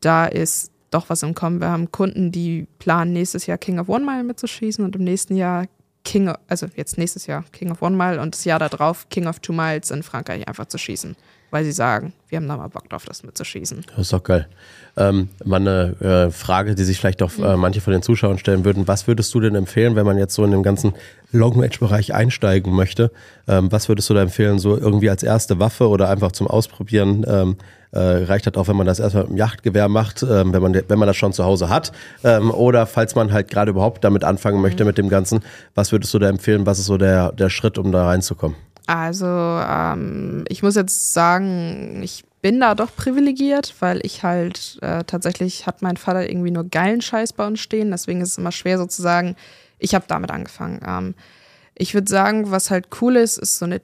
Da 0.00 0.26
ist 0.26 0.72
doch 0.90 1.08
was 1.08 1.22
im 1.22 1.34
Kommen. 1.34 1.60
Wir 1.60 1.68
haben 1.68 1.90
Kunden, 1.90 2.32
die 2.32 2.66
planen 2.78 3.12
nächstes 3.12 3.46
Jahr 3.46 3.58
King 3.58 3.78
of 3.78 3.88
One 3.88 4.04
Mile 4.04 4.24
mitzuschießen 4.24 4.84
und 4.84 4.96
im 4.96 5.04
nächsten 5.04 5.36
Jahr 5.36 5.66
King, 6.04 6.28
of, 6.28 6.36
also 6.48 6.66
jetzt 6.74 6.98
nächstes 6.98 7.26
Jahr 7.26 7.44
King 7.52 7.70
of 7.70 7.82
One 7.82 7.96
Mile 7.96 8.20
und 8.20 8.34
das 8.34 8.44
Jahr 8.44 8.58
darauf 8.58 9.08
King 9.08 9.26
of 9.26 9.40
Two 9.40 9.52
Miles 9.52 9.90
in 9.90 10.02
Frankreich 10.02 10.46
einfach 10.48 10.66
zu 10.66 10.78
schießen, 10.78 11.16
weil 11.50 11.64
sie 11.64 11.72
sagen, 11.72 12.12
wir 12.28 12.36
haben 12.36 12.48
da 12.48 12.56
mal 12.56 12.68
Bock 12.68 12.88
drauf, 12.88 13.04
das 13.04 13.22
mitzuschießen. 13.22 13.84
Das 13.88 13.98
ist 13.98 14.12
doch 14.12 14.22
geil. 14.22 14.48
Ähm, 14.96 15.28
mal 15.44 15.56
eine 15.56 16.28
äh, 16.28 16.30
Frage, 16.30 16.74
die 16.74 16.84
sich 16.84 16.98
vielleicht 16.98 17.22
auch 17.22 17.38
äh, 17.38 17.56
manche 17.56 17.80
von 17.80 17.92
den 17.92 18.02
Zuschauern 18.02 18.38
stellen 18.38 18.64
würden. 18.64 18.88
Was 18.88 19.06
würdest 19.06 19.32
du 19.34 19.40
denn 19.40 19.54
empfehlen, 19.54 19.96
wenn 19.96 20.06
man 20.06 20.18
jetzt 20.18 20.34
so 20.34 20.44
in 20.44 20.50
dem 20.50 20.62
ganzen 20.62 20.94
Long-Range-Bereich 21.30 22.14
einsteigen 22.14 22.74
möchte? 22.74 23.10
Ähm, 23.46 23.70
was 23.70 23.88
würdest 23.88 24.10
du 24.10 24.14
da 24.14 24.22
empfehlen, 24.22 24.58
so 24.58 24.76
irgendwie 24.76 25.08
als 25.08 25.22
erste 25.22 25.60
Waffe 25.60 25.88
oder 25.88 26.08
einfach 26.08 26.32
zum 26.32 26.46
Ausprobieren? 26.46 27.24
Ähm, 27.26 27.56
äh, 27.92 28.24
reicht 28.24 28.46
das 28.46 28.54
auch, 28.54 28.68
wenn 28.68 28.76
man 28.76 28.86
das 28.86 28.98
erstmal 28.98 29.24
mit 29.24 29.32
dem 29.32 29.36
Yachtgewehr 29.36 29.88
macht, 29.88 30.22
ähm, 30.22 30.52
wenn, 30.52 30.62
man, 30.62 30.74
wenn 30.74 30.98
man 30.98 31.06
das 31.06 31.16
schon 31.16 31.32
zu 31.32 31.44
Hause 31.44 31.68
hat? 31.68 31.92
Ähm, 32.24 32.50
oder 32.50 32.86
falls 32.86 33.14
man 33.14 33.32
halt 33.32 33.50
gerade 33.50 33.70
überhaupt 33.70 34.02
damit 34.04 34.24
anfangen 34.24 34.60
möchte 34.60 34.84
mhm. 34.84 34.88
mit 34.88 34.98
dem 34.98 35.08
Ganzen, 35.08 35.40
was 35.74 35.92
würdest 35.92 36.12
du 36.14 36.18
da 36.18 36.28
empfehlen? 36.28 36.66
Was 36.66 36.78
ist 36.78 36.86
so 36.86 36.96
der, 36.96 37.32
der 37.32 37.50
Schritt, 37.50 37.78
um 37.78 37.92
da 37.92 38.06
reinzukommen? 38.06 38.56
Also 38.86 39.26
ähm, 39.26 40.44
ich 40.48 40.62
muss 40.62 40.74
jetzt 40.74 41.12
sagen, 41.12 42.00
ich 42.02 42.24
bin 42.40 42.58
da 42.60 42.74
doch 42.74 42.94
privilegiert, 42.94 43.74
weil 43.80 44.00
ich 44.02 44.24
halt 44.24 44.78
äh, 44.82 45.04
tatsächlich 45.04 45.66
hat 45.66 45.82
mein 45.82 45.96
Vater 45.96 46.28
irgendwie 46.28 46.50
nur 46.50 46.64
geilen 46.64 47.00
Scheiß 47.00 47.34
bei 47.34 47.46
uns 47.46 47.60
stehen. 47.60 47.92
Deswegen 47.92 48.20
ist 48.20 48.30
es 48.30 48.38
immer 48.38 48.52
schwer 48.52 48.78
sozusagen. 48.78 49.36
Ich 49.78 49.94
habe 49.94 50.04
damit 50.08 50.30
angefangen. 50.30 50.80
Ähm, 50.84 51.14
ich 51.74 51.94
würde 51.94 52.10
sagen, 52.10 52.50
was 52.50 52.70
halt 52.70 52.88
cool 53.00 53.16
ist, 53.16 53.38
ist 53.38 53.58
so 53.58 53.64
eine 53.64 53.80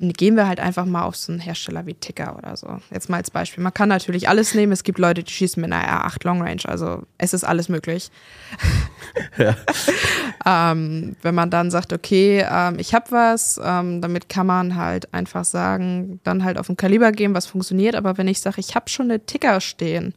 gehen 0.00 0.34
wir 0.34 0.48
halt 0.48 0.60
einfach 0.60 0.86
mal 0.86 1.02
auf 1.02 1.14
so 1.14 1.30
einen 1.30 1.40
Hersteller 1.40 1.84
wie 1.84 1.94
Ticker 1.94 2.36
oder 2.36 2.56
so. 2.56 2.78
Jetzt 2.90 3.10
mal 3.10 3.18
als 3.18 3.30
Beispiel. 3.30 3.62
Man 3.62 3.74
kann 3.74 3.90
natürlich 3.90 4.28
alles 4.28 4.54
nehmen. 4.54 4.72
Es 4.72 4.82
gibt 4.82 4.98
Leute, 4.98 5.22
die 5.22 5.32
schießen 5.32 5.60
mit 5.60 5.70
einer 5.70 5.84
R8 5.84 6.24
Long 6.24 6.40
Range. 6.40 6.62
Also 6.64 7.02
es 7.18 7.34
ist 7.34 7.44
alles 7.44 7.68
möglich. 7.68 8.10
Ja. 9.36 9.56
ähm, 10.72 11.16
wenn 11.20 11.34
man 11.34 11.50
dann 11.50 11.70
sagt, 11.70 11.92
okay, 11.92 12.46
ähm, 12.50 12.78
ich 12.78 12.94
habe 12.94 13.10
was, 13.10 13.60
ähm, 13.62 14.00
damit 14.00 14.28
kann 14.28 14.46
man 14.46 14.76
halt 14.76 15.12
einfach 15.12 15.44
sagen, 15.44 16.20
dann 16.24 16.44
halt 16.44 16.58
auf 16.58 16.68
ein 16.68 16.76
Kaliber 16.76 17.12
gehen, 17.12 17.34
was 17.34 17.46
funktioniert. 17.46 17.94
Aber 17.94 18.16
wenn 18.16 18.28
ich 18.28 18.40
sage, 18.40 18.60
ich 18.60 18.74
habe 18.74 18.88
schon 18.88 19.10
eine 19.10 19.26
Ticker 19.26 19.60
stehen, 19.60 20.14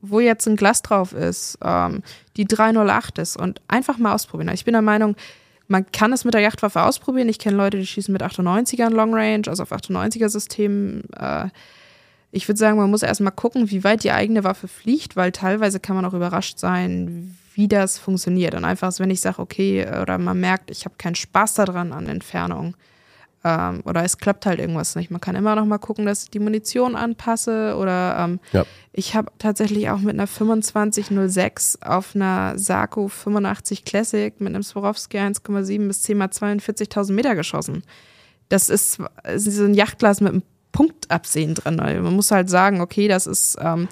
wo 0.00 0.20
jetzt 0.20 0.46
ein 0.46 0.56
Glas 0.56 0.82
drauf 0.82 1.12
ist, 1.12 1.58
ähm, 1.64 2.02
die 2.36 2.44
308 2.44 3.18
ist 3.18 3.36
und 3.36 3.60
einfach 3.66 3.98
mal 3.98 4.14
ausprobieren. 4.14 4.54
Ich 4.54 4.64
bin 4.64 4.72
der 4.72 4.82
Meinung, 4.82 5.16
man 5.68 5.90
kann 5.92 6.12
es 6.12 6.24
mit 6.24 6.34
der 6.34 6.40
Yachtwaffe 6.40 6.82
ausprobieren. 6.82 7.28
Ich 7.28 7.38
kenne 7.38 7.56
Leute, 7.56 7.78
die 7.78 7.86
schießen 7.86 8.12
mit 8.12 8.22
98ern 8.22 8.90
Long 8.90 9.14
Range, 9.14 9.42
also 9.46 9.62
auf 9.62 9.72
98er 9.72 10.28
Systemen. 10.28 11.04
Äh, 11.12 11.48
ich 12.30 12.48
würde 12.48 12.58
sagen, 12.58 12.78
man 12.78 12.90
muss 12.90 13.02
erstmal 13.02 13.32
gucken, 13.32 13.70
wie 13.70 13.84
weit 13.84 14.02
die 14.02 14.12
eigene 14.12 14.44
Waffe 14.44 14.66
fliegt, 14.66 15.16
weil 15.16 15.32
teilweise 15.32 15.78
kann 15.78 15.96
man 15.96 16.04
auch 16.04 16.14
überrascht 16.14 16.58
sein, 16.58 17.36
wie 17.54 17.68
das 17.68 17.98
funktioniert. 17.98 18.54
Und 18.54 18.64
einfach, 18.64 18.92
wenn 18.98 19.10
ich 19.10 19.20
sage, 19.20 19.40
okay, 19.40 19.86
oder 20.00 20.18
man 20.18 20.40
merkt, 20.40 20.70
ich 20.70 20.84
habe 20.84 20.94
keinen 20.98 21.14
Spaß 21.14 21.54
daran 21.54 21.92
an 21.92 22.06
Entfernung, 22.06 22.74
ähm, 23.44 23.82
oder 23.84 24.04
es 24.04 24.18
klappt 24.18 24.46
halt 24.46 24.58
irgendwas 24.58 24.96
nicht. 24.96 25.10
Man 25.10 25.20
kann 25.20 25.36
immer 25.36 25.54
noch 25.54 25.64
mal 25.64 25.78
gucken, 25.78 26.06
dass 26.06 26.24
ich 26.24 26.30
die 26.30 26.40
Munition 26.40 26.96
anpasse 26.96 27.76
oder 27.76 28.16
ähm, 28.18 28.40
ja. 28.52 28.64
ich 28.92 29.14
habe 29.14 29.30
tatsächlich 29.38 29.90
auch 29.90 29.98
mit 29.98 30.14
einer 30.14 30.26
2506 30.26 31.78
auf 31.82 32.16
einer 32.16 32.58
Sarko 32.58 33.08
85 33.08 33.84
Classic 33.84 34.40
mit 34.40 34.54
einem 34.54 34.62
Swarovski 34.62 35.18
1,7 35.18 35.86
bis 35.86 36.02
10 36.02 36.18
mal 36.18 36.28
42.000 36.28 37.12
Meter 37.12 37.34
geschossen. 37.34 37.84
Das 38.48 38.68
ist, 38.68 38.98
ist 39.24 39.44
so 39.44 39.64
ein 39.64 39.74
Yachtglas 39.74 40.20
mit 40.20 40.32
einem 40.32 40.42
Punktabsehen 40.72 41.54
drin. 41.54 41.76
Man 41.76 42.14
muss 42.14 42.30
halt 42.30 42.50
sagen, 42.50 42.80
okay, 42.80 43.08
das 43.08 43.26
ist 43.26 43.56
ähm, 43.60 43.88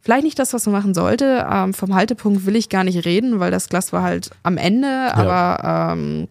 vielleicht 0.00 0.24
nicht 0.24 0.38
das, 0.38 0.52
was 0.52 0.66
man 0.66 0.74
machen 0.74 0.94
sollte. 0.94 1.46
Ähm, 1.50 1.74
vom 1.74 1.94
Haltepunkt 1.94 2.46
will 2.46 2.56
ich 2.56 2.68
gar 2.68 2.84
nicht 2.84 3.04
reden, 3.04 3.40
weil 3.40 3.50
das 3.50 3.68
Glas 3.68 3.92
war 3.92 4.02
halt 4.02 4.30
am 4.42 4.56
Ende, 4.56 4.88
ja. 4.88 5.14
aber 5.14 5.92
ähm, 5.92 6.28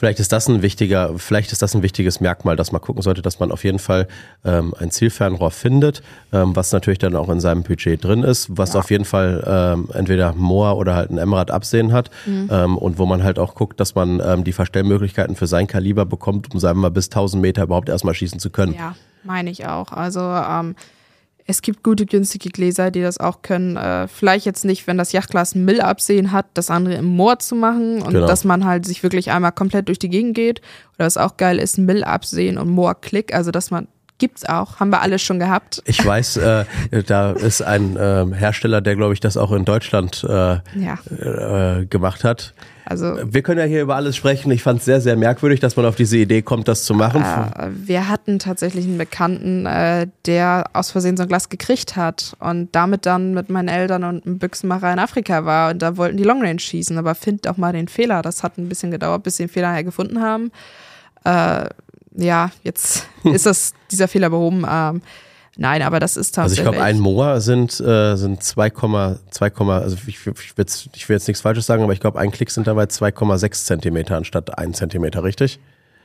Vielleicht 0.00 0.18
ist 0.18 0.32
das 0.32 0.48
ein 0.48 0.62
wichtiger, 0.62 1.18
vielleicht 1.18 1.52
ist 1.52 1.60
das 1.60 1.74
ein 1.74 1.82
wichtiges 1.82 2.20
Merkmal, 2.20 2.56
dass 2.56 2.72
man 2.72 2.80
gucken 2.80 3.02
sollte, 3.02 3.20
dass 3.20 3.38
man 3.38 3.52
auf 3.52 3.64
jeden 3.64 3.78
Fall 3.78 4.08
ähm, 4.46 4.72
ein 4.78 4.90
Zielfernrohr 4.90 5.50
findet, 5.50 6.00
ähm, 6.32 6.56
was 6.56 6.72
natürlich 6.72 6.98
dann 6.98 7.14
auch 7.14 7.28
in 7.28 7.38
seinem 7.38 7.64
Budget 7.64 8.02
drin 8.02 8.22
ist, 8.22 8.48
was 8.48 8.72
ja. 8.72 8.80
auf 8.80 8.90
jeden 8.90 9.04
Fall 9.04 9.44
ähm, 9.46 9.90
entweder 9.92 10.32
Moor 10.32 10.78
oder 10.78 10.94
halt 10.94 11.10
ein 11.10 11.18
Emrad 11.18 11.50
Absehen 11.50 11.92
hat 11.92 12.08
mhm. 12.24 12.48
ähm, 12.50 12.78
und 12.78 12.96
wo 12.96 13.04
man 13.04 13.22
halt 13.22 13.38
auch 13.38 13.54
guckt, 13.54 13.78
dass 13.78 13.94
man 13.94 14.22
ähm, 14.24 14.42
die 14.42 14.52
Verstellmöglichkeiten 14.52 15.36
für 15.36 15.46
sein 15.46 15.66
Kaliber 15.66 16.06
bekommt, 16.06 16.50
um 16.50 16.58
sagen 16.58 16.78
wir 16.78 16.84
mal 16.84 16.90
bis 16.90 17.08
1000 17.08 17.42
Meter 17.42 17.64
überhaupt 17.64 17.90
erstmal 17.90 18.14
schießen 18.14 18.40
zu 18.40 18.48
können. 18.48 18.72
Ja, 18.72 18.94
meine 19.22 19.50
ich 19.50 19.66
auch. 19.66 19.92
Also 19.92 20.20
ähm, 20.20 20.76
es 21.50 21.62
gibt 21.62 21.82
gute, 21.82 22.06
günstige 22.06 22.48
Gläser, 22.48 22.90
die 22.90 23.02
das 23.02 23.18
auch 23.18 23.42
können. 23.42 23.76
Äh, 23.76 24.08
vielleicht 24.08 24.46
jetzt 24.46 24.64
nicht, 24.64 24.86
wenn 24.86 24.96
das 24.96 25.12
Yachtglas 25.12 25.54
ein 25.54 25.64
Mill-Absehen 25.64 26.32
hat, 26.32 26.46
das 26.54 26.70
andere 26.70 26.94
im 26.94 27.04
Moor 27.04 27.38
zu 27.40 27.54
machen 27.54 28.00
und 28.02 28.12
genau. 28.12 28.26
dass 28.26 28.44
man 28.44 28.64
halt 28.64 28.86
sich 28.86 29.02
wirklich 29.02 29.30
einmal 29.30 29.52
komplett 29.52 29.88
durch 29.88 29.98
die 29.98 30.08
Gegend 30.08 30.34
geht. 30.34 30.60
Oder 30.96 31.06
was 31.06 31.16
auch 31.16 31.36
geil 31.36 31.58
ist, 31.58 31.78
Mill-Absehen 31.78 32.56
und 32.56 32.70
Moor-Klick, 32.70 33.34
also 33.34 33.50
dass 33.50 33.70
man 33.70 33.88
Gibt's 34.18 34.44
auch, 34.44 34.80
haben 34.80 34.90
wir 34.90 35.00
alles 35.00 35.22
schon 35.22 35.38
gehabt. 35.38 35.80
Ich 35.86 36.04
weiß, 36.04 36.36
äh, 36.36 36.64
da 37.06 37.32
ist 37.32 37.62
ein 37.62 37.96
äh, 37.96 38.26
Hersteller, 38.34 38.82
der 38.82 38.94
glaube 38.94 39.14
ich 39.14 39.20
das 39.20 39.38
auch 39.38 39.50
in 39.50 39.64
Deutschland 39.64 40.22
äh, 40.28 40.58
ja. 40.76 40.98
äh, 41.08 41.86
gemacht 41.86 42.22
hat. 42.22 42.52
Also 42.84 43.16
wir 43.24 43.42
können 43.42 43.60
ja 43.60 43.66
hier 43.66 43.82
über 43.82 43.96
alles 43.96 44.16
sprechen. 44.16 44.50
Ich 44.50 44.62
fand 44.62 44.80
es 44.80 44.84
sehr, 44.84 45.00
sehr 45.00 45.16
merkwürdig, 45.16 45.60
dass 45.60 45.76
man 45.76 45.86
auf 45.86 45.96
diese 45.96 46.16
Idee 46.16 46.42
kommt, 46.42 46.68
das 46.68 46.84
zu 46.84 46.94
machen. 46.94 47.22
Äh, 47.22 47.68
wir 47.72 48.08
hatten 48.08 48.38
tatsächlich 48.38 48.84
einen 48.84 48.98
Bekannten, 48.98 49.66
äh, 49.66 50.08
der 50.26 50.64
aus 50.72 50.90
Versehen 50.90 51.16
so 51.16 51.22
ein 51.24 51.28
Glas 51.28 51.48
gekriegt 51.48 51.96
hat 51.96 52.36
und 52.40 52.68
damit 52.72 53.06
dann 53.06 53.34
mit 53.34 53.50
meinen 53.50 53.68
Eltern 53.68 54.04
und 54.04 54.26
einem 54.26 54.38
Büchsenmacher 54.38 54.92
in 54.92 54.98
Afrika 54.98 55.44
war 55.44 55.70
und 55.70 55.82
da 55.82 55.96
wollten 55.96 56.16
die 56.16 56.24
Long 56.24 56.42
Range 56.42 56.60
schießen, 56.60 56.96
aber 56.98 57.14
find 57.14 57.46
auch 57.48 57.56
mal 57.56 57.72
den 57.72 57.88
Fehler. 57.88 58.22
Das 58.22 58.42
hat 58.42 58.58
ein 58.58 58.68
bisschen 58.68 58.90
gedauert, 58.90 59.22
bis 59.22 59.36
sie 59.36 59.44
den 59.44 59.50
Fehler 59.50 59.82
gefunden 59.82 60.20
haben. 60.20 60.50
Äh, 61.24 61.66
ja, 62.16 62.50
jetzt 62.62 63.06
ist 63.24 63.46
das 63.46 63.74
dieser 63.90 64.08
Fehler 64.08 64.30
behoben. 64.30 64.64
Ähm, 64.68 65.02
Nein, 65.56 65.82
aber 65.82 66.00
das 66.00 66.16
ist 66.16 66.34
tatsächlich. 66.34 66.66
Also 66.66 66.70
ich 66.70 66.78
glaube, 66.78 66.86
ein 66.86 66.98
Moa 66.98 67.40
sind, 67.40 67.80
äh, 67.80 68.16
sind 68.16 68.42
2,2, 68.42 69.70
also 69.70 69.96
ich, 70.06 70.08
ich, 70.08 70.26
will 70.26 70.34
jetzt, 70.56 70.88
ich 70.94 71.08
will 71.08 71.16
jetzt 71.16 71.26
nichts 71.28 71.40
Falsches 71.40 71.66
sagen, 71.66 71.82
aber 71.82 71.92
ich 71.92 72.00
glaube, 72.00 72.18
ein 72.18 72.30
Klick 72.30 72.50
sind 72.50 72.66
dabei 72.66 72.84
2,6 72.84 73.64
Zentimeter 73.64 74.16
anstatt 74.16 74.56
1 74.56 74.78
Zentimeter, 74.78 75.24
richtig? 75.24 75.60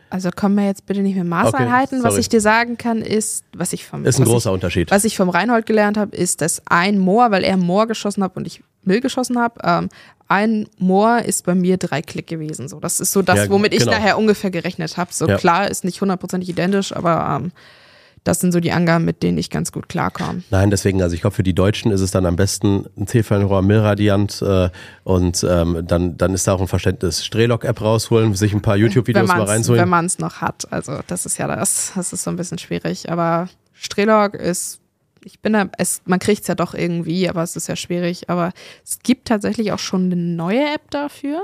Also 0.09 0.29
kommen 0.31 0.55
wir 0.55 0.65
jetzt 0.65 0.85
bitte 0.85 1.01
nicht 1.01 1.15
mit 1.15 1.27
Maßeinheiten. 1.27 1.99
Okay, 1.99 2.07
was 2.07 2.17
ich 2.17 2.29
dir 2.29 2.41
sagen 2.41 2.77
kann, 2.77 3.01
ist, 3.01 3.43
was 3.55 3.73
ich 3.73 3.85
vom. 3.85 4.05
Ist 4.05 4.19
ein 4.19 4.25
großer 4.25 4.49
ich, 4.49 4.53
Unterschied. 4.53 4.91
Was 4.91 5.03
ich 5.03 5.17
vom 5.17 5.29
Reinhold 5.29 5.65
gelernt 5.65 5.97
habe, 5.97 6.15
ist, 6.15 6.41
dass 6.41 6.61
ein 6.67 6.99
Moor, 6.99 7.31
weil 7.31 7.43
er 7.43 7.57
Moor 7.57 7.87
geschossen 7.87 8.23
hat 8.23 8.35
und 8.37 8.45
ich 8.47 8.63
Mill 8.83 9.01
geschossen 9.01 9.39
habe, 9.39 9.55
ähm, 9.63 9.89
ein 10.27 10.67
Moor 10.77 11.19
ist 11.19 11.45
bei 11.45 11.55
mir 11.55 11.77
drei 11.77 12.01
Klick 12.01 12.27
gewesen. 12.27 12.67
So, 12.67 12.79
das 12.79 12.99
ist 12.99 13.11
so 13.11 13.21
das, 13.21 13.37
ja, 13.37 13.49
womit 13.49 13.73
ich 13.73 13.79
genau. 13.79 13.91
nachher 13.91 14.17
ungefähr 14.17 14.51
gerechnet 14.51 14.95
habe. 14.97 15.11
So 15.13 15.27
ja. 15.27 15.37
klar, 15.37 15.69
ist 15.69 15.83
nicht 15.83 16.01
hundertprozentig 16.01 16.49
identisch, 16.49 16.95
aber 16.95 17.41
ähm, 17.41 17.51
das 18.25 18.39
sind 18.39 18.51
so 18.51 18.59
die 18.59 18.71
Angaben, 18.71 19.05
mit 19.05 19.21
denen 19.21 19.37
ich 19.37 19.51
ganz 19.51 19.71
gut 19.71 19.87
klarkomme. 19.87 20.41
Nein, 20.49 20.71
deswegen, 20.71 21.01
also 21.03 21.13
ich 21.13 21.21
glaube, 21.21 21.35
für 21.35 21.43
die 21.43 21.53
Deutschen 21.53 21.91
ist 21.91 22.01
es 22.01 22.09
dann 22.09 22.25
am 22.25 22.35
besten 22.35 22.87
ein 22.97 23.67
Millradiant 23.67 24.41
äh, 24.41 24.69
und 25.03 25.45
ähm, 25.47 25.83
dann, 25.85 26.17
dann 26.17 26.33
ist 26.33 26.47
da 26.47 26.53
auch 26.53 26.61
ein 26.61 26.67
Verständnis. 26.67 27.23
Strelok-App 27.23 27.79
rausholen, 27.79 28.33
sich 28.33 28.51
ein 28.53 28.63
paar 28.63 28.77
YouTube-Videos 28.77 29.27
mal 29.27 29.43
reinzuholen. 29.43 29.83
Wenn 29.83 29.89
man 29.89 30.05
es 30.07 30.17
noch 30.17 30.41
hat. 30.41 30.67
Also 30.71 30.99
das 31.05 31.27
ist 31.27 31.37
ja 31.37 31.47
das, 31.47 31.93
das 31.95 32.13
ist 32.13 32.23
so 32.23 32.31
ein 32.31 32.35
bisschen 32.35 32.57
schwierig. 32.57 33.11
Aber 33.11 33.47
Strelok 33.73 34.33
ist 34.33 34.81
ich 35.23 35.39
bin 35.39 35.53
da, 35.53 35.69
es, 35.77 36.01
man 36.05 36.19
kriegt 36.19 36.41
es 36.41 36.47
ja 36.47 36.55
doch 36.55 36.75
irgendwie, 36.75 37.27
aber 37.29 37.41
es 37.41 37.55
ist 37.55 37.67
ja 37.67 37.75
schwierig. 37.75 38.29
Aber 38.29 38.53
es 38.83 38.99
gibt 38.99 39.27
tatsächlich 39.27 39.71
auch 39.71 39.79
schon 39.79 40.05
eine 40.05 40.15
neue 40.15 40.73
App 40.73 40.89
dafür. 40.89 41.41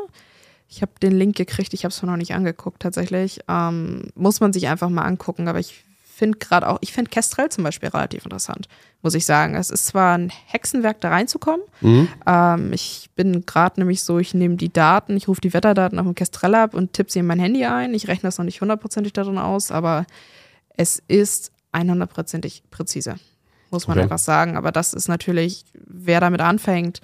Ich 0.67 0.81
habe 0.81 0.91
den 1.01 1.11
Link 1.11 1.35
gekriegt, 1.35 1.73
ich 1.73 1.83
habe 1.83 1.91
es 1.91 2.01
noch 2.01 2.17
nicht 2.17 2.33
angeguckt 2.33 2.81
tatsächlich. 2.81 3.41
Ähm, 3.47 4.09
muss 4.15 4.39
man 4.39 4.53
sich 4.53 4.67
einfach 4.67 4.89
mal 4.89 5.03
angucken, 5.03 5.47
aber 5.47 5.59
ich 5.59 5.83
finde 6.11 6.37
gerade 6.37 6.67
auch, 6.67 6.77
ich 6.81 6.93
finde 6.93 7.09
Kestrel 7.09 7.49
zum 7.49 7.63
Beispiel 7.63 7.89
relativ 7.89 8.25
interessant, 8.25 8.67
muss 9.01 9.15
ich 9.15 9.25
sagen. 9.25 9.55
Es 9.55 9.69
ist 9.69 9.87
zwar 9.87 10.17
ein 10.17 10.31
Hexenwerk, 10.47 11.01
da 11.01 11.09
reinzukommen. 11.09 11.65
Mhm. 11.81 12.07
Ähm, 12.25 12.73
ich 12.73 13.09
bin 13.15 13.45
gerade 13.45 13.79
nämlich 13.79 14.03
so, 14.03 14.19
ich 14.19 14.33
nehme 14.33 14.55
die 14.55 14.71
Daten, 14.71 15.17
ich 15.17 15.27
rufe 15.27 15.41
die 15.41 15.53
Wetterdaten 15.53 15.99
auf 15.99 16.05
dem 16.05 16.15
Kestrel 16.15 16.55
ab 16.55 16.73
und 16.73 16.93
tippe 16.93 17.11
sie 17.11 17.19
in 17.19 17.25
mein 17.25 17.39
Handy 17.39 17.65
ein. 17.65 17.93
Ich 17.93 18.07
rechne 18.07 18.27
das 18.27 18.37
noch 18.37 18.45
nicht 18.45 18.61
hundertprozentig 18.61 19.13
darin 19.13 19.37
aus, 19.37 19.71
aber 19.71 20.05
es 20.77 21.01
ist 21.07 21.51
100%ig 21.73 22.63
präzise, 22.69 23.15
muss 23.69 23.87
man 23.87 23.97
okay. 23.97 24.03
einfach 24.03 24.19
sagen. 24.19 24.57
Aber 24.57 24.71
das 24.71 24.93
ist 24.93 25.07
natürlich, 25.07 25.65
wer 25.73 26.19
damit 26.19 26.41
anfängt, 26.41 27.01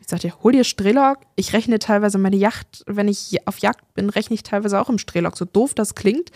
ich 0.00 0.08
sag 0.08 0.20
dir, 0.20 0.32
hol 0.42 0.52
dir 0.52 0.64
Strelok. 0.64 1.18
Ich 1.36 1.52
rechne 1.52 1.78
teilweise 1.78 2.18
meine 2.18 2.36
Yacht, 2.36 2.82
wenn 2.86 3.08
ich 3.08 3.36
auf 3.46 3.58
Jagd 3.58 3.94
bin, 3.94 4.10
rechne 4.10 4.34
ich 4.34 4.42
teilweise 4.42 4.80
auch 4.80 4.88
im 4.88 4.98
Strelok. 4.98 5.36
So 5.36 5.44
doof 5.44 5.74
das 5.74 5.94
klingt 5.94 6.30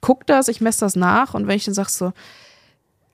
gucke 0.00 0.24
das, 0.26 0.48
ich 0.48 0.60
messe 0.60 0.80
das 0.80 0.96
nach 0.96 1.34
und 1.34 1.46
wenn 1.46 1.56
ich 1.56 1.64
dann 1.64 1.74
sage 1.74 1.90
so, 1.90 2.12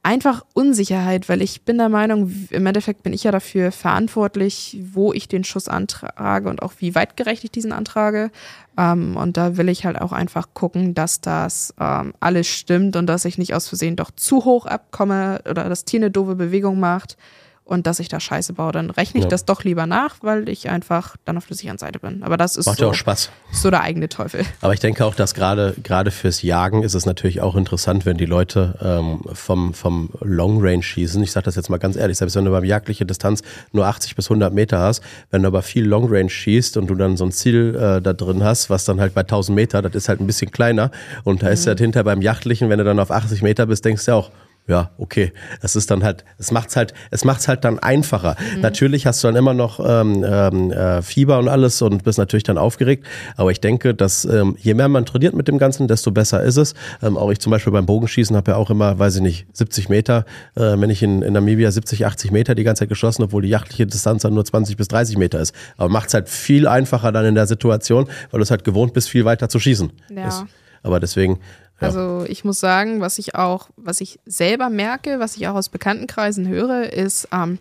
einfach 0.04 0.44
Unsicherheit, 0.52 1.28
weil 1.30 1.40
ich 1.40 1.62
bin 1.62 1.78
der 1.78 1.88
Meinung, 1.88 2.30
im 2.50 2.66
Endeffekt 2.66 3.02
bin 3.02 3.14
ich 3.14 3.24
ja 3.24 3.32
dafür 3.32 3.72
verantwortlich, 3.72 4.78
wo 4.92 5.14
ich 5.14 5.28
den 5.28 5.44
Schuss 5.44 5.66
antrage 5.66 6.50
und 6.50 6.62
auch 6.62 6.74
wie 6.78 6.94
weitgerecht 6.94 7.42
ich 7.42 7.50
diesen 7.50 7.72
antrage. 7.72 8.30
Ähm, 8.76 9.16
und 9.16 9.38
da 9.38 9.56
will 9.56 9.70
ich 9.70 9.86
halt 9.86 9.98
auch 9.98 10.12
einfach 10.12 10.48
gucken, 10.52 10.94
dass 10.94 11.22
das 11.22 11.74
ähm, 11.80 12.12
alles 12.20 12.46
stimmt 12.46 12.96
und 12.96 13.06
dass 13.06 13.24
ich 13.24 13.38
nicht 13.38 13.54
aus 13.54 13.68
Versehen 13.68 13.96
doch 13.96 14.10
zu 14.10 14.44
hoch 14.44 14.66
abkomme 14.66 15.40
oder 15.48 15.68
das 15.70 15.86
Tier 15.86 16.00
eine 16.00 16.10
doofe 16.10 16.34
Bewegung 16.34 16.78
macht 16.78 17.16
und 17.64 17.86
dass 17.86 17.98
ich 17.98 18.08
da 18.08 18.20
Scheiße 18.20 18.52
baue, 18.52 18.72
dann 18.72 18.90
rechne 18.90 19.18
ich 19.18 19.24
ja. 19.24 19.30
das 19.30 19.46
doch 19.46 19.64
lieber 19.64 19.86
nach, 19.86 20.16
weil 20.20 20.48
ich 20.50 20.68
einfach 20.68 21.16
dann 21.24 21.38
auf 21.38 21.46
der 21.46 21.56
sicheren 21.56 21.78
Seite 21.78 21.98
bin. 21.98 22.22
Aber 22.22 22.36
das 22.36 22.56
ist 22.56 22.66
Macht 22.66 22.78
so, 22.78 22.90
auch 22.90 22.94
Spaß. 22.94 23.30
so 23.52 23.70
der 23.70 23.80
eigene 23.80 24.08
Teufel. 24.10 24.44
Aber 24.60 24.74
ich 24.74 24.80
denke 24.80 25.04
auch, 25.04 25.14
dass 25.14 25.32
gerade 25.32 25.74
gerade 25.82 26.10
fürs 26.10 26.42
Jagen 26.42 26.82
ist 26.82 26.94
es 26.94 27.06
natürlich 27.06 27.40
auch 27.40 27.56
interessant, 27.56 28.04
wenn 28.04 28.18
die 28.18 28.26
Leute 28.26 28.78
ähm, 28.82 29.22
vom, 29.32 29.72
vom 29.72 30.10
Long 30.20 30.58
Range 30.60 30.82
schießen. 30.82 31.22
Ich 31.22 31.32
sage 31.32 31.44
das 31.44 31.56
jetzt 31.56 31.70
mal 31.70 31.78
ganz 31.78 31.96
ehrlich, 31.96 32.18
selbst 32.18 32.36
wenn 32.36 32.44
du 32.44 32.50
beim 32.50 32.64
jagdliche 32.64 33.06
Distanz 33.06 33.42
nur 33.72 33.86
80 33.86 34.14
bis 34.14 34.26
100 34.26 34.52
Meter 34.52 34.80
hast, 34.80 35.02
wenn 35.30 35.42
du 35.42 35.48
aber 35.48 35.62
viel 35.62 35.86
Long 35.86 36.06
Range 36.10 36.28
schießt 36.28 36.76
und 36.76 36.88
du 36.88 36.94
dann 36.94 37.16
so 37.16 37.24
ein 37.24 37.32
Ziel 37.32 37.74
äh, 37.74 38.02
da 38.02 38.12
drin 38.12 38.44
hast, 38.44 38.68
was 38.68 38.84
dann 38.84 39.00
halt 39.00 39.14
bei 39.14 39.22
1000 39.22 39.56
Meter, 39.56 39.80
das 39.80 39.94
ist 39.94 40.10
halt 40.10 40.20
ein 40.20 40.26
bisschen 40.26 40.50
kleiner 40.50 40.90
und 41.22 41.42
da 41.42 41.46
mhm. 41.46 41.52
ist 41.52 41.66
halt 41.66 41.78
hinter 41.78 42.04
beim 42.04 42.20
Jachtlichen, 42.20 42.68
wenn 42.68 42.78
du 42.78 42.84
dann 42.84 42.98
auf 42.98 43.10
80 43.10 43.40
Meter 43.40 43.66
bist, 43.66 43.86
denkst 43.86 44.04
du 44.04 44.12
auch, 44.12 44.30
ja, 44.66 44.90
okay. 44.96 45.32
Es 45.60 45.76
ist 45.76 45.90
dann 45.90 46.02
halt, 46.02 46.24
es 46.38 46.50
macht's 46.50 46.74
halt, 46.74 46.94
es 47.10 47.24
macht's 47.24 47.48
halt 47.48 47.64
dann 47.64 47.78
einfacher. 47.78 48.34
Mhm. 48.54 48.62
Natürlich 48.62 49.06
hast 49.06 49.22
du 49.22 49.28
dann 49.28 49.36
immer 49.36 49.52
noch 49.52 49.78
ähm, 49.78 50.24
ähm, 50.26 50.70
äh, 50.72 51.02
Fieber 51.02 51.38
und 51.38 51.48
alles 51.48 51.82
und 51.82 52.02
bist 52.02 52.18
natürlich 52.18 52.44
dann 52.44 52.56
aufgeregt. 52.56 53.06
Aber 53.36 53.50
ich 53.50 53.60
denke, 53.60 53.94
dass 53.94 54.24
ähm, 54.24 54.56
je 54.58 54.72
mehr 54.72 54.88
man 54.88 55.04
trainiert 55.04 55.34
mit 55.34 55.48
dem 55.48 55.58
Ganzen, 55.58 55.86
desto 55.86 56.12
besser 56.12 56.42
ist 56.42 56.56
es. 56.56 56.72
Ähm, 57.02 57.18
auch 57.18 57.30
ich 57.30 57.40
zum 57.40 57.50
Beispiel 57.50 57.74
beim 57.74 57.84
Bogenschießen 57.84 58.34
habe 58.34 58.52
ja 58.52 58.56
auch 58.56 58.70
immer, 58.70 58.98
weiß 58.98 59.16
ich 59.16 59.22
nicht, 59.22 59.46
70 59.52 59.90
Meter, 59.90 60.24
äh, 60.54 60.60
wenn 60.60 60.88
ich 60.88 61.02
in, 61.02 61.20
in 61.20 61.34
Namibia 61.34 61.70
70, 61.70 62.06
80 62.06 62.30
Meter 62.30 62.54
die 62.54 62.64
ganze 62.64 62.80
Zeit 62.80 62.88
geschossen, 62.88 63.22
obwohl 63.22 63.42
die 63.42 63.50
jachtliche 63.50 63.86
Distanz 63.86 64.22
dann 64.22 64.32
nur 64.32 64.46
20 64.46 64.78
bis 64.78 64.88
30 64.88 65.18
Meter 65.18 65.40
ist. 65.40 65.54
Aber 65.76 65.90
macht's 65.90 66.14
halt 66.14 66.30
viel 66.30 66.66
einfacher 66.66 67.12
dann 67.12 67.26
in 67.26 67.34
der 67.34 67.46
Situation, 67.46 68.06
weil 68.30 68.38
du 68.38 68.42
es 68.42 68.50
halt 68.50 68.64
gewohnt 68.64 68.94
bist, 68.94 69.10
viel 69.10 69.26
weiter 69.26 69.50
zu 69.50 69.58
schießen. 69.58 69.92
Ja. 70.08 70.24
Das, 70.24 70.44
aber 70.82 71.00
deswegen, 71.00 71.40
Also 71.84 72.24
ich 72.28 72.44
muss 72.44 72.60
sagen, 72.60 73.00
was 73.00 73.18
ich 73.18 73.34
auch, 73.34 73.68
was 73.76 74.00
ich 74.00 74.18
selber 74.26 74.70
merke, 74.70 75.18
was 75.18 75.36
ich 75.36 75.46
auch 75.48 75.54
aus 75.54 75.68
Bekanntenkreisen 75.68 76.48
höre, 76.48 76.92
ist, 76.92 77.28
ähm, 77.32 77.58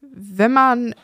wenn 0.00 0.52
man 0.52 0.94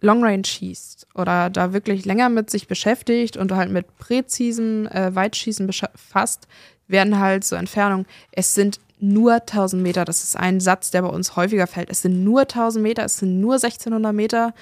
Long 0.00 0.22
Range 0.22 0.44
schießt 0.44 1.08
oder 1.14 1.50
da 1.50 1.72
wirklich 1.72 2.04
länger 2.04 2.28
mit 2.28 2.50
sich 2.50 2.68
beschäftigt 2.68 3.36
und 3.36 3.52
halt 3.52 3.70
mit 3.70 3.98
präzisem 3.98 4.86
äh, 4.86 5.14
Weitschießen 5.14 5.66
befasst, 5.66 6.46
werden 6.86 7.18
halt 7.18 7.44
so 7.44 7.56
Entfernungen, 7.56 8.06
es 8.32 8.54
sind 8.54 8.80
nur 9.00 9.34
1000 9.34 9.82
Meter, 9.82 10.04
das 10.04 10.22
ist 10.22 10.36
ein 10.36 10.60
Satz, 10.60 10.90
der 10.90 11.02
bei 11.02 11.08
uns 11.08 11.36
häufiger 11.36 11.66
fällt, 11.66 11.90
es 11.90 12.02
sind 12.02 12.24
nur 12.24 12.42
1000 12.42 12.82
Meter, 12.82 13.04
es 13.04 13.18
sind 13.18 13.40
nur 13.40 13.54
1600 13.54 14.12
Meter, 14.12 14.54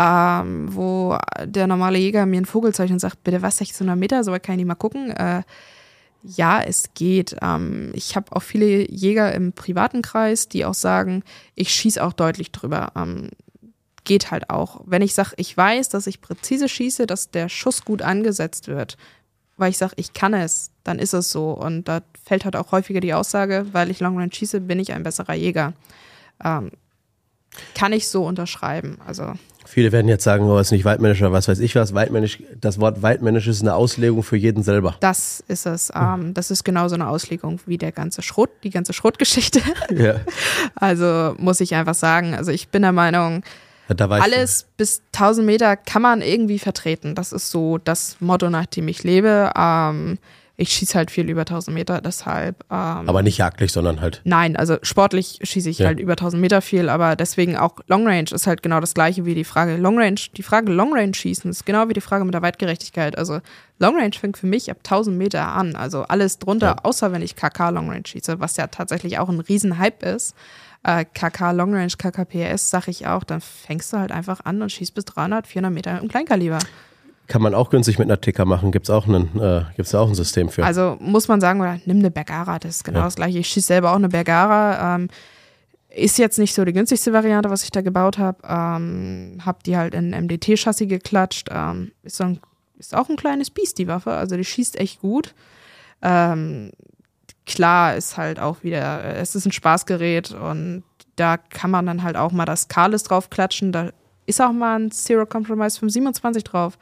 ähm, 0.00 0.68
wo 0.74 1.16
der 1.44 1.66
normale 1.66 1.98
Jäger 1.98 2.26
mir 2.26 2.38
einen 2.38 2.46
Vogel 2.46 2.72
zeigt 2.72 2.90
und 2.90 3.00
sagt, 3.00 3.22
bitte 3.24 3.42
was, 3.42 3.56
1600 3.60 3.96
Meter, 3.96 4.24
so 4.24 4.32
kann 4.32 4.54
ich 4.54 4.58
nicht 4.58 4.66
mal 4.66 4.74
gucken. 4.74 5.10
Äh, 5.10 5.42
ja, 6.22 6.62
es 6.62 6.90
geht. 6.94 7.36
Ähm, 7.42 7.92
ich 7.94 8.16
habe 8.16 8.34
auch 8.34 8.42
viele 8.42 8.90
Jäger 8.90 9.32
im 9.34 9.52
privaten 9.52 10.02
Kreis, 10.02 10.48
die 10.48 10.64
auch 10.64 10.74
sagen, 10.74 11.22
ich 11.54 11.70
schieße 11.70 12.02
auch 12.02 12.12
deutlich 12.12 12.52
drüber. 12.52 12.92
Ähm, 12.96 13.30
geht 14.04 14.30
halt 14.30 14.50
auch. 14.50 14.80
Wenn 14.86 15.02
ich 15.02 15.14
sage, 15.14 15.34
ich 15.36 15.56
weiß, 15.56 15.90
dass 15.90 16.06
ich 16.06 16.20
präzise 16.20 16.68
schieße, 16.68 17.06
dass 17.06 17.30
der 17.30 17.48
Schuss 17.48 17.84
gut 17.84 18.02
angesetzt 18.02 18.66
wird, 18.68 18.96
weil 19.56 19.70
ich 19.70 19.78
sage, 19.78 19.94
ich 19.96 20.12
kann 20.12 20.34
es, 20.34 20.70
dann 20.82 20.98
ist 20.98 21.12
es 21.12 21.30
so. 21.30 21.50
Und 21.50 21.88
da 21.88 22.00
fällt 22.24 22.44
halt 22.44 22.56
auch 22.56 22.72
häufiger 22.72 23.00
die 23.00 23.14
Aussage, 23.14 23.66
weil 23.72 23.90
ich 23.90 24.00
Long 24.00 24.18
Range 24.18 24.32
schieße, 24.32 24.60
bin 24.60 24.80
ich 24.80 24.92
ein 24.92 25.02
besserer 25.02 25.34
Jäger. 25.34 25.74
Ähm, 26.42 26.70
kann 27.74 27.92
ich 27.92 28.08
so 28.08 28.24
unterschreiben. 28.24 28.98
Also 29.06 29.34
Viele 29.68 29.92
werden 29.92 30.08
jetzt 30.08 30.24
sagen, 30.24 30.44
oh, 30.44 30.58
ist 30.58 30.72
nicht 30.72 30.86
weitmännisch 30.86 31.20
oder 31.20 31.30
was 31.30 31.46
weiß 31.46 31.58
ich 31.58 31.74
was. 31.74 31.92
Weitmännisch, 31.92 32.42
das 32.58 32.80
Wort 32.80 33.02
weitmännisch 33.02 33.46
ist 33.48 33.60
eine 33.60 33.74
Auslegung 33.74 34.22
für 34.22 34.38
jeden 34.38 34.62
selber. 34.62 34.96
Das 35.00 35.44
ist 35.46 35.66
es. 35.66 35.92
Ähm, 35.94 36.32
das 36.32 36.50
ist 36.50 36.64
genauso 36.64 36.94
eine 36.94 37.06
Auslegung 37.06 37.60
wie 37.66 37.76
der 37.76 37.92
ganze 37.92 38.22
Schrott, 38.22 38.48
die 38.64 38.70
ganze 38.70 38.94
Schrottgeschichte. 38.94 39.60
Ja. 39.94 40.16
Also 40.74 41.34
muss 41.38 41.60
ich 41.60 41.74
einfach 41.74 41.94
sagen, 41.94 42.34
also 42.34 42.50
ich 42.50 42.68
bin 42.68 42.82
der 42.82 42.92
Meinung, 42.92 43.42
alles 43.96 44.66
bis 44.76 45.02
1000 45.14 45.46
Meter 45.46 45.76
kann 45.76 46.02
man 46.02 46.22
irgendwie 46.22 46.58
vertreten. 46.58 47.14
Das 47.14 47.32
ist 47.32 47.50
so 47.50 47.78
das 47.78 48.16
Motto, 48.20 48.50
nach 48.50 48.66
dem 48.66 48.88
ich 48.88 49.02
lebe. 49.02 49.50
Ähm, 49.56 50.18
ich 50.60 50.72
schieße 50.72 50.98
halt 50.98 51.12
viel 51.12 51.30
über 51.30 51.42
1000 51.42 51.72
Meter, 51.72 52.00
deshalb. 52.00 52.64
Ähm, 52.68 53.08
aber 53.08 53.22
nicht 53.22 53.38
jagdlich, 53.38 53.70
sondern 53.70 54.00
halt. 54.00 54.20
Nein, 54.24 54.56
also 54.56 54.76
sportlich 54.82 55.38
schieße 55.40 55.70
ich 55.70 55.78
ja. 55.78 55.86
halt 55.86 56.00
über 56.00 56.14
1000 56.14 56.42
Meter 56.42 56.60
viel, 56.62 56.88
aber 56.88 57.14
deswegen 57.14 57.56
auch 57.56 57.76
Long 57.86 58.04
Range 58.08 58.28
ist 58.32 58.48
halt 58.48 58.64
genau 58.64 58.80
das 58.80 58.92
gleiche 58.92 59.24
wie 59.24 59.36
die 59.36 59.44
Frage 59.44 59.76
Long 59.76 59.96
Range. 59.96 60.18
Die 60.36 60.42
Frage 60.42 60.72
Long 60.72 60.92
Range 60.92 61.14
schießen 61.14 61.48
ist 61.48 61.64
genau 61.64 61.88
wie 61.88 61.92
die 61.92 62.00
Frage 62.00 62.24
mit 62.24 62.34
der 62.34 62.42
Weitgerechtigkeit. 62.42 63.16
Also 63.16 63.38
Long 63.78 63.96
Range 63.96 64.14
fängt 64.18 64.36
für 64.36 64.48
mich 64.48 64.68
ab 64.68 64.78
1000 64.78 65.16
Meter 65.16 65.46
an. 65.46 65.76
Also 65.76 66.02
alles 66.02 66.40
drunter, 66.40 66.66
ja. 66.66 66.76
außer 66.82 67.12
wenn 67.12 67.22
ich 67.22 67.36
KK 67.36 67.70
Long 67.70 67.88
Range 67.88 68.02
schieße, 68.04 68.40
was 68.40 68.56
ja 68.56 68.66
tatsächlich 68.66 69.20
auch 69.20 69.28
ein 69.28 69.38
Riesenhype 69.38 70.04
ist. 70.04 70.34
Äh, 70.82 71.04
KK 71.04 71.52
Long 71.52 71.72
Range, 71.72 71.92
KKPS, 71.96 72.68
sag 72.68 72.88
ich 72.88 73.06
auch, 73.06 73.22
dann 73.22 73.40
fängst 73.40 73.92
du 73.92 73.98
halt 73.98 74.10
einfach 74.10 74.40
an 74.44 74.60
und 74.60 74.72
schießt 74.72 74.92
bis 74.92 75.04
300, 75.04 75.46
400 75.46 75.72
Meter 75.72 76.00
im 76.00 76.08
Kleinkaliber. 76.08 76.58
Kann 77.28 77.42
man 77.42 77.54
auch 77.54 77.68
günstig 77.68 77.98
mit 77.98 78.08
einer 78.08 78.20
Ticker 78.20 78.46
machen. 78.46 78.72
Gibt 78.72 78.86
es 78.86 78.90
auch, 78.90 79.06
äh, 79.06 79.62
gibt's 79.76 79.94
auch 79.94 80.08
ein 80.08 80.14
System 80.14 80.48
für. 80.48 80.64
Also 80.64 80.96
muss 80.98 81.28
man 81.28 81.40
sagen, 81.40 81.60
oder 81.60 81.78
nimm 81.84 81.98
eine 81.98 82.10
Bergara, 82.10 82.58
das 82.58 82.76
ist 82.76 82.84
genau 82.84 83.00
ja. 83.00 83.04
das 83.04 83.16
gleiche. 83.16 83.38
Ich 83.38 83.48
schieße 83.48 83.66
selber 83.66 83.92
auch 83.92 83.96
eine 83.96 84.08
Bergara. 84.08 84.96
Ähm, 84.96 85.08
ist 85.90 86.18
jetzt 86.18 86.38
nicht 86.38 86.54
so 86.54 86.64
die 86.64 86.72
günstigste 86.72 87.12
Variante, 87.12 87.50
was 87.50 87.64
ich 87.64 87.70
da 87.70 87.82
gebaut 87.82 88.16
habe. 88.18 88.38
Ähm, 88.48 89.40
hab 89.44 89.62
die 89.64 89.76
halt 89.76 89.94
in 89.94 90.10
MDT-Chassis 90.10 90.88
geklatscht. 90.88 91.48
Ähm, 91.50 91.92
ist, 92.02 92.16
so 92.16 92.24
ein, 92.24 92.40
ist 92.78 92.94
auch 92.94 93.10
ein 93.10 93.16
kleines 93.16 93.50
Biest, 93.50 93.76
die 93.78 93.88
Waffe. 93.88 94.12
Also 94.12 94.36
die 94.36 94.44
schießt 94.44 94.80
echt 94.80 95.00
gut. 95.00 95.34
Ähm, 96.00 96.72
klar 97.44 97.94
ist 97.96 98.16
halt 98.16 98.40
auch 98.40 98.62
wieder, 98.62 99.04
es 99.16 99.34
ist 99.34 99.44
ein 99.44 99.52
Spaßgerät 99.52 100.32
und 100.32 100.82
da 101.16 101.36
kann 101.36 101.70
man 101.70 101.86
dann 101.86 102.02
halt 102.02 102.16
auch 102.16 102.32
mal 102.32 102.44
das 102.44 102.68
Kalis 102.68 103.02
drauf 103.02 103.28
klatschen. 103.28 103.72
Da 103.72 103.90
ist 104.26 104.40
auch 104.40 104.52
mal 104.52 104.78
ein 104.78 104.90
Zero 104.90 105.26
Compromise 105.26 105.78
527 105.78 106.44
drauf. 106.44 106.78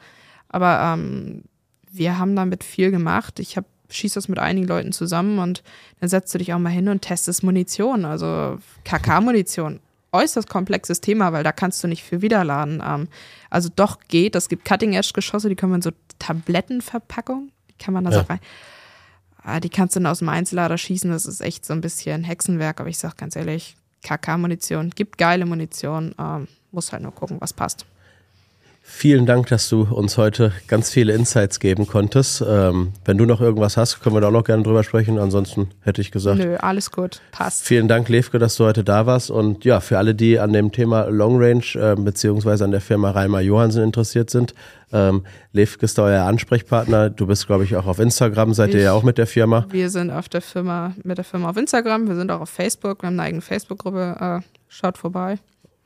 Aber 0.49 0.79
ähm, 0.81 1.43
wir 1.91 2.17
haben 2.17 2.35
damit 2.35 2.63
viel 2.63 2.91
gemacht. 2.91 3.39
Ich 3.39 3.57
habe 3.57 3.67
schieß 3.89 4.13
das 4.13 4.27
mit 4.27 4.39
einigen 4.39 4.67
Leuten 4.67 4.91
zusammen 4.91 5.39
und 5.39 5.63
dann 5.99 6.09
setzt 6.09 6.33
du 6.33 6.37
dich 6.37 6.53
auch 6.53 6.59
mal 6.59 6.69
hin 6.69 6.89
und 6.89 7.01
testest 7.01 7.43
Munition, 7.43 8.05
also 8.05 8.59
KK-Munition. 8.83 9.79
Äußerst 10.11 10.49
komplexes 10.49 11.01
Thema, 11.01 11.33
weil 11.33 11.43
da 11.43 11.51
kannst 11.51 11.83
du 11.83 11.87
nicht 11.87 12.03
für 12.03 12.21
wiederladen. 12.21 12.81
Ähm, 12.85 13.07
also 13.49 13.69
doch 13.73 13.99
geht, 14.07 14.35
es 14.35 14.49
gibt 14.49 14.65
Cutting-Edge-Geschosse, 14.65 15.49
die 15.49 15.55
können 15.55 15.73
wir 15.73 15.77
in 15.77 15.81
so 15.81 15.91
Tablettenverpackung, 16.19 17.51
die 17.69 17.83
kann 17.83 17.93
man 17.93 18.05
da 18.05 18.11
ja. 18.11 18.19
so 18.19 18.25
rein. 18.25 18.39
Ah, 19.43 19.59
die 19.59 19.69
kannst 19.69 19.95
du 19.95 19.99
dann 19.99 20.11
aus 20.11 20.19
dem 20.19 20.29
Einzellader 20.29 20.77
schießen, 20.77 21.09
das 21.11 21.25
ist 21.25 21.41
echt 21.41 21.65
so 21.65 21.73
ein 21.73 21.81
bisschen 21.81 22.23
Hexenwerk, 22.23 22.79
aber 22.79 22.89
ich 22.89 22.97
sag 22.97 23.17
ganz 23.17 23.35
ehrlich, 23.35 23.75
KK-Munition, 24.03 24.91
gibt 24.91 25.17
geile 25.17 25.45
Munition, 25.45 26.15
ähm, 26.19 26.47
muss 26.71 26.91
halt 26.91 27.03
nur 27.03 27.13
gucken, 27.13 27.37
was 27.39 27.53
passt. 27.53 27.85
Vielen 28.89 29.25
Dank, 29.25 29.47
dass 29.47 29.67
du 29.69 29.81
uns 29.81 30.17
heute 30.17 30.53
ganz 30.65 30.89
viele 30.89 31.13
Insights 31.13 31.59
geben 31.59 31.85
konntest. 31.85 32.43
Ähm, 32.47 32.93
wenn 33.05 33.17
du 33.17 33.25
noch 33.25 33.41
irgendwas 33.41 33.75
hast, 33.77 33.99
können 33.99 34.15
wir 34.15 34.21
da 34.21 34.29
auch 34.29 34.31
noch 34.31 34.45
gerne 34.45 34.63
drüber 34.63 34.83
sprechen. 34.83 35.19
Ansonsten 35.19 35.69
hätte 35.81 36.01
ich 36.01 36.09
gesagt. 36.09 36.39
Nö, 36.39 36.55
alles 36.55 36.89
gut. 36.89 37.21
Passt. 37.31 37.63
Vielen 37.63 37.89
Dank, 37.89 38.07
Levke, 38.09 38.39
dass 38.39 38.55
du 38.55 38.63
heute 38.63 38.83
da 38.83 39.05
warst. 39.05 39.29
Und 39.29 39.65
ja, 39.65 39.81
für 39.81 39.99
alle, 39.99 40.15
die 40.15 40.39
an 40.39 40.51
dem 40.53 40.71
Thema 40.71 41.03
Long 41.09 41.37
Range 41.37 41.63
äh, 41.75 41.95
beziehungsweise 41.95 42.63
an 42.63 42.71
der 42.71 42.81
Firma 42.81 43.11
Reimer 43.11 43.41
Johansen 43.41 43.83
interessiert 43.83 44.29
sind, 44.29 44.55
ähm, 44.93 45.25
Levke 45.51 45.85
ist 45.85 45.97
da 45.97 46.03
euer 46.03 46.23
Ansprechpartner. 46.23 47.09
Du 47.11 47.27
bist, 47.27 47.45
glaube 47.45 47.65
ich, 47.65 47.75
auch 47.75 47.85
auf 47.85 47.99
Instagram. 47.99 48.53
Seid 48.53 48.69
ich, 48.69 48.75
ihr 48.75 48.81
ja 48.83 48.93
auch 48.93 49.03
mit 49.03 49.17
der 49.19 49.27
Firma? 49.27 49.67
Wir 49.69 49.89
sind 49.89 50.09
auf 50.09 50.29
der 50.29 50.41
Firma, 50.41 50.95
mit 51.03 51.17
der 51.17 51.25
Firma 51.25 51.49
auf 51.49 51.57
Instagram. 51.57 52.07
Wir 52.07 52.15
sind 52.15 52.31
auch 52.31 52.41
auf 52.41 52.49
Facebook. 52.49 53.03
Wir 53.03 53.07
haben 53.07 53.19
eine 53.19 53.27
eigene 53.27 53.41
Facebook-Gruppe. 53.41 54.41
Äh, 54.41 54.47
schaut 54.69 54.97
vorbei 54.97 55.37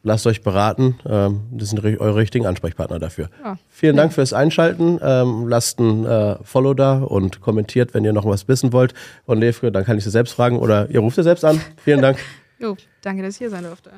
lasst 0.03 0.27
euch 0.27 0.41
beraten. 0.41 0.99
Ähm, 1.05 1.41
das 1.51 1.69
sind 1.69 1.83
eure 1.83 2.15
richtigen 2.15 2.45
Ansprechpartner 2.45 2.99
dafür. 2.99 3.29
Ja. 3.43 3.57
Vielen 3.69 3.95
Dank 3.95 4.13
fürs 4.13 4.33
Einschalten. 4.33 4.99
Ähm, 5.01 5.47
lasst 5.47 5.79
ein 5.79 6.05
äh, 6.05 6.37
Follow 6.43 6.73
da 6.73 6.99
und 6.99 7.41
kommentiert, 7.41 7.93
wenn 7.93 8.03
ihr 8.03 8.13
noch 8.13 8.25
was 8.25 8.47
wissen 8.47 8.73
wollt. 8.73 8.93
Und 9.25 9.39
Lefke, 9.39 9.71
dann 9.71 9.85
kann 9.85 9.97
ich 9.97 10.03
sie 10.03 10.11
selbst 10.11 10.33
fragen 10.33 10.59
oder 10.59 10.89
ihr 10.89 10.99
ruft 10.99 11.15
sie 11.15 11.23
selbst 11.23 11.45
an. 11.45 11.61
Vielen 11.83 12.01
Dank. 12.01 12.17
jo, 12.59 12.75
danke, 13.01 13.23
dass 13.23 13.35
ich 13.35 13.39
hier 13.39 13.49
sein 13.49 13.63
durfte. 13.63 13.91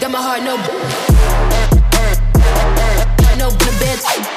Got 0.00 0.10
my 0.10 0.18
heart 0.18 0.42
no, 0.44 0.56
no 3.38 4.31